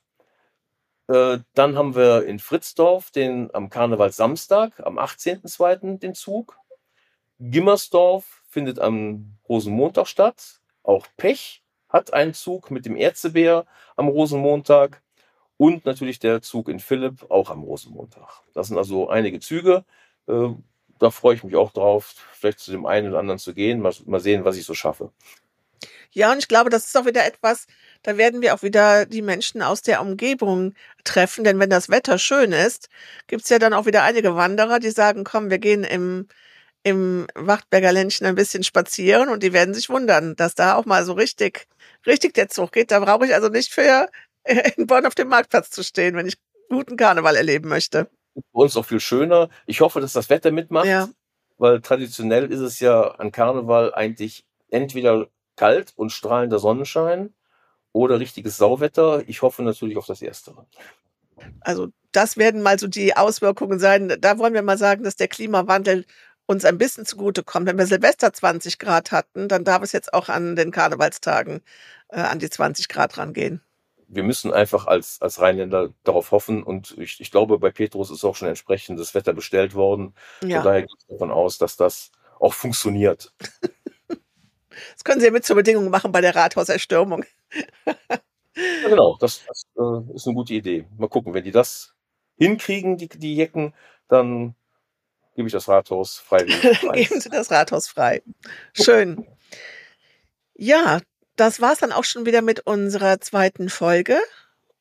Äh, 1.11 1.41
dann 1.55 1.77
haben 1.77 1.97
wir 1.97 2.25
in 2.25 2.39
Fritzdorf 2.39 3.11
den 3.11 3.53
am 3.53 3.69
Karnevalsamstag, 3.69 4.79
am 4.87 4.97
18.02. 4.97 5.99
den 5.99 6.15
Zug. 6.15 6.57
Gimmersdorf 7.41 8.45
findet 8.47 8.79
am 8.79 9.37
Rosenmontag 9.49 10.07
statt. 10.07 10.61
Auch 10.85 11.09
Pech 11.17 11.65
hat 11.89 12.13
einen 12.13 12.33
Zug 12.33 12.71
mit 12.71 12.87
dem 12.87 12.95
Erzebär 12.95 13.67
am 13.97 14.07
Rosenmontag. 14.07 15.03
Und 15.57 15.85
natürlich 15.85 16.21
der 16.21 16.43
Zug 16.43 16.69
in 16.69 16.79
Philipp 16.79 17.29
auch 17.29 17.51
am 17.51 17.65
Rosenmontag. 17.65 18.43
Das 18.55 18.69
sind 18.69 18.79
also 18.79 19.09
einige 19.09 19.41
Züge. 19.41 19.85
Äh, 20.29 20.51
da 21.01 21.11
freue 21.11 21.35
ich 21.35 21.43
mich 21.43 21.57
auch 21.57 21.73
drauf, 21.73 22.15
vielleicht 22.35 22.61
zu 22.61 22.71
dem 22.71 22.87
einen 22.87 23.09
oder 23.09 23.19
anderen 23.19 23.41
zu 23.41 23.53
gehen. 23.53 23.81
Mal 23.81 24.21
sehen, 24.21 24.45
was 24.45 24.57
ich 24.57 24.65
so 24.65 24.75
schaffe. 24.75 25.11
Ja, 26.13 26.33
und 26.33 26.39
ich 26.39 26.49
glaube, 26.49 26.71
das 26.71 26.87
ist 26.87 26.97
auch 26.97 27.07
wieder 27.07 27.25
etwas, 27.25 27.67
da 28.03 28.17
werden 28.17 28.41
wir 28.43 28.55
auch 28.55 28.63
wieder 28.63 29.07
die 29.07 29.23
Menschen 29.23 29.63
aus 29.63 29.83
der 29.83 30.01
Umgebung 30.01 30.75
treffen. 31.05 31.45
Denn 31.45 31.59
wenn 31.59 31.71
das 31.71 31.89
Wetter 31.91 32.19
schön 32.19 32.53
ist, 32.53 32.89
gibt's 33.27 33.49
ja 33.51 33.59
dann 33.59 33.75
auch 33.75 33.87
wieder 33.87 34.03
einige 34.03 34.35
Wanderer, 34.37 34.79
die 34.79 34.91
sagen, 34.91 35.25
komm, 35.25 35.51
wir 35.51 35.59
gehen 35.59 35.85
im, 35.85 36.27
im 36.83 37.27
Wachtberger 37.35 37.93
Ländchen 37.93 38.27
ein 38.27 38.35
bisschen 38.35 38.63
spazieren 38.63 39.29
und 39.29 39.43
die 39.43 39.53
werden 39.53 39.75
sich 39.75 39.89
wundern, 39.91 40.35
dass 40.37 40.55
da 40.55 40.75
auch 40.77 40.87
mal 40.87 41.05
so 41.05 41.13
richtig, 41.13 41.67
richtig 42.07 42.35
der 42.35 42.49
Zug 42.49 42.73
geht. 42.73 42.91
Da 42.91 43.01
brauche 43.01 43.27
ich 43.27 43.35
also 43.35 43.49
nicht 43.49 43.73
für 43.73 44.09
in 44.77 44.87
Bonn 44.87 45.07
auf 45.07 45.15
dem 45.15 45.29
Marktplatz 45.29 45.71
zu 45.71 45.83
stehen, 45.83 46.17
wenn 46.17 46.27
ich 46.27 46.37
guten 46.71 46.97
Karneval 46.97 47.37
erleben 47.37 47.69
möchte. 47.69 48.09
Bei 48.53 48.63
uns 48.63 48.77
auch 48.77 48.87
viel 48.87 49.01
schöner. 49.01 49.51
Ich 49.67 49.81
hoffe, 49.81 50.01
dass 50.01 50.13
das 50.13 50.31
Wetter 50.31 50.53
mitmacht, 50.53 50.87
Ja. 50.87 51.09
weil 51.59 51.81
traditionell 51.81 52.51
ist 52.51 52.61
es 52.61 52.81
ja 52.81 53.03
an 53.03 53.33
Karneval 53.33 53.93
eigentlich 53.93 54.47
entweder 54.71 55.27
kalt 55.57 55.93
und 55.97 56.11
strahlender 56.11 56.59
Sonnenschein 56.59 57.35
oder 57.93 58.21
richtiges 58.21 58.57
Sauwetter. 58.57 59.23
Ich 59.27 59.43
hoffe 59.43 59.63
natürlich 59.63 59.97
auf 59.97 60.07
das 60.07 60.23
Erstere. 60.23 60.67
Also 61.61 61.89
das 62.13 62.37
werden 62.37 62.63
mal 62.63 62.79
so 62.79 62.87
die 62.87 63.17
Auswirkungen 63.17 63.79
sein. 63.79 64.17
Da 64.21 64.39
wollen 64.39 64.55
wir 64.55 64.63
mal 64.63 64.79
sagen, 64.79 65.05
dass 65.05 65.17
der 65.17 65.29
Klimawandel 65.29 66.05
uns 66.47 66.65
ein 66.65 66.79
bisschen 66.79 67.07
zugutekommt. 67.07 67.67
Wenn 67.67 67.79
wir 67.79 67.87
Silvester 67.87 68.33
20 68.33 68.79
Grad 68.79 69.13
hatten, 69.13 69.49
dann 69.49 69.65
darf 69.65 69.83
es 69.83 69.93
jetzt 69.93 70.13
auch 70.13 70.29
an 70.29 70.57
den 70.57 70.73
Karnevalstagen 70.73 71.63
äh, 72.09 72.21
an 72.21 72.41
die 72.41 72.51
20 72.51 72.89
Grad 72.89 73.19
rangehen. 73.19 73.63
Wir 74.09 74.25
müssen 74.25 74.53
einfach 74.53 74.89
als, 74.89 75.23
als 75.23 75.41
Rheinländer 75.41 75.91
darauf 76.03 76.33
hoffen 76.33 76.65
und 76.65 76.99
ich, 76.99 77.21
ich 77.21 77.31
glaube, 77.31 77.61
bei 77.61 77.71
Petrus 77.71 78.11
ist 78.11 78.25
auch 78.25 78.35
schon 78.35 78.49
entsprechendes 78.49 79.15
Wetter 79.15 79.33
bestellt 79.33 79.75
worden. 79.75 80.15
Von 80.41 80.51
Ja, 80.51 80.63
daher 80.63 80.83
gehe 80.83 80.97
ich 80.99 81.07
davon 81.07 81.31
aus, 81.31 81.59
dass 81.59 81.77
das 81.77 82.11
auch 82.41 82.53
funktioniert. 82.53 83.33
das 84.09 85.05
können 85.05 85.21
Sie 85.21 85.27
ja 85.27 85.33
mit 85.33 85.45
zur 85.45 85.55
Bedingung 85.55 85.89
machen 85.91 86.11
bei 86.11 86.21
der 86.21 86.35
Rathauserstürmung. 86.35 87.25
Ja, 88.57 88.89
genau, 88.89 89.17
das, 89.21 89.45
das 89.47 89.67
äh, 89.77 90.15
ist 90.15 90.27
eine 90.27 90.35
gute 90.35 90.55
Idee. 90.55 90.87
Mal 90.99 91.09
gucken, 91.09 91.35
wenn 91.35 91.45
die 91.45 91.51
das 91.51 91.95
hinkriegen, 92.37 92.97
die, 92.97 93.09
die 93.09 93.37
Jecken, 93.37 93.75
dann 94.09 94.55
gebe 95.37 95.47
ich 95.47 95.53
das 95.53 95.69
Rathaus 95.69 96.23
preis. 96.27 96.47
geben 96.93 97.21
Sie 97.21 97.31
das 97.31 97.51
Rathaus 97.51 97.89
frei. 97.89 98.23
Schön. 98.75 99.27
Ja, 100.55 101.01
das 101.37 101.61
war's 101.61 101.79
dann 101.79 101.93
auch 101.93 102.05
schon 102.05 102.27
wieder 102.27 102.43
mit 102.43 102.61
unserer 102.61 103.21
zweiten 103.21 103.69
Folge. 103.69 104.19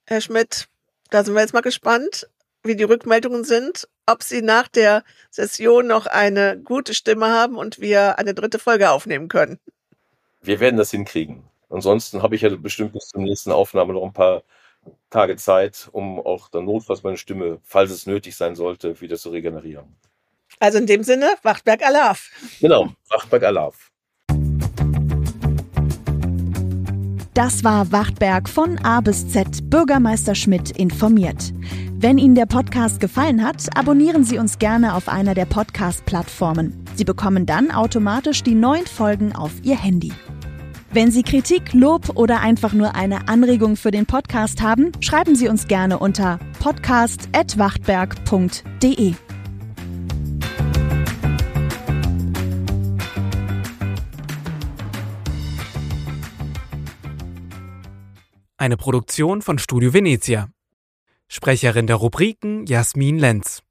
Herr 0.05 0.22
Schmidt, 0.22 0.67
da 1.09 1.24
sind 1.24 1.36
wir 1.36 1.41
jetzt 1.41 1.53
mal 1.53 1.61
gespannt, 1.61 2.28
wie 2.63 2.76
die 2.76 2.84
Rückmeldungen 2.84 3.43
sind, 3.43 3.88
ob 4.05 4.24
Sie 4.24 4.41
nach 4.41 4.67
der 4.67 5.03
Session 5.30 5.88
noch 5.88 6.05
eine 6.07 6.59
gute 6.59 6.93
Stimme 6.93 7.28
haben 7.28 7.55
und 7.55 7.80
wir 7.80 8.17
eine 8.20 8.34
dritte 8.34 8.59
Folge 8.59 8.89
aufnehmen 8.89 9.28
können. 9.28 9.59
Wir 10.41 10.59
werden 10.59 10.78
das 10.78 10.91
hinkriegen. 10.91 11.49
Ansonsten 11.70 12.22
habe 12.24 12.36
ich 12.36 12.41
ja 12.41 12.49
bestimmt 12.55 12.93
bis 12.93 13.09
zur 13.09 13.22
nächsten 13.22 13.51
Aufnahme 13.51 13.93
noch 13.93 14.03
ein 14.03 14.13
paar 14.13 14.43
Tage 15.09 15.36
Zeit, 15.36 15.89
um 15.91 16.20
auch 16.20 16.49
dann 16.49 16.65
notfalls 16.65 17.03
meine 17.03 17.17
Stimme, 17.17 17.59
falls 17.63 17.91
es 17.91 18.05
nötig 18.05 18.36
sein 18.36 18.55
sollte, 18.55 18.99
wieder 19.01 19.17
zu 19.17 19.30
regenerieren. 19.30 19.95
Also 20.59 20.78
in 20.80 20.88
dem 20.88 21.03
Sinne, 21.03 21.34
Wachtberg 21.43 21.86
Alaf. 21.86 22.30
Genau, 22.59 22.89
Wachtberg 23.09 23.43
Alaf. 23.43 23.91
Das 27.34 27.63
war 27.63 27.89
Wachtberg 27.91 28.49
von 28.49 28.78
A 28.80 28.99
bis 28.99 29.30
Z 29.30 29.70
Bürgermeister 29.70 30.36
Schmidt 30.36 30.72
informiert. 30.72 31.53
Wenn 31.93 32.17
Ihnen 32.17 32.36
der 32.36 32.45
Podcast 32.45 32.99
gefallen 32.99 33.45
hat, 33.45 33.65
abonnieren 33.78 34.26
Sie 34.26 34.38
uns 34.38 34.59
gerne 34.59 34.93
auf 34.95 35.07
einer 35.07 35.36
der 35.36 35.45
Podcast-Plattformen. 35.45 36.86
Sie 36.95 37.05
bekommen 37.05 37.45
dann 37.45 37.72
automatisch 37.72 38.43
die 38.43 38.55
neuen 38.55 38.88
Folgen 38.88 39.34
auf 39.34 39.51
Ihr 39.63 39.78
Handy. 39.82 40.11
Wenn 40.91 41.11
Sie 41.11 41.21
Kritik, 41.21 41.73
Lob 41.73 42.17
oder 42.17 42.41
einfach 42.41 42.73
nur 42.73 42.95
eine 42.95 43.27
Anregung 43.27 43.75
für 43.75 43.91
den 43.91 44.07
Podcast 44.07 44.63
haben, 44.63 44.91
schreiben 45.01 45.35
Sie 45.35 45.47
uns 45.47 45.67
gerne 45.67 45.99
unter 45.99 46.39
podcast.wachtberg.de. 46.59 49.13
Eine 58.57 58.75
Produktion 58.75 59.43
von 59.43 59.59
Studio 59.59 59.93
Venezia. 59.93 60.49
Sprecherin 61.27 61.85
der 61.85 61.97
Rubriken 61.97 62.65
Jasmin 62.65 63.19
Lenz. 63.19 63.61